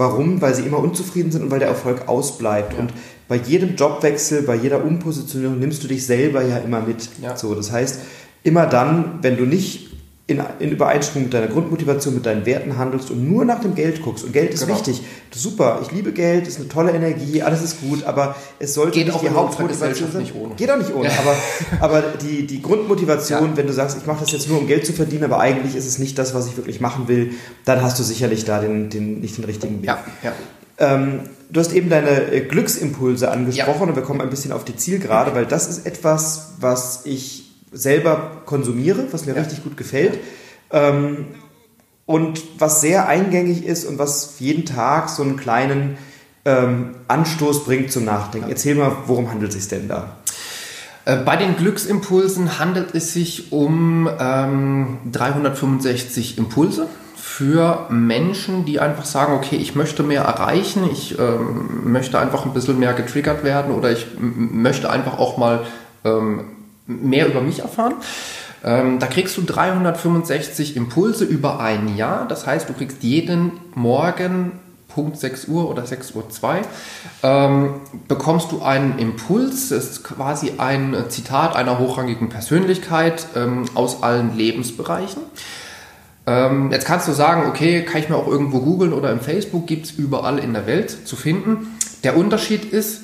Warum? 0.00 0.40
Weil 0.40 0.54
sie 0.54 0.62
immer 0.62 0.78
unzufrieden 0.78 1.30
sind 1.30 1.42
und 1.42 1.50
weil 1.50 1.58
der 1.58 1.68
Erfolg 1.68 2.08
ausbleibt. 2.08 2.72
Ja. 2.72 2.78
Und 2.78 2.94
bei 3.28 3.36
jedem 3.36 3.76
Jobwechsel, 3.76 4.40
bei 4.42 4.54
jeder 4.54 4.82
Umpositionierung 4.82 5.58
nimmst 5.58 5.84
du 5.84 5.88
dich 5.88 6.06
selber 6.06 6.42
ja 6.42 6.56
immer 6.56 6.80
mit. 6.80 7.10
Ja. 7.20 7.36
So, 7.36 7.54
das 7.54 7.70
heißt, 7.70 8.00
immer 8.42 8.64
dann, 8.64 9.18
wenn 9.20 9.36
du 9.36 9.44
nicht 9.44 9.89
in, 10.30 10.42
in, 10.60 10.70
Übereinstimmung 10.70 11.24
mit 11.24 11.34
deiner 11.34 11.48
Grundmotivation, 11.48 12.14
mit 12.14 12.24
deinen 12.24 12.46
Werten 12.46 12.78
handelst 12.78 13.10
und 13.10 13.28
nur 13.28 13.44
nach 13.44 13.60
dem 13.60 13.74
Geld 13.74 14.00
guckst. 14.02 14.24
Und 14.24 14.32
Geld 14.32 14.54
ist 14.54 14.64
genau. 14.64 14.76
wichtig. 14.76 15.02
Super, 15.32 15.80
ich 15.82 15.90
liebe 15.90 16.12
Geld, 16.12 16.46
ist 16.46 16.58
eine 16.58 16.68
tolle 16.68 16.92
Energie, 16.92 17.42
alles 17.42 17.62
ist 17.62 17.80
gut, 17.80 18.04
aber 18.04 18.36
es 18.58 18.74
sollte 18.74 18.98
Geht 18.98 19.08
nicht 19.08 19.22
die 19.22 19.30
Hauptmotivation 19.30 20.10
sein. 20.10 20.22
Nicht 20.22 20.34
ohne. 20.34 20.54
Geht 20.54 20.70
auch 20.70 20.78
nicht 20.78 20.94
ohne, 20.94 21.08
ja. 21.08 21.14
aber, 21.18 21.36
aber 21.80 22.02
die, 22.22 22.46
die 22.46 22.62
Grundmotivation, 22.62 23.50
ja. 23.50 23.56
wenn 23.56 23.66
du 23.66 23.72
sagst, 23.72 23.98
ich 23.98 24.06
mache 24.06 24.20
das 24.20 24.32
jetzt 24.32 24.48
nur, 24.48 24.58
um 24.58 24.66
Geld 24.66 24.86
zu 24.86 24.92
verdienen, 24.92 25.24
aber 25.24 25.40
eigentlich 25.40 25.74
ist 25.74 25.86
es 25.86 25.98
nicht 25.98 26.18
das, 26.18 26.34
was 26.34 26.46
ich 26.46 26.56
wirklich 26.56 26.80
machen 26.80 27.08
will, 27.08 27.32
dann 27.64 27.82
hast 27.82 27.98
du 27.98 28.02
sicherlich 28.02 28.44
da 28.44 28.60
den, 28.60 28.88
den, 28.88 29.20
nicht 29.20 29.36
den 29.36 29.44
richtigen 29.44 29.82
Weg. 29.82 29.88
Ja, 29.88 30.04
ja. 30.22 30.32
Ähm, 30.78 31.20
du 31.50 31.60
hast 31.60 31.72
eben 31.72 31.90
deine 31.90 32.32
äh, 32.32 32.40
Glücksimpulse 32.40 33.30
angesprochen 33.30 33.90
und 33.90 33.96
wir 33.96 34.02
kommen 34.02 34.20
ein 34.20 34.30
bisschen 34.30 34.52
auf 34.52 34.64
die 34.64 34.76
Zielgerade, 34.76 35.34
weil 35.34 35.44
das 35.44 35.68
ist 35.68 35.86
etwas, 35.86 36.54
was 36.58 37.02
ich 37.04 37.49
selber 37.72 38.42
konsumiere, 38.46 39.04
was 39.10 39.26
mir 39.26 39.34
ja. 39.34 39.40
richtig 39.40 39.62
gut 39.62 39.76
gefällt. 39.76 40.18
Ähm, 40.70 41.26
und 42.06 42.42
was 42.58 42.80
sehr 42.80 43.08
eingängig 43.08 43.64
ist 43.64 43.84
und 43.84 43.98
was 43.98 44.40
jeden 44.40 44.64
Tag 44.64 45.08
so 45.08 45.22
einen 45.22 45.36
kleinen 45.36 45.96
ähm, 46.44 46.96
Anstoß 47.06 47.64
bringt 47.64 47.92
zum 47.92 48.04
Nachdenken. 48.04 48.48
Erzähl 48.48 48.74
mal, 48.74 48.96
worum 49.06 49.30
handelt 49.30 49.50
es 49.50 49.58
sich 49.58 49.68
denn 49.68 49.88
da? 49.88 50.16
Äh, 51.04 51.16
bei 51.18 51.36
den 51.36 51.56
Glücksimpulsen 51.56 52.58
handelt 52.58 52.94
es 52.94 53.12
sich 53.12 53.52
um 53.52 54.08
ähm, 54.18 54.98
365 55.12 56.38
Impulse 56.38 56.88
für 57.16 57.86
Menschen, 57.90 58.64
die 58.64 58.80
einfach 58.80 59.04
sagen, 59.04 59.34
okay, 59.34 59.56
ich 59.56 59.74
möchte 59.74 60.02
mehr 60.02 60.22
erreichen, 60.22 60.88
ich 60.90 61.18
ähm, 61.18 61.92
möchte 61.92 62.18
einfach 62.18 62.44
ein 62.44 62.52
bisschen 62.52 62.78
mehr 62.78 62.92
getriggert 62.92 63.44
werden 63.44 63.74
oder 63.74 63.92
ich 63.92 64.06
möchte 64.18 64.90
einfach 64.90 65.18
auch 65.18 65.36
mal 65.38 65.64
ähm, 66.04 66.44
mehr 66.90 67.26
über 67.26 67.40
mich 67.40 67.60
erfahren. 67.60 67.94
Ähm, 68.62 68.98
da 68.98 69.06
kriegst 69.06 69.36
du 69.36 69.42
365 69.42 70.76
Impulse 70.76 71.24
über 71.24 71.60
ein 71.60 71.96
Jahr. 71.96 72.28
Das 72.28 72.46
heißt, 72.46 72.68
du 72.68 72.74
kriegst 72.74 73.02
jeden 73.02 73.52
Morgen 73.74 74.52
Punkt 74.90 75.18
6 75.18 75.48
Uhr 75.48 75.70
oder 75.70 75.86
6 75.86 76.14
Uhr 76.14 76.28
2, 76.28 76.62
ähm, 77.22 77.74
bekommst 78.08 78.52
du 78.52 78.62
einen 78.62 78.98
Impuls, 78.98 79.68
das 79.68 79.84
ist 79.84 80.04
quasi 80.04 80.54
ein 80.58 80.96
Zitat 81.08 81.56
einer 81.56 81.78
hochrangigen 81.78 82.28
Persönlichkeit 82.28 83.26
ähm, 83.36 83.64
aus 83.74 84.02
allen 84.02 84.36
Lebensbereichen. 84.36 85.22
Ähm, 86.26 86.70
jetzt 86.70 86.86
kannst 86.86 87.08
du 87.08 87.12
sagen, 87.12 87.48
okay, 87.48 87.82
kann 87.84 88.00
ich 88.00 88.08
mir 88.08 88.16
auch 88.16 88.26
irgendwo 88.26 88.60
googeln 88.60 88.92
oder 88.92 89.10
im 89.10 89.20
Facebook, 89.20 89.66
gibt 89.66 89.86
es 89.86 89.92
überall 89.92 90.38
in 90.38 90.52
der 90.52 90.66
Welt 90.66 91.06
zu 91.06 91.16
finden. 91.16 91.78
Der 92.04 92.16
Unterschied 92.16 92.64
ist, 92.64 93.02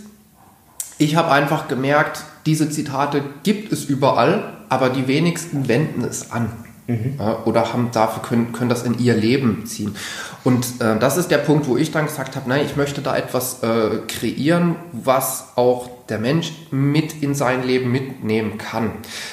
ich 0.99 1.17
habe 1.17 1.31
einfach 1.31 1.69
gemerkt, 1.69 2.25
diese 2.47 2.71
Zitate 2.71 3.23
gibt 3.43 3.73
es 3.73 3.85
überall, 3.85 4.55
aber 4.69 4.89
die 4.89 5.09
wenigsten 5.09 5.69
wenden 5.69 6.05
es 6.05 6.31
an. 6.31 6.51
Mhm. 6.89 7.19
oder 7.47 7.73
haben 7.73 7.89
dafür 7.91 8.23
können, 8.23 8.53
können 8.53 8.71
das 8.71 8.85
in 8.85 8.97
ihr 9.01 9.15
Leben 9.15 9.67
ziehen. 9.67 9.97
Und 10.45 10.81
äh, 10.81 10.97
das 11.01 11.17
ist 11.17 11.33
der 11.33 11.39
Punkt, 11.39 11.67
wo 11.67 11.77
ich 11.77 11.91
dann 11.91 12.07
gesagt 12.07 12.37
habe, 12.37 12.49
nein, 12.49 12.65
ich 12.65 12.77
möchte 12.77 13.01
da 13.01 13.17
etwas 13.17 13.65
äh, 13.65 13.99
kreieren, 14.07 14.77
was 14.93 15.47
auch 15.57 15.91
der 16.09 16.21
Mensch 16.21 16.53
mit 16.71 17.25
in 17.25 17.35
sein 17.35 17.65
Leben 17.65 17.91
mitnehmen 17.91 18.57
kann. 18.57 18.93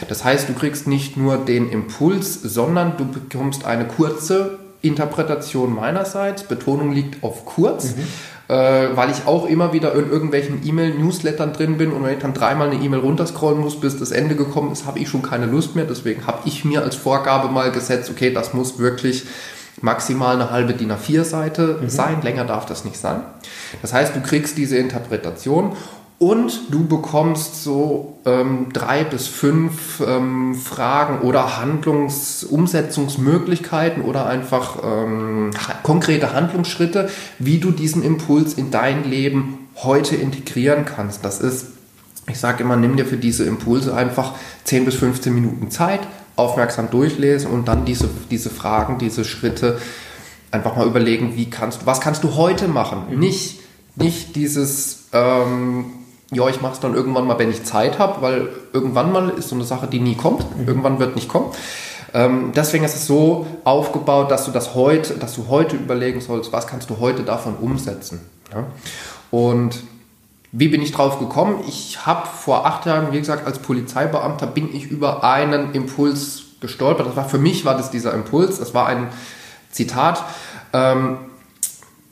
Das 0.09 0.23
heißt, 0.23 0.49
du 0.49 0.53
kriegst 0.53 0.87
nicht 0.87 1.15
nur 1.15 1.37
den 1.37 1.69
Impuls, 1.69 2.41
sondern 2.41 2.97
du 2.97 3.05
bekommst 3.05 3.65
eine 3.65 3.85
kurze 3.85 4.57
Interpretation 4.81 5.75
meinerseits. 5.75 6.43
Betonung 6.43 6.91
liegt 6.91 7.23
auf 7.23 7.45
kurz. 7.45 7.95
Mhm 7.95 8.07
äh, 8.53 8.95
weil 8.95 9.09
ich 9.09 9.25
auch 9.25 9.47
immer 9.47 9.73
wieder 9.73 9.95
in 9.95 10.11
irgendwelchen 10.11 10.61
E-Mail-Newslettern 10.63 11.53
drin 11.53 11.77
bin 11.77 11.91
und 11.91 12.03
wenn 12.03 12.13
ich 12.13 12.19
dann 12.19 12.35
dreimal 12.35 12.69
eine 12.69 12.83
E-Mail 12.83 12.99
runterscrollen 12.99 13.59
muss, 13.59 13.79
bis 13.79 13.97
das 13.97 14.11
Ende 14.11 14.35
gekommen 14.35 14.71
ist, 14.71 14.85
habe 14.85 14.99
ich 14.99 15.09
schon 15.09 15.23
keine 15.23 15.47
Lust 15.47 15.75
mehr. 15.75 15.85
Deswegen 15.85 16.27
habe 16.27 16.39
ich 16.45 16.63
mir 16.63 16.83
als 16.83 16.95
Vorgabe 16.95 17.51
mal 17.51 17.71
gesetzt, 17.71 18.11
okay, 18.11 18.31
das 18.31 18.53
muss 18.53 18.77
wirklich 18.77 19.23
maximal 19.81 20.35
eine 20.35 20.51
halbe 20.51 20.73
DIN 20.73 20.91
A4-Seite 20.91 21.79
mhm. 21.81 21.89
sein, 21.89 22.21
länger 22.21 22.45
darf 22.45 22.67
das 22.67 22.85
nicht 22.85 22.97
sein. 22.97 23.21
Das 23.81 23.91
heißt, 23.91 24.15
du 24.15 24.21
kriegst 24.21 24.55
diese 24.55 24.77
Interpretation 24.77 25.75
und 26.23 26.71
du 26.71 26.87
bekommst 26.87 27.63
so 27.65 28.17
ähm, 28.23 28.67
drei 28.71 29.03
bis 29.03 29.27
fünf 29.27 29.99
ähm, 29.99 30.55
Fragen 30.55 31.19
oder 31.19 31.59
Handlungsumsetzungsmöglichkeiten 31.59 34.03
oder 34.03 34.27
einfach 34.27 34.77
ähm, 34.85 35.51
konkrete 35.83 36.31
Handlungsschritte, 36.31 37.09
wie 37.39 37.57
du 37.57 37.71
diesen 37.71 38.03
Impuls 38.03 38.53
in 38.53 38.71
dein 38.71 39.03
Leben 39.03 39.67
heute 39.75 40.15
integrieren 40.15 40.85
kannst. 40.85 41.25
Das 41.25 41.41
ist, 41.41 41.71
ich 42.29 42.39
sage 42.39 42.63
immer, 42.63 42.77
nimm 42.77 42.95
dir 42.95 43.05
für 43.05 43.17
diese 43.17 43.43
Impulse 43.43 43.93
einfach 43.93 44.35
10 44.63 44.85
bis 44.85 44.95
15 44.95 45.33
Minuten 45.33 45.71
Zeit, 45.71 45.99
aufmerksam 46.37 46.89
durchlesen 46.89 47.51
und 47.51 47.67
dann 47.67 47.83
diese, 47.83 48.09
diese 48.31 48.49
Fragen, 48.49 48.97
diese 48.97 49.25
Schritte 49.25 49.77
einfach 50.51 50.77
mal 50.77 50.87
überlegen, 50.87 51.35
wie 51.35 51.49
kannst 51.49 51.81
du, 51.81 51.85
was 51.85 51.99
kannst 51.99 52.23
du 52.23 52.35
heute 52.35 52.69
machen? 52.69 53.07
Mhm. 53.09 53.19
Nicht, 53.19 53.59
nicht 53.97 54.37
dieses 54.37 55.09
ähm, 55.11 55.87
ja, 56.33 56.47
ich 56.49 56.61
mache 56.61 56.73
es 56.73 56.79
dann 56.79 56.93
irgendwann 56.93 57.25
mal, 57.25 57.39
wenn 57.39 57.49
ich 57.49 57.63
Zeit 57.63 57.99
habe, 57.99 58.21
weil 58.21 58.49
irgendwann 58.71 59.11
mal 59.11 59.29
ist 59.29 59.49
so 59.49 59.55
eine 59.55 59.63
Sache, 59.63 59.87
die 59.87 59.99
nie 59.99 60.15
kommt. 60.15 60.57
Mhm. 60.57 60.67
Irgendwann 60.67 60.99
wird 60.99 61.15
nicht 61.15 61.29
kommen. 61.29 61.51
Ähm, 62.13 62.51
deswegen 62.55 62.83
ist 62.83 62.95
es 62.95 63.07
so 63.07 63.47
aufgebaut, 63.63 64.29
dass 64.29 64.45
du 64.45 64.51
das 64.51 64.75
heute, 64.75 65.15
dass 65.15 65.33
du 65.35 65.47
heute 65.49 65.75
überlegen 65.75 66.21
sollst, 66.21 66.53
was 66.53 66.67
kannst 66.67 66.89
du 66.89 66.99
heute 66.99 67.23
davon 67.23 67.55
umsetzen. 67.55 68.21
Ja? 68.53 68.65
Und 69.31 69.81
wie 70.51 70.67
bin 70.67 70.81
ich 70.83 70.91
drauf 70.91 71.17
gekommen? 71.17 71.63
Ich 71.67 72.05
habe 72.05 72.27
vor 72.27 72.67
acht 72.67 72.85
Jahren, 72.85 73.11
wie 73.11 73.19
gesagt, 73.19 73.47
als 73.47 73.57
Polizeibeamter 73.59 74.45
bin 74.45 74.73
ich 74.75 74.85
über 74.85 75.23
einen 75.23 75.73
Impuls 75.73 76.43
gestolpert. 76.61 77.07
Das 77.07 77.15
war 77.15 77.27
für 77.27 77.39
mich 77.39 77.65
war 77.65 77.75
das 77.75 77.89
dieser 77.89 78.13
Impuls. 78.13 78.59
Das 78.59 78.75
war 78.75 78.85
ein 78.85 79.07
Zitat. 79.71 80.23
Ähm, 80.71 81.17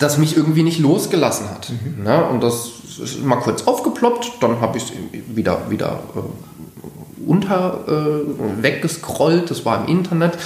das 0.01 0.17
mich 0.17 0.36
irgendwie 0.36 0.63
nicht 0.63 0.80
losgelassen 0.80 1.49
hat. 1.49 1.69
Mhm. 1.69 2.03
Ne? 2.03 2.26
Und 2.26 2.41
das 2.41 2.72
ist 3.00 3.24
mal 3.24 3.38
kurz 3.38 3.64
aufgeploppt, 3.64 4.34
dann 4.42 4.62
habe 4.62 4.78
ich 4.78 4.84
es 4.84 4.92
wieder, 5.36 5.70
wieder 5.70 6.00
äh, 6.16 7.30
unter 7.30 7.86
äh, 7.88 8.64
weggescrollt, 8.64 9.50
das 9.52 9.66
war 9.66 9.82
im 9.82 9.88
Internet. 9.88 10.38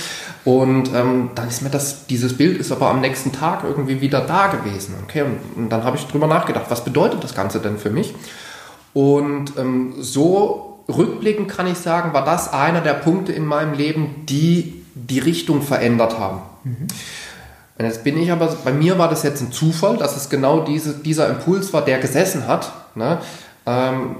Und 0.43 0.93
ähm, 0.93 1.31
dann 1.33 1.47
ist 1.47 1.63
mir 1.63 1.71
das, 1.71 2.05
dieses 2.05 2.37
Bild 2.37 2.59
ist 2.59 2.71
aber 2.71 2.89
am 2.89 3.01
nächsten 3.01 3.31
Tag 3.31 3.63
irgendwie 3.63 3.99
wieder 4.01 4.21
da 4.21 4.47
gewesen. 4.47 4.93
Okay, 5.03 5.23
und, 5.23 5.39
und 5.55 5.69
dann 5.69 5.83
habe 5.83 5.97
ich 5.97 6.05
drüber 6.05 6.27
nachgedacht, 6.27 6.65
was 6.69 6.83
bedeutet 6.83 7.23
das 7.23 7.33
Ganze 7.33 7.59
denn 7.59 7.79
für 7.79 7.89
mich? 7.89 8.13
Und 8.93 9.57
ähm, 9.57 9.95
so 9.99 10.83
rückblickend 10.87 11.49
kann 11.49 11.67
ich 11.67 11.77
sagen, 11.77 12.13
war 12.13 12.23
das 12.23 12.53
einer 12.53 12.81
der 12.81 12.93
Punkte 12.93 13.31
in 13.31 13.45
meinem 13.45 13.73
Leben, 13.73 14.25
die 14.27 14.85
die 14.93 15.19
Richtung 15.19 15.61
verändert 15.61 16.19
haben. 16.19 16.41
Mhm. 16.63 16.87
Und 17.77 17.85
jetzt 17.85 18.03
bin 18.03 18.17
ich 18.17 18.31
aber, 18.31 18.55
bei 18.63 18.71
mir 18.71 18.97
war 18.97 19.09
das 19.09 19.23
jetzt 19.23 19.41
ein 19.41 19.51
Zufall, 19.51 19.97
dass 19.97 20.15
es 20.15 20.29
genau 20.29 20.61
diese, 20.61 20.93
dieser 20.93 21.27
Impuls 21.29 21.73
war, 21.73 21.83
der 21.83 21.99
gesessen 21.99 22.47
hat. 22.47 22.71
Ne? 22.95 23.17
Ähm, 23.65 24.15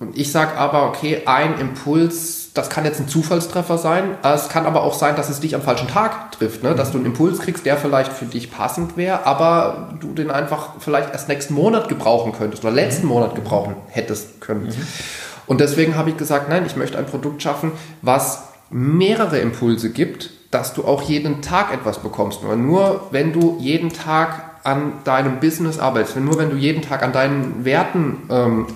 und 0.00 0.16
ich 0.18 0.32
sage 0.32 0.56
aber, 0.58 0.88
okay, 0.88 1.22
ein 1.26 1.58
Impuls, 1.58 2.52
das 2.52 2.68
kann 2.68 2.84
jetzt 2.84 2.98
ein 2.98 3.08
Zufallstreffer 3.08 3.78
sein. 3.78 4.16
Es 4.22 4.48
kann 4.48 4.66
aber 4.66 4.82
auch 4.82 4.94
sein, 4.94 5.14
dass 5.14 5.28
es 5.28 5.40
dich 5.40 5.54
am 5.54 5.62
falschen 5.62 5.86
Tag 5.86 6.32
trifft, 6.32 6.64
ne? 6.64 6.74
dass 6.74 6.90
du 6.90 6.98
einen 6.98 7.06
Impuls 7.06 7.38
kriegst, 7.38 7.64
der 7.64 7.76
vielleicht 7.76 8.12
für 8.12 8.24
dich 8.24 8.50
passend 8.50 8.96
wäre, 8.96 9.24
aber 9.24 9.94
du 10.00 10.12
den 10.12 10.30
einfach 10.30 10.74
vielleicht 10.80 11.12
erst 11.12 11.28
nächsten 11.28 11.54
Monat 11.54 11.88
gebrauchen 11.88 12.32
könntest 12.32 12.64
oder 12.64 12.72
letzten 12.72 13.06
Monat 13.06 13.34
gebrauchen 13.36 13.76
hättest 13.88 14.40
können. 14.40 14.64
Mhm. 14.64 14.86
Und 15.46 15.60
deswegen 15.60 15.96
habe 15.96 16.10
ich 16.10 16.16
gesagt, 16.16 16.48
nein, 16.48 16.64
ich 16.66 16.74
möchte 16.74 16.98
ein 16.98 17.06
Produkt 17.06 17.40
schaffen, 17.40 17.72
was 18.02 18.48
mehrere 18.68 19.38
Impulse 19.38 19.90
gibt, 19.90 20.30
dass 20.50 20.74
du 20.74 20.84
auch 20.84 21.02
jeden 21.02 21.42
Tag 21.42 21.72
etwas 21.72 21.98
bekommst. 21.98 22.42
Nur, 22.42 22.56
nur 22.56 23.08
wenn 23.10 23.32
du 23.32 23.56
jeden 23.60 23.92
Tag 23.92 24.42
an 24.64 24.94
deinem 25.04 25.40
Business 25.40 25.78
arbeitest, 25.78 26.16
nur 26.16 26.38
wenn 26.38 26.50
du 26.50 26.56
jeden 26.56 26.82
Tag 26.82 27.02
an 27.02 27.12
deinen 27.12 27.64
Werten 27.64 28.22
ähm, 28.30 28.66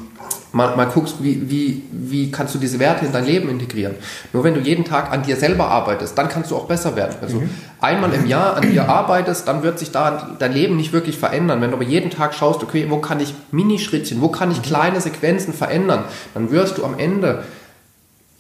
mal, 0.53 0.77
mal 0.77 0.87
guckst, 0.87 1.17
wie, 1.23 1.51
wie, 1.51 1.83
wie 1.91 2.31
kannst 2.31 2.55
du 2.55 2.59
diese 2.59 2.79
Werte 2.79 3.07
in 3.07 3.13
dein 3.13 3.25
Leben 3.25 3.49
integrieren. 3.49 3.95
Nur 4.33 4.45
wenn 4.45 4.55
du 4.55 4.61
jeden 4.61 4.85
Tag 4.85 5.13
an 5.13 5.23
dir 5.23 5.37
selber 5.37 5.69
arbeitest, 5.69 6.17
dann 6.17 6.29
kannst 6.29 6.51
du 6.51 6.57
auch 6.57 6.67
besser 6.67 6.97
werden. 6.97 7.17
Also 7.21 7.41
mhm. 7.41 7.51
einmal 7.81 8.13
im 8.13 8.27
Jahr 8.27 8.57
an 8.57 8.71
dir 8.71 8.89
arbeitest, 8.89 9.47
dann 9.49 9.63
wird 9.63 9.79
sich 9.79 9.91
da 9.91 10.37
dein 10.39 10.53
Leben 10.53 10.77
nicht 10.77 10.93
wirklich 10.93 11.19
verändern. 11.19 11.61
Wenn 11.61 11.71
du 11.71 11.77
aber 11.77 11.85
jeden 11.85 12.11
Tag 12.11 12.35
schaust, 12.35 12.63
okay, 12.63 12.87
wo 12.89 12.99
kann 12.99 13.21
ich 13.21 13.35
Minischrittchen, 13.53 14.21
wo 14.21 14.29
kann 14.29 14.51
ich 14.51 14.59
mhm. 14.59 14.63
kleine 14.63 15.01
Sequenzen 15.01 15.55
verändern, 15.55 16.05
dann 16.35 16.51
wirst 16.51 16.79
du 16.79 16.85
am 16.85 16.99
Ende 16.99 17.45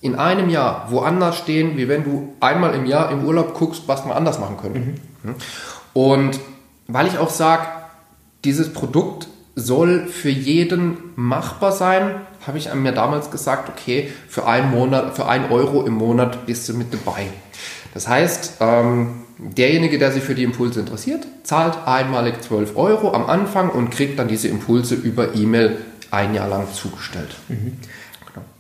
in 0.01 0.15
einem 0.15 0.49
Jahr 0.49 0.91
woanders 0.91 1.37
stehen, 1.37 1.77
wie 1.77 1.89
wenn 1.89 2.05
du 2.05 2.35
einmal 2.41 2.75
im 2.75 2.87
Jahr 2.87 3.11
im 3.11 3.25
Urlaub 3.25 3.55
guckst, 3.55 3.83
was 3.87 4.05
man 4.05 4.17
anders 4.17 4.39
machen 4.39 4.57
könnte. 4.57 4.79
Mhm. 4.79 5.35
Und 5.93 6.41
weil 6.89 7.07
ich 7.07 7.19
auch 7.19 7.31
sage, 7.31 7.67
dieses 8.45 8.73
Produkt 8.73 9.29
soll 9.55 10.07
für 10.07 10.31
jeden 10.31 10.97
machbar 11.17 11.73
sein, 11.73 12.15
habe 12.47 12.57
ich 12.57 12.73
mir 12.73 12.93
damals 12.93 13.31
gesagt, 13.31 13.69
okay, 13.69 14.11
für 14.29 14.47
einen 14.47 14.71
Monat, 14.71 15.15
für 15.15 15.27
einen 15.27 15.51
Euro 15.51 15.85
im 15.85 15.95
Monat 15.95 16.47
bist 16.47 16.69
du 16.69 16.75
mit 16.75 16.93
dabei. 16.95 17.27
Das 17.93 18.09
heißt, 18.09 18.57
ähm, 18.61 19.25
derjenige, 19.39 19.99
der 19.99 20.13
sich 20.13 20.23
für 20.23 20.35
die 20.35 20.45
Impulse 20.45 20.81
interessiert, 20.81 21.27
zahlt 21.43 21.87
einmalig 21.87 22.43
12 22.43 22.77
Euro 22.77 23.13
am 23.13 23.27
Anfang 23.27 23.69
und 23.69 23.91
kriegt 23.91 24.19
dann 24.19 24.29
diese 24.29 24.49
Impulse 24.49 24.95
über 24.95 25.35
E-Mail 25.35 25.79
ein 26.11 26.35
Jahr 26.35 26.49
lang 26.49 26.73
zugestellt. 26.73 27.35
Mhm. 27.49 27.77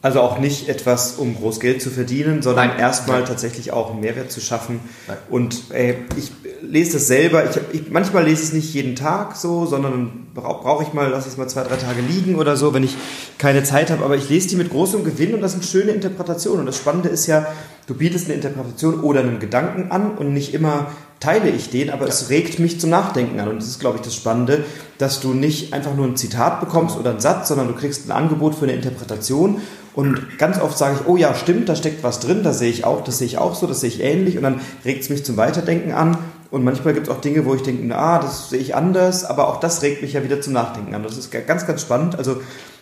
Also 0.03 0.20
auch 0.22 0.38
nicht 0.38 0.70
etwas, 0.70 1.16
um 1.16 1.36
groß 1.36 1.61
Geld 1.61 1.82
zu 1.82 1.90
verdienen, 1.90 2.40
sondern 2.40 2.78
erstmal 2.78 3.22
tatsächlich 3.24 3.70
auch 3.70 3.90
einen 3.90 4.01
Mehrwert 4.01 4.32
zu 4.32 4.40
schaffen. 4.40 4.80
Nein. 5.07 5.18
Und 5.28 5.64
ey, 5.70 5.98
ich 6.16 6.32
lese 6.62 6.94
das 6.94 7.07
selber. 7.07 7.44
Ich, 7.51 7.61
ich, 7.72 7.90
manchmal 7.90 8.24
lese 8.24 8.42
ich 8.42 8.48
es 8.48 8.53
nicht 8.55 8.72
jeden 8.72 8.96
Tag 8.96 9.36
so, 9.36 9.66
sondern 9.66 10.28
brauche 10.34 10.62
brauch 10.62 10.82
ich 10.82 10.94
mal, 10.94 11.11
lasse 11.11 11.28
ich 11.28 11.34
es 11.34 11.38
mal 11.38 11.48
zwei, 11.48 11.64
drei 11.64 11.76
Tage 11.76 12.01
liegen 12.01 12.36
oder 12.36 12.57
so, 12.57 12.72
wenn 12.72 12.82
ich 12.82 12.96
keine 13.36 13.62
Zeit 13.62 13.90
habe. 13.90 14.03
Aber 14.03 14.16
ich 14.16 14.30
lese 14.30 14.48
die 14.48 14.57
mit 14.57 14.70
großem 14.70 15.05
Gewinn 15.05 15.34
und 15.34 15.42
das 15.42 15.53
sind 15.53 15.66
schöne 15.66 15.92
Interpretationen. 15.92 16.61
Und 16.61 16.66
das 16.66 16.78
Spannende 16.78 17.11
ist 17.11 17.26
ja, 17.26 17.46
du 17.86 17.94
bietest 17.94 18.24
eine 18.24 18.34
Interpretation 18.36 19.01
oder 19.01 19.20
einen 19.20 19.38
Gedanken 19.38 19.90
an 19.90 20.16
und 20.16 20.32
nicht 20.32 20.55
immer 20.55 20.86
teile 21.20 21.50
ich 21.50 21.68
den, 21.68 21.90
aber 21.90 22.06
ja. 22.06 22.08
es 22.08 22.30
regt 22.30 22.58
mich 22.58 22.80
zum 22.80 22.90
Nachdenken 22.90 23.38
an. 23.38 23.48
Und 23.48 23.58
das 23.58 23.68
ist, 23.68 23.78
glaube 23.78 23.98
ich, 23.98 24.02
das 24.02 24.14
Spannende, 24.14 24.64
dass 24.98 25.20
du 25.20 25.34
nicht 25.34 25.74
einfach 25.74 25.94
nur 25.94 26.06
ein 26.06 26.16
Zitat 26.16 26.60
bekommst 26.60 26.98
oder 26.98 27.10
einen 27.10 27.20
Satz, 27.20 27.48
sondern 27.48 27.68
du 27.68 27.74
kriegst 27.74 28.08
ein 28.08 28.12
Angebot 28.12 28.54
für 28.54 28.64
eine 28.64 28.72
Interpretation. 28.72 29.60
Und 29.94 30.38
ganz 30.38 30.58
oft 30.60 30.78
sage 30.78 31.00
ich, 31.00 31.06
oh 31.06 31.16
ja, 31.16 31.34
stimmt, 31.34 31.68
da 31.68 31.76
steckt 31.76 32.02
was 32.02 32.20
drin, 32.20 32.42
das 32.42 32.58
sehe 32.58 32.70
ich 32.70 32.84
auch, 32.84 33.04
das 33.04 33.18
sehe 33.18 33.26
ich 33.26 33.36
auch 33.38 33.54
so, 33.54 33.66
das 33.66 33.80
sehe 33.80 33.90
ich 33.90 34.00
ähnlich. 34.00 34.38
Und 34.38 34.44
dann 34.44 34.62
regt 34.84 35.02
es 35.02 35.10
mich 35.10 35.24
zum 35.24 35.36
Weiterdenken 35.36 35.92
an. 35.92 36.16
Und 36.50 36.64
manchmal 36.64 36.94
gibt 36.94 37.08
es 37.08 37.12
auch 37.12 37.20
Dinge, 37.20 37.44
wo 37.44 37.54
ich 37.54 37.62
denke, 37.62 37.82
na, 37.84 38.18
das 38.18 38.48
sehe 38.50 38.58
ich 38.58 38.74
anders, 38.74 39.24
aber 39.24 39.46
auch 39.48 39.60
das 39.60 39.82
regt 39.82 40.02
mich 40.02 40.14
ja 40.14 40.24
wieder 40.24 40.40
zum 40.40 40.54
Nachdenken 40.54 40.94
an. 40.94 41.02
Das 41.02 41.18
ist 41.18 41.30
ganz, 41.30 41.66
ganz 41.66 41.82
spannend. 41.82 42.16
Also 42.18 42.40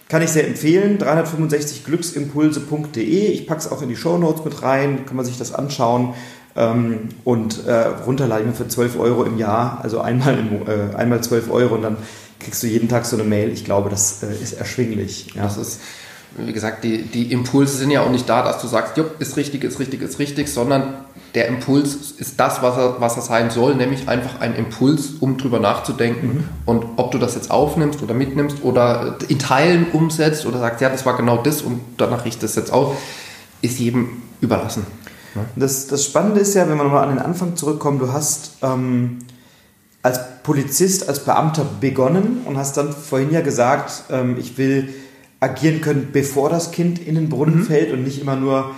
kann 0.09 0.23
ich 0.23 0.31
sehr 0.31 0.47
empfehlen, 0.47 0.99
365glücksimpulse.de. 0.99 3.27
Ich 3.27 3.47
packe 3.47 3.61
es 3.61 3.71
auch 3.71 3.83
in 3.83 3.91
die 3.91 3.97
Show 3.97 4.17
Notes 4.17 4.43
mit 4.45 4.63
rein, 4.63 5.05
kann 5.05 5.17
man 5.17 5.27
sich 5.27 5.37
das 5.37 5.53
anschauen 5.53 6.15
ähm, 6.59 7.09
und 7.25 7.67
äh, 7.67 7.87
runterladen 8.05 8.53
für 8.53 8.67
12 8.67 8.99
Euro 8.99 9.23
im 9.25 9.39
Jahr, 9.39 9.79
also 9.83 10.01
einmal, 10.01 10.39
im, 10.39 10.67
äh, 10.67 10.95
einmal 10.97 11.23
12 11.23 11.51
Euro 11.51 11.77
und 11.77 11.83
dann 11.83 11.97
kriegst 12.41 12.63
du 12.63 12.67
jeden 12.67 12.89
Tag 12.89 13.07
so 13.07 13.17
eine 13.17 13.25
Mail. 13.25 13.51
Ich 13.51 13.65
glaube, 13.65 13.91
das 13.91 14.23
äh, 14.23 14.33
ist 14.33 14.55
erschwinglich. 14.55 15.35
Ja. 15.35 15.45
Das 15.45 15.57
ist, 15.57 15.81
wie 16.37 16.53
gesagt, 16.53 16.85
die, 16.85 17.03
die 17.03 17.33
Impulse 17.33 17.77
sind 17.77 17.91
ja 17.91 18.03
auch 18.03 18.11
nicht 18.11 18.29
da, 18.29 18.43
dass 18.43 18.61
du 18.61 18.67
sagst, 18.67 18.97
jupp, 18.97 19.21
ist 19.21 19.37
richtig, 19.37 19.65
ist 19.65 19.79
richtig, 19.79 20.03
ist 20.03 20.19
richtig, 20.19 20.49
sondern 20.49 20.95
der 21.35 21.47
Impuls 21.47 22.13
ist 22.13 22.41
das, 22.41 22.63
was 22.63 22.77
er, 22.77 23.01
was 23.01 23.17
er 23.17 23.23
sein 23.23 23.51
soll, 23.51 23.77
nämlich 23.77 24.09
einfach 24.09 24.41
ein 24.41 24.57
Impuls, 24.57 25.11
um 25.21 25.37
drüber 25.37 25.61
nachzudenken. 25.61 26.27
Mhm. 26.27 26.45
Und 26.65 26.85
ob 26.97 27.13
du 27.13 27.19
das 27.19 27.35
jetzt 27.37 27.51
aufnimmst 27.51 28.03
oder 28.03 28.15
mitnimmst 28.15 28.65
oder 28.65 29.17
in 29.29 29.39
Teilen 29.39 29.87
umsetzt 29.93 30.47
oder 30.47 30.59
sagst, 30.59 30.81
ja, 30.81 30.89
das 30.89 31.07
war 31.07 31.17
genau 31.17 31.37
das 31.37 31.63
und 31.63 31.81
danach 31.99 32.25
riecht 32.25 32.43
das 32.43 32.57
jetzt 32.57 32.73
aus, 32.73 32.97
ist 33.63 33.79
jedem 33.79 34.23
überlassen. 34.41 34.87
Das, 35.57 35.87
das 35.87 36.05
Spannende 36.05 36.41
ist 36.41 36.55
ja, 36.55 36.69
wenn 36.69 36.77
wir 36.77 36.85
nochmal 36.85 37.05
an 37.05 37.17
den 37.17 37.25
Anfang 37.25 37.57
zurückkommen, 37.57 37.99
du 37.99 38.13
hast 38.13 38.53
ähm, 38.63 39.19
als 40.03 40.21
Polizist, 40.43 41.09
als 41.09 41.25
Beamter 41.25 41.67
begonnen 41.81 42.43
und 42.45 42.57
hast 42.57 42.77
dann 42.77 42.93
vorhin 42.93 43.33
ja 43.33 43.41
gesagt, 43.41 44.05
ähm, 44.11 44.37
ich 44.39 44.59
will 44.59 44.89
agieren 45.41 45.81
können, 45.81 46.09
bevor 46.13 46.51
das 46.51 46.71
Kind 46.71 46.99
in 46.99 47.15
den 47.15 47.29
Brunnen 47.29 47.61
mhm. 47.61 47.65
fällt 47.65 47.93
und 47.93 48.03
nicht 48.03 48.21
immer 48.21 48.37
nur 48.37 48.71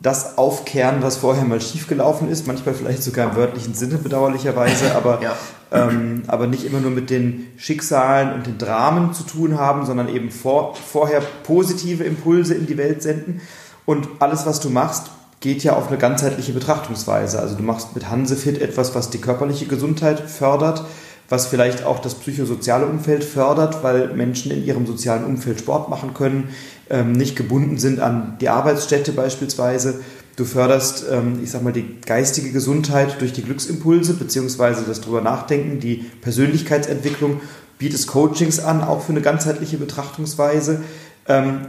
das 0.00 0.36
aufkehren, 0.36 0.96
was 1.00 1.16
vorher 1.18 1.44
mal 1.44 1.60
schiefgelaufen 1.60 2.28
ist, 2.28 2.46
manchmal 2.46 2.74
vielleicht 2.74 3.02
sogar 3.04 3.30
im 3.30 3.36
wörtlichen 3.36 3.74
Sinne 3.74 3.98
bedauerlicherweise, 3.98 4.94
aber, 4.96 5.22
ja. 5.22 5.36
ähm, 5.70 6.24
aber 6.26 6.48
nicht 6.48 6.64
immer 6.64 6.80
nur 6.80 6.90
mit 6.90 7.08
den 7.08 7.46
Schicksalen 7.56 8.32
und 8.32 8.46
den 8.46 8.58
Dramen 8.58 9.12
zu 9.14 9.22
tun 9.22 9.58
haben, 9.58 9.86
sondern 9.86 10.08
eben 10.08 10.30
vor, 10.30 10.74
vorher 10.74 11.22
positive 11.44 12.02
Impulse 12.02 12.54
in 12.54 12.66
die 12.66 12.76
Welt 12.76 13.02
senden. 13.02 13.40
Und 13.84 14.08
alles, 14.18 14.44
was 14.44 14.60
du 14.60 14.70
machst, 14.70 15.10
geht 15.42 15.64
ja 15.64 15.76
auf 15.76 15.88
eine 15.88 15.98
ganzheitliche 15.98 16.52
Betrachtungsweise. 16.52 17.40
Also 17.40 17.56
du 17.56 17.62
machst 17.62 17.94
mit 17.94 18.08
Hansefit 18.08 18.62
etwas, 18.62 18.94
was 18.94 19.10
die 19.10 19.18
körperliche 19.18 19.66
Gesundheit 19.66 20.20
fördert, 20.20 20.84
was 21.28 21.48
vielleicht 21.48 21.84
auch 21.84 21.98
das 21.98 22.14
psychosoziale 22.14 22.86
Umfeld 22.86 23.24
fördert, 23.24 23.82
weil 23.82 24.14
Menschen 24.14 24.52
in 24.52 24.64
ihrem 24.64 24.86
sozialen 24.86 25.24
Umfeld 25.24 25.58
Sport 25.58 25.88
machen 25.88 26.14
können, 26.14 26.50
ähm, 26.88 27.12
nicht 27.12 27.36
gebunden 27.36 27.76
sind 27.76 28.00
an 28.00 28.36
die 28.40 28.48
Arbeitsstätte 28.48 29.12
beispielsweise. 29.12 30.00
Du 30.36 30.44
förderst, 30.44 31.06
ähm, 31.10 31.40
ich 31.42 31.50
sag 31.50 31.62
mal, 31.62 31.72
die 31.72 32.00
geistige 32.06 32.52
Gesundheit 32.52 33.20
durch 33.20 33.32
die 33.32 33.42
Glücksimpulse 33.42 34.14
beziehungsweise 34.14 34.84
das 34.86 35.00
drüber 35.00 35.22
nachdenken, 35.22 35.80
die 35.80 36.04
Persönlichkeitsentwicklung, 36.20 37.40
bietest 37.78 38.06
Coachings 38.06 38.60
an, 38.60 38.80
auch 38.82 39.02
für 39.02 39.12
eine 39.12 39.22
ganzheitliche 39.22 39.76
Betrachtungsweise. 39.76 40.82
Ähm, 41.26 41.66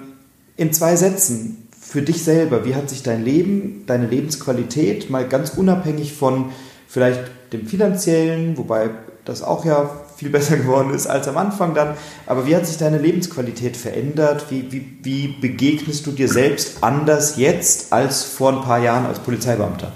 in 0.58 0.72
zwei 0.72 0.96
Sätzen, 0.96 1.63
für 1.94 2.02
dich 2.02 2.24
selber, 2.24 2.66
wie 2.66 2.74
hat 2.74 2.90
sich 2.90 3.04
dein 3.04 3.24
Leben, 3.24 3.84
deine 3.86 4.08
Lebensqualität 4.08 5.12
mal 5.12 5.28
ganz 5.28 5.52
unabhängig 5.52 6.14
von 6.14 6.46
vielleicht 6.88 7.20
dem 7.54 7.68
finanziellen, 7.68 8.58
wobei 8.58 8.90
das 9.26 9.44
auch 9.44 9.64
ja 9.64 9.92
viel 10.18 10.30
besser 10.32 10.58
geworden 10.58 10.92
ist 10.92 11.06
als 11.06 11.28
am 11.28 11.38
Anfang 11.38 11.76
dann, 11.76 11.96
aber 12.26 12.48
wie 12.48 12.56
hat 12.56 12.66
sich 12.66 12.78
deine 12.78 12.98
Lebensqualität 12.98 13.78
verändert? 13.78 14.48
Wie, 14.50 14.72
wie, 14.72 14.98
wie 15.04 15.28
begegnest 15.40 16.08
du 16.08 16.12
dir 16.12 16.28
selbst 16.28 16.78
anders 16.82 17.38
jetzt 17.38 17.94
als 17.94 18.24
vor 18.24 18.54
ein 18.54 18.62
paar 18.62 18.80
Jahren 18.80 19.06
als 19.06 19.20
Polizeibeamter? 19.20 19.92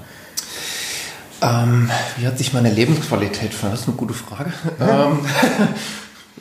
Ähm, 1.42 1.90
wie 2.18 2.28
hat 2.28 2.38
sich 2.38 2.54
meine 2.54 2.72
Lebensqualität 2.72 3.56
verändert? 3.56 3.74
Das 3.74 3.82
ist 3.82 3.88
eine 3.88 3.98
gute 3.98 4.14
Frage. 4.14 4.54
Ähm, 4.80 5.20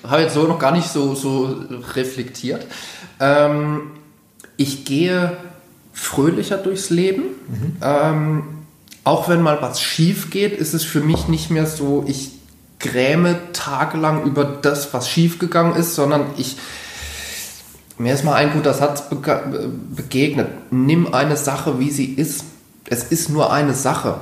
habe 0.10 0.20
jetzt 0.20 0.34
so 0.34 0.42
noch 0.42 0.58
gar 0.58 0.72
nicht 0.72 0.88
so, 0.90 1.14
so 1.14 1.64
reflektiert. 1.94 2.66
Ähm, 3.20 3.92
ich 4.56 4.84
gehe 4.84 5.36
fröhlicher 5.92 6.58
durchs 6.58 6.90
Leben. 6.90 7.22
Mhm. 7.48 7.76
Ähm, 7.82 8.42
auch 9.04 9.28
wenn 9.28 9.40
mal 9.40 9.62
was 9.62 9.80
schief 9.80 10.30
geht, 10.30 10.58
ist 10.58 10.74
es 10.74 10.84
für 10.84 11.00
mich 11.00 11.28
nicht 11.28 11.50
mehr 11.50 11.66
so, 11.66 12.04
ich 12.06 12.32
gräme 12.78 13.38
tagelang 13.52 14.24
über 14.24 14.44
das, 14.44 14.92
was 14.92 15.08
schief 15.08 15.38
gegangen 15.38 15.74
ist, 15.74 15.94
sondern 15.94 16.26
ich, 16.36 16.56
mir 17.98 18.12
ist 18.12 18.24
mal 18.24 18.34
ein 18.34 18.52
guter 18.52 18.74
Satz 18.74 19.04
begegnet. 19.08 20.48
Nimm 20.70 21.14
eine 21.14 21.36
Sache, 21.36 21.78
wie 21.78 21.90
sie 21.90 22.04
ist. 22.04 22.44
Es 22.88 23.04
ist 23.04 23.30
nur 23.30 23.52
eine 23.52 23.74
Sache. 23.74 24.20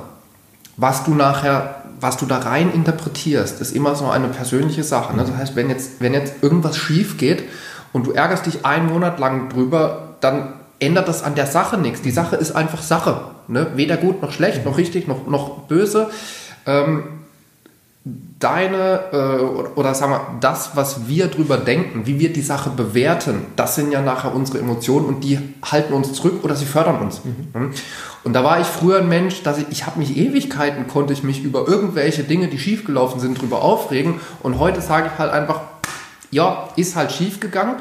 Was 0.77 1.03
du 1.03 1.13
nachher, 1.13 1.83
was 1.99 2.17
du 2.17 2.25
da 2.25 2.39
rein 2.39 2.71
interpretierst, 2.71 3.61
ist 3.61 3.75
immer 3.75 3.95
so 3.95 4.07
eine 4.07 4.27
persönliche 4.27 4.83
Sache. 4.83 5.15
Ne? 5.15 5.23
Das 5.25 5.35
heißt, 5.35 5.55
wenn 5.55 5.69
jetzt, 5.69 5.99
wenn 5.99 6.13
jetzt 6.13 6.35
irgendwas 6.41 6.77
schief 6.77 7.17
geht 7.17 7.43
und 7.91 8.07
du 8.07 8.11
ärgerst 8.11 8.45
dich 8.45 8.65
einen 8.65 8.87
Monat 8.87 9.19
lang 9.19 9.49
drüber, 9.49 10.04
dann 10.25 10.53
ändert 10.79 11.07
das 11.07 11.23
an 11.23 11.35
der 11.35 11.45
Sache 11.45 11.77
nichts. 11.77 12.01
Die 12.01 12.11
Sache 12.11 12.35
ist 12.35 12.53
einfach 12.55 12.81
Sache. 12.81 13.21
Ne? 13.47 13.67
Weder 13.75 13.95
gut 13.95 14.23
noch 14.23 14.31
schlecht, 14.31 14.65
noch 14.65 14.77
richtig, 14.77 15.07
noch, 15.07 15.27
noch 15.27 15.59
böse. 15.67 16.09
Ähm, 16.65 17.03
deine 18.03 19.01
äh, 19.13 19.41
oder, 19.75 19.93
sagen 19.93 20.13
wir, 20.13 20.37
das, 20.41 20.71
was 20.75 21.07
wir 21.07 21.27
drüber 21.27 21.57
denken, 21.57 22.07
wie 22.07 22.19
wir 22.19 22.33
die 22.33 22.41
Sache 22.41 22.71
bewerten, 22.71 23.45
das 23.55 23.75
sind 23.75 23.91
ja 23.91 24.01
nachher 24.01 24.33
unsere 24.33 24.59
Emotionen 24.59 25.05
und 25.05 25.23
die 25.23 25.37
halten 25.63 25.93
uns 25.93 26.13
zurück 26.13 26.43
oder 26.43 26.55
sie 26.55 26.65
fördern 26.65 26.99
uns. 26.99 27.21
Mhm. 27.23 27.47
mhm. 27.53 27.71
Und 28.23 28.33
da 28.33 28.43
war 28.43 28.59
ich 28.59 28.65
früher 28.65 29.01
ein 29.01 29.07
Mensch, 29.07 29.43
dass 29.43 29.59
ich, 29.59 29.67
ich 29.69 29.85
habe 29.85 29.99
mich 29.99 30.17
Ewigkeiten, 30.17 30.87
konnte 30.87 31.13
ich 31.13 31.21
mich 31.21 31.43
über 31.43 31.67
irgendwelche 31.67 32.23
Dinge, 32.23 32.47
die 32.47 32.57
schiefgelaufen 32.57 33.19
sind, 33.19 33.39
drüber 33.39 33.61
aufregen. 33.61 34.15
Und 34.41 34.57
heute 34.57 34.81
sage 34.81 35.11
ich 35.13 35.19
halt 35.19 35.31
einfach, 35.31 35.61
ja, 36.31 36.69
ist 36.75 36.95
halt 36.95 37.11
schiefgegangen 37.11 37.75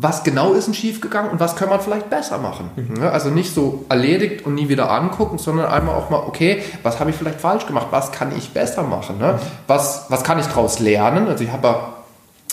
was 0.00 0.22
genau 0.22 0.52
ist 0.52 0.68
denn 0.68 0.74
schiefgegangen 0.74 1.32
und 1.32 1.40
was 1.40 1.56
kann 1.56 1.68
man 1.68 1.80
vielleicht 1.80 2.08
besser 2.08 2.38
machen. 2.38 2.70
Mhm. 2.76 3.02
Also 3.02 3.30
nicht 3.30 3.52
so 3.52 3.84
erledigt 3.88 4.46
und 4.46 4.54
nie 4.54 4.68
wieder 4.68 4.92
angucken, 4.92 5.38
sondern 5.38 5.66
einmal 5.66 5.96
auch 5.96 6.08
mal, 6.08 6.20
okay, 6.20 6.62
was 6.84 7.00
habe 7.00 7.10
ich 7.10 7.16
vielleicht 7.16 7.40
falsch 7.40 7.66
gemacht, 7.66 7.88
was 7.90 8.12
kann 8.12 8.32
ich 8.36 8.50
besser 8.50 8.84
machen, 8.84 9.18
ne? 9.18 9.40
was, 9.66 10.06
was 10.08 10.22
kann 10.22 10.38
ich 10.38 10.46
daraus 10.46 10.78
lernen. 10.78 11.26
Also 11.26 11.42
ich 11.42 11.50
habe 11.50 11.66
ja, 11.66 11.92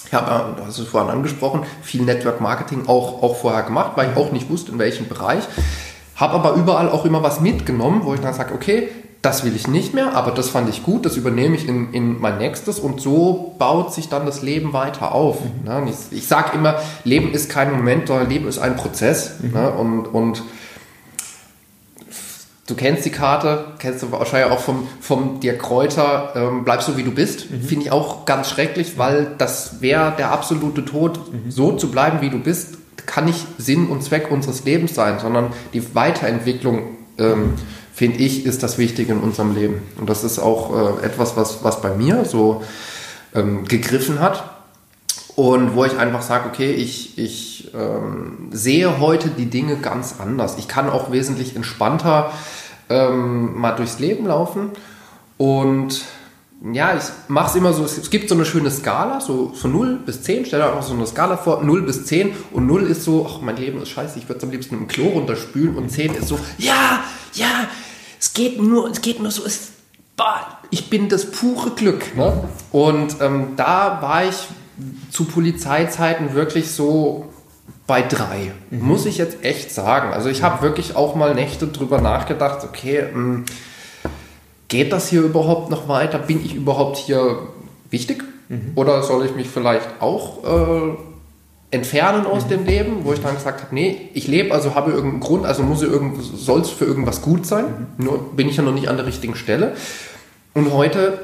ich 0.07 0.13
habe 0.13 0.31
ja, 0.31 0.53
du 0.57 0.65
hast 0.65 0.79
es 0.79 0.87
vorhin 0.87 1.11
angesprochen, 1.11 1.63
viel 1.83 2.01
Network 2.01 2.41
Marketing 2.41 2.87
auch, 2.87 3.21
auch 3.21 3.35
vorher 3.35 3.61
gemacht, 3.61 3.91
weil 3.93 4.09
ich 4.09 4.17
auch 4.17 4.31
nicht 4.31 4.49
wusste, 4.49 4.71
in 4.71 4.79
welchem 4.79 5.07
Bereich. 5.07 5.43
Habe 6.15 6.33
aber 6.33 6.53
überall 6.53 6.89
auch 6.89 7.05
immer 7.05 7.21
was 7.21 7.41
mitgenommen, 7.41 8.01
wo 8.05 8.15
ich 8.15 8.21
dann 8.21 8.33
sage, 8.33 8.55
okay, 8.55 8.89
das 9.25 9.43
will 9.43 9.55
ich 9.55 9.67
nicht 9.67 9.95
mehr, 9.95 10.13
aber 10.13 10.29
das 10.29 10.49
fand 10.49 10.69
ich 10.69 10.83
gut, 10.83 11.03
das 11.03 11.17
übernehme 11.17 11.55
ich 11.55 11.67
in, 11.67 11.91
in 11.93 12.21
mein 12.21 12.37
nächstes 12.37 12.77
und 12.77 13.01
so 13.01 13.55
baut 13.57 13.91
sich 13.91 14.07
dann 14.07 14.27
das 14.27 14.43
Leben 14.43 14.71
weiter 14.71 15.15
auf. 15.15 15.39
Mhm. 15.41 15.67
Ne? 15.67 15.89
Ich, 15.89 16.17
ich 16.19 16.27
sage 16.27 16.55
immer, 16.55 16.79
Leben 17.03 17.31
ist 17.31 17.49
kein 17.49 17.71
Moment, 17.71 18.07
sondern 18.07 18.29
Leben 18.29 18.47
ist 18.47 18.59
ein 18.59 18.75
Prozess. 18.75 19.33
Mhm. 19.41 19.51
Ne? 19.51 19.71
Und, 19.71 20.05
und 20.05 20.43
du 22.67 22.75
kennst 22.75 23.03
die 23.05 23.09
Karte, 23.09 23.65
kennst 23.79 24.03
du 24.03 24.11
wahrscheinlich 24.11 24.51
auch 24.51 24.59
vom, 24.59 24.87
vom 25.01 25.39
Dirk 25.39 25.59
Kräuter, 25.59 26.33
ähm, 26.35 26.63
bleib 26.63 26.83
so 26.83 26.95
wie 26.95 27.03
du 27.03 27.11
bist, 27.11 27.49
mhm. 27.49 27.61
finde 27.61 27.85
ich 27.85 27.91
auch 27.91 28.25
ganz 28.25 28.51
schrecklich, 28.51 28.99
weil 28.99 29.33
das 29.39 29.81
wäre 29.81 30.13
der 30.15 30.33
absolute 30.33 30.85
Tod, 30.85 31.33
mhm. 31.33 31.49
so 31.49 31.71
zu 31.71 31.89
bleiben, 31.89 32.21
wie 32.21 32.29
du 32.29 32.37
bist, 32.37 32.77
kann 33.07 33.25
nicht 33.25 33.43
Sinn 33.57 33.87
und 33.87 34.03
Zweck 34.03 34.29
unseres 34.29 34.65
Lebens 34.65 34.93
sein, 34.93 35.17
sondern 35.17 35.51
die 35.73 35.95
Weiterentwicklung 35.95 36.97
ähm, 37.17 37.53
finde 37.95 38.17
ich, 38.17 38.45
ist 38.45 38.61
das 38.61 38.77
Wichtige 38.77 39.13
in 39.13 39.19
unserem 39.19 39.55
Leben. 39.55 39.81
Und 39.97 40.09
das 40.09 40.23
ist 40.23 40.37
auch 40.37 40.99
äh, 41.01 41.05
etwas, 41.05 41.37
was, 41.37 41.63
was 41.63 41.81
bei 41.81 41.95
mir 41.95 42.25
so 42.25 42.61
ähm, 43.33 43.65
gegriffen 43.65 44.19
hat. 44.19 44.51
Und 45.35 45.75
wo 45.75 45.83
ich 45.83 45.97
einfach 45.97 46.21
sage, 46.21 46.47
okay, 46.47 46.71
ich, 46.71 47.17
ich 47.17 47.73
ähm, 47.73 48.49
sehe 48.51 48.99
heute 48.99 49.29
die 49.29 49.47
Dinge 49.47 49.77
ganz 49.77 50.15
anders. 50.19 50.55
Ich 50.57 50.67
kann 50.69 50.89
auch 50.89 51.11
wesentlich 51.11 51.55
entspannter 51.57 52.31
ähm, 52.89 53.59
mal 53.59 53.71
durchs 53.71 53.99
Leben 53.99 54.27
laufen. 54.27 54.71
Und 55.37 56.05
ja, 56.73 56.95
ich 56.95 57.03
mache 57.27 57.49
es 57.49 57.55
immer 57.55 57.73
so, 57.73 57.83
es 57.83 58.09
gibt 58.09 58.29
so 58.29 58.35
eine 58.35 58.45
schöne 58.45 58.71
Skala, 58.71 59.19
so 59.19 59.51
von 59.53 59.71
0 59.71 59.99
bis 60.05 60.23
10, 60.23 60.45
stell 60.45 60.59
dir 60.59 60.67
einfach 60.67 60.83
so 60.83 60.93
eine 60.93 61.05
Skala 61.05 61.37
vor, 61.37 61.63
0 61.63 61.81
bis 61.81 62.05
10 62.05 62.31
und 62.53 62.65
0 62.65 62.83
ist 62.83 63.03
so, 63.03 63.29
ach, 63.29 63.41
mein 63.41 63.57
Leben 63.57 63.81
ist 63.81 63.89
scheiße, 63.89 64.17
ich 64.17 64.27
würde 64.29 64.37
es 64.37 64.43
am 64.43 64.51
liebsten 64.51 64.75
im 64.75 64.87
Klo 64.87 65.09
runterspülen 65.09 65.75
und 65.75 65.91
10 65.91 66.15
ist 66.15 66.29
so, 66.29 66.39
ja, 66.57 67.03
ja, 67.33 67.67
es 68.25 68.33
geht 68.33 68.59
nur, 68.59 68.89
es 68.89 69.01
geht 69.01 69.21
nur 69.21 69.29
so, 69.29 69.45
es, 69.45 69.69
bah, 70.17 70.59
ich 70.71 70.89
bin 70.89 71.09
das 71.09 71.29
pure 71.29 71.69
Glück. 71.71 72.17
Ne? 72.17 72.43
Und 72.71 73.21
ähm, 73.21 73.49
da 73.55 74.01
war 74.01 74.25
ich 74.25 74.47
zu 75.11 75.25
Polizeizeiten 75.25 76.33
wirklich 76.33 76.71
so 76.71 77.25
bei 77.85 78.01
drei, 78.01 78.51
mhm. 78.71 78.87
muss 78.87 79.05
ich 79.05 79.19
jetzt 79.19 79.43
echt 79.43 79.71
sagen. 79.71 80.11
Also 80.11 80.29
ich 80.29 80.41
habe 80.41 80.63
wirklich 80.63 80.95
auch 80.95 81.13
mal 81.13 81.35
Nächte 81.35 81.67
drüber 81.67 82.01
nachgedacht, 82.01 82.63
okay, 82.63 83.03
mh, 83.03 83.13
hm, 83.13 83.45
geht 84.69 84.91
das 84.91 85.07
hier 85.07 85.21
überhaupt 85.21 85.69
noch 85.69 85.87
weiter? 85.87 86.17
Bin 86.17 86.43
ich 86.43 86.55
überhaupt 86.55 86.97
hier 86.97 87.43
wichtig? 87.91 88.23
Mhm. 88.49 88.71
Oder 88.73 89.03
soll 89.03 89.23
ich 89.27 89.35
mich 89.35 89.47
vielleicht 89.47 90.01
auch 90.01 90.43
äh, 90.43 90.97
entfernen 91.75 92.25
aus 92.25 92.45
mhm. 92.45 92.49
dem 92.49 92.65
Leben, 92.65 92.91
wo 93.03 93.13
ich 93.13 93.21
dann 93.21 93.35
gesagt 93.35 93.61
habe, 93.61 93.75
nee, 93.75 94.09
ich 94.13 94.27
lebe, 94.27 94.53
also 94.53 94.73
habe 94.73 94.91
irgendeinen 94.91 95.19
Grund, 95.19 95.45
also 95.45 95.61
muss 95.61 95.81
soll 95.81 96.61
es 96.61 96.69
für 96.69 96.85
irgendwas 96.85 97.21
gut 97.21 97.45
sein, 97.45 97.65
mhm. 97.97 98.05
nur 98.05 98.35
bin 98.35 98.49
ich 98.49 98.57
ja 98.57 98.63
noch 98.63 98.73
nicht 98.73 98.87
an 98.87 98.97
der 98.97 99.05
richtigen 99.05 99.35
Stelle. 99.35 99.75
Und 100.53 100.71
heute 100.71 101.19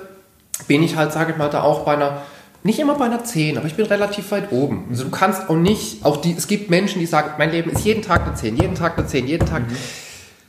bin 0.67 0.83
ich 0.83 0.95
halt, 0.95 1.11
sage 1.11 1.31
ich 1.31 1.37
mal, 1.37 1.49
da 1.49 1.63
auch 1.63 1.85
bei 1.85 1.93
einer, 1.93 2.21
nicht 2.63 2.79
immer 2.79 2.95
bei 2.95 3.05
einer 3.05 3.23
10, 3.23 3.57
aber 3.57 3.65
ich 3.65 3.75
bin 3.75 3.85
relativ 3.85 4.31
weit 4.31 4.51
oben. 4.51 4.85
Also 4.89 5.05
du 5.05 5.09
kannst 5.09 5.49
auch 5.49 5.55
nicht, 5.55 6.05
auch 6.05 6.17
die, 6.17 6.35
es 6.37 6.47
gibt 6.47 6.69
Menschen, 6.69 6.99
die 6.99 7.05
sagen, 7.05 7.31
mein 7.37 7.51
Leben 7.51 7.71
ist 7.71 7.85
jeden 7.85 8.03
Tag 8.03 8.27
eine 8.27 8.35
10, 8.35 8.57
jeden 8.57 8.75
Tag 8.75 8.97
eine 8.97 9.07
10, 9.07 9.27
jeden 9.27 9.47
Tag. 9.47 9.63
Mhm. 9.69 9.75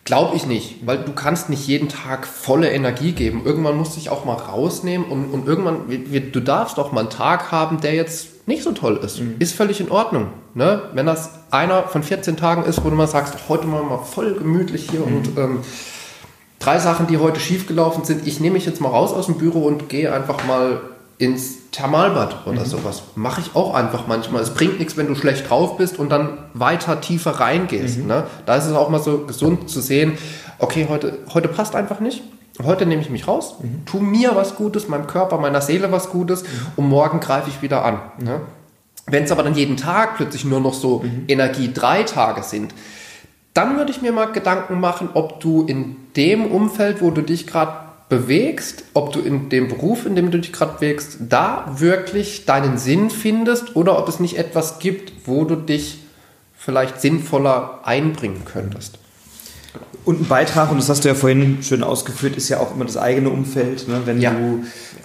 Glaube 0.04 0.34
ich 0.34 0.46
nicht, 0.46 0.84
weil 0.84 0.98
du 0.98 1.12
kannst 1.12 1.48
nicht 1.48 1.64
jeden 1.68 1.88
Tag 1.88 2.26
volle 2.26 2.70
Energie 2.72 3.12
geben. 3.12 3.42
Irgendwann 3.44 3.76
musst 3.76 3.92
du 3.92 4.00
dich 4.00 4.10
auch 4.10 4.24
mal 4.24 4.34
rausnehmen 4.34 5.06
und, 5.06 5.26
und 5.26 5.46
irgendwann, 5.46 5.82
du 5.86 6.40
darfst 6.40 6.76
auch 6.80 6.90
mal 6.90 7.02
einen 7.02 7.10
Tag 7.10 7.52
haben, 7.52 7.80
der 7.80 7.94
jetzt 7.94 8.31
nicht 8.46 8.62
so 8.62 8.72
toll 8.72 9.00
ist. 9.02 9.20
Mhm. 9.20 9.36
Ist 9.38 9.54
völlig 9.54 9.80
in 9.80 9.90
Ordnung. 9.90 10.28
Ne? 10.54 10.82
Wenn 10.94 11.06
das 11.06 11.30
einer 11.50 11.84
von 11.84 12.02
14 12.02 12.36
Tagen 12.36 12.64
ist, 12.64 12.84
wo 12.84 12.90
du 12.90 12.96
mal 12.96 13.06
sagst, 13.06 13.34
heute 13.48 13.66
mal, 13.66 13.82
mal 13.82 13.98
voll 13.98 14.34
gemütlich 14.34 14.90
hier 14.90 15.00
mhm. 15.00 15.16
und 15.16 15.38
ähm, 15.38 15.58
drei 16.58 16.78
Sachen, 16.78 17.06
die 17.06 17.18
heute 17.18 17.40
schiefgelaufen 17.40 18.04
sind, 18.04 18.26
ich 18.26 18.40
nehme 18.40 18.54
mich 18.54 18.66
jetzt 18.66 18.80
mal 18.80 18.88
raus 18.88 19.12
aus 19.12 19.26
dem 19.26 19.36
Büro 19.36 19.66
und 19.66 19.88
gehe 19.88 20.12
einfach 20.12 20.44
mal 20.44 20.80
ins 21.18 21.70
Thermalbad 21.70 22.46
oder 22.46 22.62
mhm. 22.62 22.66
sowas. 22.66 23.04
Mache 23.14 23.40
ich 23.40 23.54
auch 23.54 23.74
einfach 23.74 24.08
manchmal. 24.08 24.42
Es 24.42 24.50
bringt 24.50 24.78
nichts, 24.80 24.96
wenn 24.96 25.06
du 25.06 25.14
schlecht 25.14 25.48
drauf 25.48 25.76
bist 25.76 25.98
und 25.98 26.10
dann 26.10 26.38
weiter 26.52 27.00
tiefer 27.00 27.32
reingehst. 27.32 27.98
Mhm. 27.98 28.06
Ne? 28.08 28.24
Da 28.44 28.56
ist 28.56 28.66
es 28.66 28.72
auch 28.72 28.88
mal 28.90 29.00
so 29.00 29.18
gesund 29.18 29.70
zu 29.70 29.80
sehen, 29.80 30.18
okay, 30.58 30.86
heute, 30.88 31.18
heute 31.32 31.48
passt 31.48 31.76
einfach 31.76 32.00
nicht. 32.00 32.22
Heute 32.62 32.84
nehme 32.86 33.00
ich 33.00 33.10
mich 33.10 33.26
raus, 33.26 33.56
mhm. 33.62 33.86
tu 33.86 33.98
mir 33.98 34.36
was 34.36 34.56
Gutes, 34.56 34.88
meinem 34.88 35.06
Körper, 35.06 35.38
meiner 35.38 35.60
Seele 35.60 35.90
was 35.90 36.10
Gutes 36.10 36.42
mhm. 36.42 36.48
und 36.76 36.88
morgen 36.88 37.20
greife 37.20 37.48
ich 37.48 37.62
wieder 37.62 37.84
an. 37.84 38.00
Ne? 38.22 38.40
Wenn 39.06 39.24
es 39.24 39.32
aber 39.32 39.42
dann 39.42 39.54
jeden 39.54 39.76
Tag 39.76 40.16
plötzlich 40.16 40.44
nur 40.44 40.60
noch 40.60 40.74
so 40.74 40.98
mhm. 40.98 41.24
Energie 41.28 41.72
drei 41.72 42.02
Tage 42.02 42.42
sind, 42.42 42.74
dann 43.54 43.76
würde 43.76 43.90
ich 43.90 44.02
mir 44.02 44.12
mal 44.12 44.32
Gedanken 44.32 44.80
machen, 44.80 45.10
ob 45.14 45.40
du 45.40 45.64
in 45.66 45.96
dem 46.16 46.46
Umfeld, 46.46 47.02
wo 47.02 47.10
du 47.10 47.22
dich 47.22 47.46
gerade 47.46 47.72
bewegst, 48.08 48.84
ob 48.92 49.12
du 49.12 49.20
in 49.20 49.48
dem 49.48 49.68
Beruf, 49.68 50.04
in 50.04 50.14
dem 50.14 50.30
du 50.30 50.38
dich 50.38 50.52
gerade 50.52 50.74
bewegst, 50.74 51.16
da 51.28 51.64
wirklich 51.78 52.44
deinen 52.44 52.76
Sinn 52.76 53.08
findest 53.08 53.74
oder 53.76 53.98
ob 53.98 54.08
es 54.08 54.20
nicht 54.20 54.38
etwas 54.38 54.78
gibt, 54.78 55.26
wo 55.26 55.44
du 55.44 55.56
dich 55.56 56.00
vielleicht 56.54 57.00
sinnvoller 57.00 57.80
einbringen 57.84 58.42
könntest. 58.44 58.98
Und 60.04 60.20
ein 60.20 60.26
Beitrag, 60.26 60.70
und 60.70 60.78
das 60.78 60.88
hast 60.88 61.04
du 61.04 61.08
ja 61.08 61.14
vorhin 61.14 61.58
schön 61.62 61.82
ausgeführt, 61.82 62.36
ist 62.36 62.48
ja 62.48 62.58
auch 62.58 62.74
immer 62.74 62.84
das 62.84 62.96
eigene 62.96 63.30
Umfeld. 63.30 63.86
Ne? 63.86 64.02
Wenn 64.04 64.20
ja. 64.20 64.32
du 64.32 64.64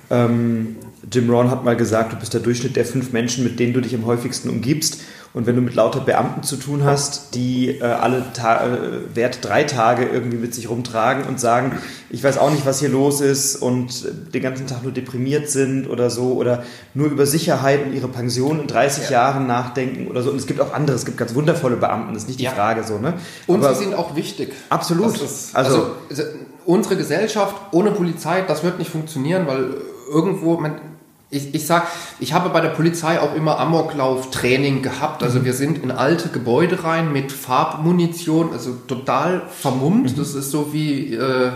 ähm, 0.10 0.76
Jim 1.12 1.30
Rohn 1.30 1.52
hat 1.52 1.64
mal 1.64 1.76
gesagt, 1.76 2.14
du 2.14 2.18
bist 2.18 2.34
der 2.34 2.42
Durchschnitt 2.42 2.76
der 2.76 2.86
fünf 2.86 3.14
Menschen, 3.14 3.44
mit 3.44 3.60
denen 3.60 3.74
du 3.74 3.82
dich 3.82 3.94
am 3.96 4.06
häufigsten 4.06 4.50
umgibst. 4.50 5.02
Und 5.38 5.46
wenn 5.46 5.56
du 5.56 5.62
mit 5.62 5.76
lauter 5.76 6.00
Beamten 6.00 6.42
zu 6.42 6.56
tun 6.56 6.84
hast, 6.84 7.36
die 7.36 7.78
äh, 7.78 7.84
alle 7.84 8.24
Ta 8.34 8.66
äh, 8.66 9.16
Wert 9.16 9.38
drei 9.44 9.66
Tage 9.66 10.06
irgendwie 10.06 10.38
mit 10.38 10.56
sich 10.56 10.68
rumtragen 10.68 11.26
und 11.26 11.40
sagen, 11.40 11.78
ich 12.10 12.24
weiß 12.24 12.40
auch 12.40 12.50
nicht, 12.50 12.66
was 12.66 12.80
hier 12.80 12.90
los 12.90 13.22
ist 13.22 13.56
und 13.56 14.34
den 14.34 14.42
ganzen 14.42 14.66
Tag 14.66 14.82
nur 14.82 14.92
deprimiert 14.92 15.48
sind 15.48 15.88
oder 15.88 16.10
so 16.10 16.34
oder 16.34 16.64
nur 16.96 17.12
über 17.12 17.28
Sicherheit 17.28 17.86
und 17.86 17.94
ihre 17.94 18.08
Pension 18.08 18.62
in 18.62 18.66
30 18.66 19.04
ja. 19.04 19.12
Jahren 19.12 19.46
nachdenken 19.46 20.08
oder 20.08 20.24
so. 20.24 20.32
Und 20.32 20.38
es 20.38 20.48
gibt 20.48 20.60
auch 20.60 20.74
andere, 20.74 20.96
es 20.96 21.06
gibt 21.06 21.20
ganz 21.20 21.36
wundervolle 21.36 21.76
Beamten, 21.76 22.16
das 22.16 22.24
ist 22.24 22.30
nicht 22.30 22.40
die 22.40 22.46
ja. 22.46 22.52
Frage 22.54 22.84
so. 22.84 22.98
Ne? 22.98 23.14
Und 23.46 23.64
Aber 23.64 23.76
sie 23.76 23.84
sind 23.84 23.94
auch 23.94 24.16
wichtig. 24.16 24.54
Absolut. 24.70 25.22
Ist, 25.22 25.56
also, 25.56 25.92
also 26.10 26.24
unsere 26.66 26.98
Gesellschaft 26.98 27.56
ohne 27.74 27.92
Polizei, 27.92 28.42
das 28.42 28.64
wird 28.64 28.80
nicht 28.80 28.90
funktionieren, 28.90 29.46
weil 29.46 29.76
irgendwo, 30.12 30.58
man, 30.58 30.82
ich, 31.30 31.54
ich 31.54 31.68
sag, 31.68 31.88
ich 32.20 32.32
habe 32.32 32.50
bei 32.50 32.62
der 32.62 32.70
Polizei 32.70 33.20
auch 33.20 33.36
immer 33.36 33.60
Amoklauf-Training 33.60 34.82
gehabt. 34.82 35.24
Also 35.24 35.40
mhm. 35.40 35.46
wir 35.46 35.54
sind 35.54 35.84
in 35.84 35.92
alte 35.92 36.30
Gebäude 36.30 36.84
rein 36.84 37.12
mit 37.12 37.32
Farbmunition, 37.32 38.54
also 38.54 38.74
total 38.88 39.42
vermummt. 39.50 40.12
Mhm. 40.12 40.16
Das 40.18 40.36
ist 40.36 40.52
so 40.52 40.74
wie 40.74 41.14
äh, 41.14 41.52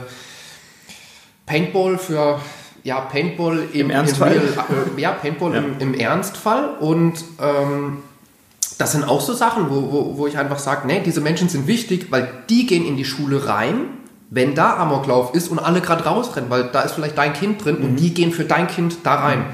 Paintball 1.46 1.98
für 1.98 2.40
ja 2.84 3.00
Paintball 3.00 3.64
im, 3.72 3.82
im 3.82 3.90
Ernstfall. 3.92 4.30
Real, 4.30 4.44
äh, 4.98 5.02
ja 5.02 5.12
Paintball 5.12 5.54
ja. 5.54 5.60
Im, 5.60 5.80
im, 5.80 5.94
Ernstfall 5.94 6.72
und 6.80 7.24
ähm, 7.40 7.98
das 8.78 8.94
sind 8.94 9.04
auch 9.04 9.22
so 9.22 9.34
Sachen, 9.34 9.70
wo, 9.70 9.92
wo, 9.92 10.18
wo 10.18 10.28
ich 10.28 10.38
einfach 10.38 10.58
sage, 10.58 10.88
nee, 10.88 11.02
diese 11.06 11.22
Menschen 11.22 11.48
sind 11.48 11.68
wichtig, 11.68 12.08
weil 12.10 12.28
die 12.50 12.66
gehen 12.66 12.86
in 12.86 12.98
die 12.98 13.06
Schule 13.06 13.48
rein 13.48 14.02
wenn 14.32 14.56
da 14.56 14.78
Amoklauf 14.78 15.36
ist 15.36 15.50
und 15.50 15.60
alle 15.60 15.82
gerade 15.82 16.06
rausrennen, 16.06 16.50
weil 16.50 16.70
da 16.72 16.82
ist 16.82 16.94
vielleicht 16.94 17.18
dein 17.18 17.34
Kind 17.34 17.64
drin 17.64 17.80
mhm. 17.80 17.86
und 17.86 17.96
die 17.98 18.14
gehen 18.14 18.32
für 18.32 18.46
dein 18.46 18.68
Kind 18.68 19.00
da 19.04 19.16
rein. 19.16 19.46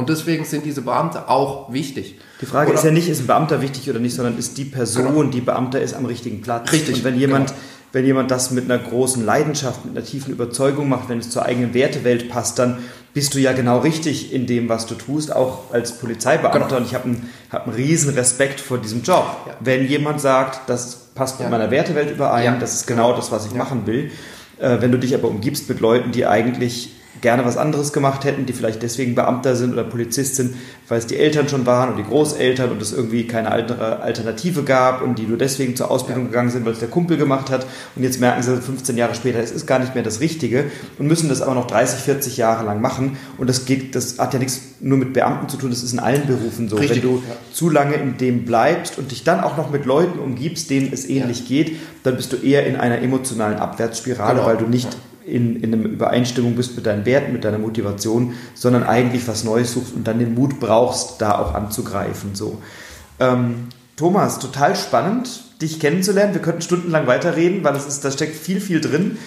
Und 0.00 0.08
deswegen 0.08 0.46
sind 0.46 0.64
diese 0.64 0.80
Beamte 0.80 1.28
auch 1.28 1.70
wichtig. 1.70 2.18
Die 2.40 2.46
Frage 2.46 2.70
oder 2.70 2.78
ist 2.78 2.86
ja 2.86 2.90
nicht, 2.90 3.06
ist 3.10 3.20
ein 3.20 3.26
Beamter 3.26 3.60
wichtig 3.60 3.90
oder 3.90 3.98
nicht, 3.98 4.14
sondern 4.14 4.38
ist 4.38 4.56
die 4.56 4.64
Person, 4.64 5.04
genau. 5.04 5.22
die 5.24 5.42
Beamter 5.42 5.78
ist, 5.78 5.92
am 5.92 6.06
richtigen 6.06 6.40
Platz. 6.40 6.72
Richtig. 6.72 6.96
Und 6.96 7.04
wenn 7.04 7.18
jemand, 7.18 7.48
genau. 7.48 7.60
wenn 7.92 8.06
jemand 8.06 8.30
das 8.30 8.50
mit 8.50 8.64
einer 8.64 8.78
großen 8.78 9.22
Leidenschaft, 9.22 9.84
mit 9.84 9.94
einer 9.94 10.06
tiefen 10.06 10.32
Überzeugung 10.32 10.88
macht, 10.88 11.10
wenn 11.10 11.18
es 11.18 11.28
zur 11.28 11.44
eigenen 11.44 11.74
Wertewelt 11.74 12.30
passt, 12.30 12.58
dann 12.58 12.78
bist 13.12 13.34
du 13.34 13.40
ja 13.40 13.52
genau 13.52 13.80
richtig 13.80 14.32
in 14.32 14.46
dem, 14.46 14.70
was 14.70 14.86
du 14.86 14.94
tust, 14.94 15.36
auch 15.36 15.70
als 15.70 15.98
Polizeibeamter. 15.98 16.60
Genau. 16.60 16.76
Und 16.78 16.86
ich 16.86 16.94
habe 16.94 17.04
einen, 17.04 17.28
hab 17.50 17.66
einen 17.66 17.76
riesen 17.76 18.14
Respekt 18.14 18.58
vor 18.58 18.78
diesem 18.78 19.02
Job. 19.02 19.26
Ja. 19.46 19.54
Wenn 19.60 19.86
jemand 19.86 20.22
sagt, 20.22 20.66
das 20.66 21.10
passt 21.14 21.40
mit 21.40 21.44
ja. 21.44 21.50
meiner 21.50 21.70
Wertewelt 21.70 22.10
überein, 22.10 22.44
ja. 22.54 22.56
das 22.58 22.72
ist 22.72 22.86
genau 22.86 23.14
das, 23.14 23.30
was 23.30 23.44
ich 23.44 23.52
machen 23.52 23.86
will. 23.86 24.10
Äh, 24.58 24.78
wenn 24.80 24.92
du 24.92 24.98
dich 24.98 25.14
aber 25.14 25.28
umgibst 25.28 25.68
mit 25.68 25.80
Leuten, 25.80 26.10
die 26.10 26.24
eigentlich 26.24 26.94
gerne 27.20 27.44
was 27.44 27.56
anderes 27.56 27.92
gemacht 27.92 28.24
hätten, 28.24 28.46
die 28.46 28.52
vielleicht 28.52 28.82
deswegen 28.82 29.14
Beamter 29.14 29.56
sind 29.56 29.72
oder 29.72 29.84
Polizist 29.84 30.36
sind, 30.36 30.54
weil 30.88 30.98
es 30.98 31.06
die 31.06 31.16
Eltern 31.16 31.48
schon 31.48 31.66
waren 31.66 31.90
und 31.90 31.96
die 31.96 32.04
Großeltern 32.04 32.70
und 32.70 32.82
es 32.82 32.92
irgendwie 32.92 33.26
keine 33.26 33.52
andere 33.52 34.00
Alternative 34.00 34.62
gab 34.62 35.02
und 35.02 35.18
die 35.18 35.24
nur 35.24 35.38
deswegen 35.38 35.76
zur 35.76 35.90
Ausbildung 35.90 36.24
ja. 36.24 36.30
gegangen 36.30 36.50
sind, 36.50 36.64
weil 36.64 36.72
es 36.72 36.78
der 36.78 36.88
Kumpel 36.88 37.16
gemacht 37.16 37.50
hat 37.50 37.66
und 37.96 38.02
jetzt 38.02 38.20
merken 38.20 38.42
sie 38.42 38.56
15 38.56 38.96
Jahre 38.96 39.14
später, 39.14 39.38
es 39.38 39.50
ist 39.50 39.66
gar 39.66 39.78
nicht 39.78 39.94
mehr 39.94 40.04
das 40.04 40.20
Richtige 40.20 40.64
und 40.98 41.06
müssen 41.06 41.28
das 41.28 41.42
aber 41.42 41.54
noch 41.54 41.66
30, 41.66 42.00
40 42.00 42.36
Jahre 42.36 42.64
lang 42.64 42.80
machen 42.80 43.16
und 43.38 43.48
das 43.48 43.64
geht, 43.64 43.94
das 43.94 44.18
hat 44.18 44.32
ja 44.32 44.38
nichts 44.38 44.60
nur 44.80 44.98
mit 44.98 45.12
Beamten 45.12 45.48
zu 45.48 45.56
tun, 45.56 45.70
das 45.70 45.82
ist 45.82 45.92
in 45.92 45.98
allen 45.98 46.26
Berufen 46.26 46.68
so. 46.68 46.76
Richtig. 46.76 47.02
Wenn 47.02 47.10
du 47.10 47.16
ja. 47.16 47.36
zu 47.52 47.68
lange 47.68 47.94
in 47.94 48.16
dem 48.16 48.44
bleibst 48.44 48.98
und 48.98 49.10
dich 49.10 49.24
dann 49.24 49.40
auch 49.40 49.56
noch 49.56 49.70
mit 49.70 49.84
Leuten 49.84 50.18
umgibst, 50.18 50.70
denen 50.70 50.90
es 50.92 51.08
ähnlich 51.08 51.40
ja. 51.40 51.46
geht, 51.46 51.76
dann 52.02 52.16
bist 52.16 52.32
du 52.32 52.36
eher 52.36 52.66
in 52.66 52.76
einer 52.76 53.00
emotionalen 53.02 53.58
Abwärtsspirale, 53.58 54.36
genau. 54.36 54.46
weil 54.46 54.56
du 54.56 54.66
nicht 54.66 54.88
in, 55.30 55.62
in 55.62 55.72
einer 55.72 55.84
Übereinstimmung 55.84 56.56
bist 56.56 56.76
mit 56.76 56.86
deinen 56.86 57.04
Werten, 57.04 57.32
mit 57.32 57.44
deiner 57.44 57.58
Motivation, 57.58 58.34
sondern 58.54 58.84
eigentlich 58.84 59.26
was 59.28 59.44
Neues 59.44 59.72
suchst 59.72 59.94
und 59.94 60.06
dann 60.06 60.18
den 60.18 60.34
Mut 60.34 60.60
brauchst, 60.60 61.20
da 61.20 61.38
auch 61.38 61.54
anzugreifen. 61.54 62.34
So. 62.34 62.60
Ähm, 63.18 63.68
Thomas, 63.96 64.38
total 64.38 64.76
spannend, 64.76 65.42
dich 65.60 65.78
kennenzulernen. 65.78 66.34
Wir 66.34 66.42
könnten 66.42 66.62
stundenlang 66.62 67.06
weiterreden, 67.06 67.64
weil 67.64 67.76
es 67.76 67.86
ist, 67.86 68.04
da 68.04 68.10
steckt 68.10 68.36
viel, 68.36 68.60
viel 68.60 68.80
drin. 68.80 69.18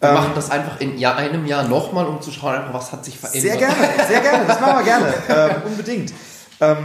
Wir 0.00 0.08
ähm, 0.08 0.14
machen 0.14 0.32
das 0.34 0.50
einfach 0.50 0.80
in 0.80 0.98
Jahr, 0.98 1.16
einem 1.16 1.46
Jahr 1.46 1.68
nochmal, 1.68 2.06
um 2.06 2.22
zu 2.22 2.30
schauen, 2.30 2.60
was 2.72 2.92
hat 2.92 3.04
sich 3.04 3.18
verändert. 3.18 3.42
Sehr 3.42 3.56
gerne, 3.56 3.74
sehr 4.08 4.20
gerne, 4.20 4.46
das 4.46 4.60
machen 4.60 4.78
wir 4.78 4.84
gerne, 4.84 5.14
ähm, 5.28 5.62
unbedingt. 5.70 6.12
Ähm, 6.60 6.76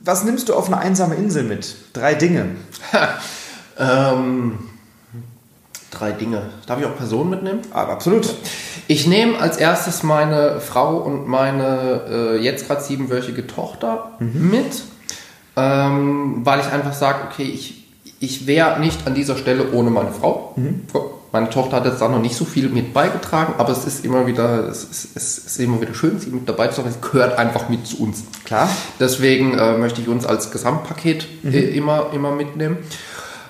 was 0.00 0.24
nimmst 0.24 0.48
du 0.48 0.54
auf 0.54 0.66
eine 0.66 0.78
einsame 0.78 1.14
Insel 1.16 1.44
mit? 1.44 1.76
Drei 1.92 2.14
Dinge. 2.14 2.56
ähm, 3.78 4.58
drei 5.94 6.12
Dinge. 6.12 6.42
Darf 6.66 6.80
ich 6.80 6.86
auch 6.86 6.96
Personen 6.96 7.30
mitnehmen? 7.30 7.60
Aber 7.70 7.90
ah, 7.90 7.92
absolut. 7.94 8.28
Ich 8.86 9.06
nehme 9.06 9.38
als 9.38 9.56
erstes 9.56 10.02
meine 10.02 10.60
Frau 10.60 10.98
und 10.98 11.26
meine 11.26 12.02
äh, 12.08 12.36
jetzt 12.42 12.66
gerade 12.66 12.82
siebenwöchige 12.82 13.46
Tochter 13.46 14.12
mhm. 14.18 14.50
mit, 14.50 14.82
ähm, 15.56 16.40
weil 16.44 16.60
ich 16.60 16.66
einfach 16.66 16.92
sage, 16.92 17.20
okay, 17.30 17.44
ich, 17.44 17.86
ich 18.20 18.46
wäre 18.46 18.80
nicht 18.80 19.06
an 19.06 19.14
dieser 19.14 19.36
Stelle 19.36 19.72
ohne 19.72 19.90
meine 19.90 20.12
Frau. 20.12 20.52
Mhm. 20.56 20.82
Meine 21.34 21.50
Tochter 21.50 21.78
hat 21.78 21.84
jetzt 21.84 22.00
da 22.00 22.08
noch 22.08 22.20
nicht 22.20 22.36
so 22.36 22.44
viel 22.44 22.68
mit 22.68 22.94
beigetragen, 22.94 23.54
aber 23.58 23.72
es 23.72 23.84
ist 23.84 24.04
immer 24.04 24.24
wieder, 24.28 24.68
es 24.68 24.84
ist, 24.84 25.16
es 25.16 25.38
ist 25.38 25.58
immer 25.58 25.80
wieder 25.80 25.92
schön, 25.92 26.20
sie 26.20 26.30
mit 26.30 26.48
dabei 26.48 26.68
zu 26.68 26.80
sein. 26.80 26.92
Sie 26.92 27.00
gehört 27.00 27.36
einfach 27.36 27.68
mit 27.68 27.88
zu 27.88 28.04
uns. 28.04 28.22
Klar. 28.44 28.68
Deswegen 29.00 29.58
äh, 29.58 29.76
möchte 29.76 30.00
ich 30.00 30.06
uns 30.06 30.24
als 30.26 30.52
Gesamtpaket 30.52 31.26
mhm. 31.42 31.52
äh, 31.52 31.58
immer, 31.58 32.10
immer 32.12 32.30
mitnehmen. 32.30 32.76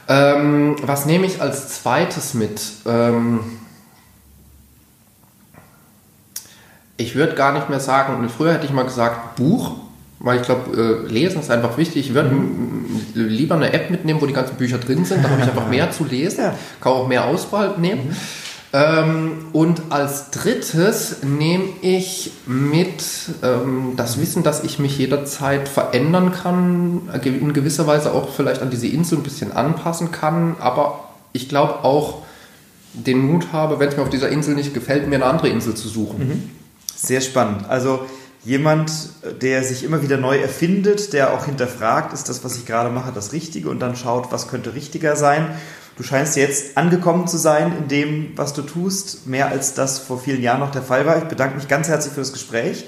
Ähm, 0.08 0.76
was 0.82 1.06
nehme 1.06 1.26
ich 1.26 1.40
als 1.40 1.82
zweites 1.82 2.34
mit? 2.34 2.60
Ähm, 2.86 3.40
Ich 6.96 7.14
würde 7.16 7.34
gar 7.34 7.52
nicht 7.52 7.68
mehr 7.68 7.80
sagen, 7.80 8.28
früher 8.28 8.54
hätte 8.54 8.66
ich 8.66 8.72
mal 8.72 8.84
gesagt 8.84 9.34
Buch, 9.36 9.72
weil 10.20 10.40
ich 10.40 10.46
glaube, 10.46 11.04
äh, 11.06 11.12
lesen 11.12 11.40
ist 11.40 11.50
einfach 11.50 11.76
wichtig. 11.76 12.08
Ich 12.08 12.14
würde 12.14 12.30
mhm. 12.30 13.02
lieber 13.14 13.56
eine 13.56 13.72
App 13.72 13.90
mitnehmen, 13.90 14.20
wo 14.20 14.26
die 14.26 14.32
ganzen 14.32 14.56
Bücher 14.56 14.78
drin 14.78 15.04
sind. 15.04 15.24
Da 15.24 15.30
habe 15.30 15.42
ich 15.42 15.48
einfach 15.48 15.68
mehr 15.70 15.90
zu 15.90 16.04
lesen, 16.04 16.52
kann 16.80 16.92
auch 16.92 17.08
mehr 17.08 17.24
Auswahl 17.24 17.74
nehmen. 17.78 18.08
Mhm. 18.08 18.16
Ähm, 18.74 19.46
und 19.52 19.82
als 19.90 20.32
drittes 20.32 21.22
nehme 21.22 21.66
ich 21.80 22.32
mit 22.44 23.04
ähm, 23.44 23.92
das 23.96 24.20
Wissen, 24.20 24.42
dass 24.42 24.64
ich 24.64 24.80
mich 24.80 24.98
jederzeit 24.98 25.68
verändern 25.68 26.32
kann, 26.32 27.08
in 27.22 27.52
gewisser 27.52 27.86
Weise 27.86 28.12
auch 28.12 28.30
vielleicht 28.30 28.62
an 28.62 28.70
diese 28.70 28.88
Insel 28.88 29.18
ein 29.18 29.22
bisschen 29.22 29.52
anpassen 29.52 30.10
kann, 30.10 30.56
aber 30.58 31.08
ich 31.32 31.48
glaube 31.48 31.84
auch 31.84 32.22
den 32.94 33.18
Mut 33.18 33.52
habe, 33.52 33.78
wenn 33.78 33.90
es 33.90 33.96
mir 33.96 34.02
auf 34.02 34.10
dieser 34.10 34.28
Insel 34.28 34.56
nicht 34.56 34.74
gefällt, 34.74 35.06
mir 35.06 35.16
eine 35.16 35.26
andere 35.26 35.50
Insel 35.50 35.74
zu 35.74 35.88
suchen. 35.88 36.28
Mhm. 36.28 36.50
Sehr 36.96 37.20
spannend. 37.20 37.68
Also 37.68 38.00
jemand, 38.44 38.90
der 39.40 39.62
sich 39.62 39.84
immer 39.84 40.02
wieder 40.02 40.16
neu 40.16 40.38
erfindet, 40.38 41.12
der 41.12 41.32
auch 41.32 41.46
hinterfragt, 41.46 42.12
ist 42.12 42.28
das, 42.28 42.42
was 42.42 42.56
ich 42.56 42.66
gerade 42.66 42.90
mache, 42.90 43.12
das 43.12 43.32
Richtige 43.32 43.68
und 43.68 43.78
dann 43.78 43.94
schaut, 43.94 44.32
was 44.32 44.48
könnte 44.48 44.74
richtiger 44.74 45.14
sein 45.14 45.54
Du 45.96 46.02
scheinst 46.02 46.36
jetzt 46.36 46.76
angekommen 46.76 47.28
zu 47.28 47.36
sein 47.36 47.72
in 47.78 47.88
dem, 47.88 48.32
was 48.36 48.52
du 48.52 48.62
tust, 48.62 49.26
mehr 49.26 49.48
als 49.48 49.74
das 49.74 50.00
vor 50.00 50.18
vielen 50.18 50.42
Jahren 50.42 50.60
noch 50.60 50.72
der 50.72 50.82
Fall 50.82 51.06
war. 51.06 51.18
Ich 51.18 51.24
bedanke 51.24 51.56
mich 51.56 51.68
ganz 51.68 51.88
herzlich 51.88 52.12
für 52.12 52.20
das 52.20 52.32
Gespräch. 52.32 52.84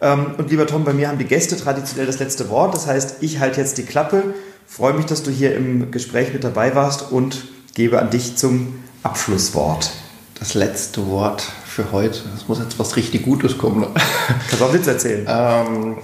Ähm, 0.00 0.34
und 0.38 0.50
lieber 0.50 0.66
Tom, 0.66 0.84
bei 0.84 0.92
mir 0.92 1.08
haben 1.08 1.18
die 1.18 1.24
Gäste 1.24 1.56
traditionell 1.56 2.06
das 2.06 2.18
letzte 2.18 2.48
Wort. 2.50 2.74
Das 2.74 2.88
heißt, 2.88 3.16
ich 3.20 3.38
halte 3.38 3.60
jetzt 3.60 3.78
die 3.78 3.84
Klappe, 3.84 4.34
freue 4.66 4.94
mich, 4.94 5.06
dass 5.06 5.22
du 5.22 5.30
hier 5.30 5.54
im 5.56 5.92
Gespräch 5.92 6.32
mit 6.32 6.42
dabei 6.42 6.74
warst 6.74 7.12
und 7.12 7.44
gebe 7.74 8.00
an 8.00 8.10
dich 8.10 8.36
zum 8.36 8.82
Abschlusswort. 9.04 9.92
Das 10.40 10.54
letzte 10.54 11.06
Wort 11.08 11.46
für 11.64 11.92
heute. 11.92 12.22
Es 12.36 12.48
muss 12.48 12.58
jetzt 12.58 12.78
was 12.78 12.96
richtig 12.96 13.22
Gutes 13.24 13.56
kommen. 13.56 13.86
Kannst 14.26 14.60
du 14.60 14.64
auch 14.64 14.72
Witz 14.72 14.86
erzählen? 14.88 15.26
Ähm, 15.28 15.98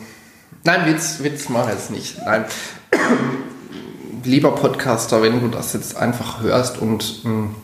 nein, 0.63 0.87
Witz, 0.87 1.19
Witz 1.21 1.49
mache 1.49 1.71
ich 1.71 1.79
jetzt 1.79 1.91
nicht. 1.91 2.19
Nein 2.25 2.45
lieber 4.25 4.55
Podcaster, 4.55 5.23
wenn 5.23 5.41
du 5.41 5.49
das 5.49 5.73
jetzt 5.73 5.97
einfach 5.97 6.41
hörst 6.43 6.79
und 6.79 7.25
mh, 7.25 7.31
hm, 7.31 7.55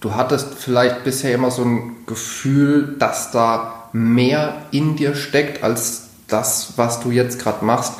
du 0.00 0.14
hattest 0.14 0.54
vielleicht 0.54 1.04
bisher 1.04 1.34
immer 1.34 1.50
so 1.50 1.62
ein 1.62 1.96
Gefühl, 2.06 2.96
dass 2.98 3.30
da 3.30 3.88
mehr 3.92 4.62
in 4.70 4.96
dir 4.96 5.14
steckt 5.14 5.62
als 5.62 6.08
das, 6.28 6.74
was 6.76 7.00
du 7.00 7.10
jetzt 7.10 7.40
gerade 7.40 7.64
machst. 7.64 7.94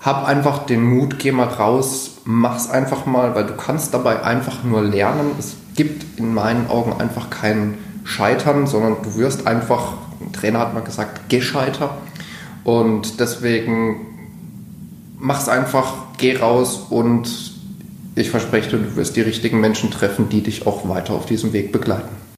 Hab 0.00 0.26
einfach 0.26 0.66
den 0.66 0.82
Mut, 0.82 1.18
geh 1.18 1.32
mal 1.32 1.48
raus, 1.48 2.18
mach's 2.24 2.70
einfach 2.70 3.06
mal, 3.06 3.34
weil 3.34 3.46
du 3.46 3.54
kannst 3.54 3.92
dabei 3.92 4.22
einfach 4.22 4.62
nur 4.62 4.82
lernen. 4.82 5.32
Es 5.38 5.56
gibt 5.74 6.18
in 6.18 6.32
meinen 6.32 6.68
Augen 6.68 7.00
einfach 7.00 7.28
kein 7.30 7.78
Scheitern, 8.04 8.66
sondern 8.66 8.96
du 9.02 9.16
wirst 9.16 9.46
einfach, 9.46 9.94
ein 10.20 10.32
Trainer 10.32 10.60
hat 10.60 10.74
mal 10.74 10.80
gesagt, 10.80 11.28
gescheiter. 11.28 11.98
Und 12.64 13.20
deswegen 13.20 14.09
mach's 15.20 15.48
einfach, 15.48 15.92
geh 16.16 16.36
raus 16.36 16.86
und 16.90 17.30
ich 18.16 18.30
verspreche 18.30 18.70
dir, 18.70 18.78
du 18.78 18.96
wirst 18.96 19.16
die 19.16 19.20
richtigen 19.20 19.60
Menschen 19.60 19.90
treffen, 19.90 20.28
die 20.28 20.42
dich 20.42 20.66
auch 20.66 20.88
weiter 20.88 21.14
auf 21.14 21.26
diesem 21.26 21.52
Weg 21.52 21.70
begleiten. 21.72 22.29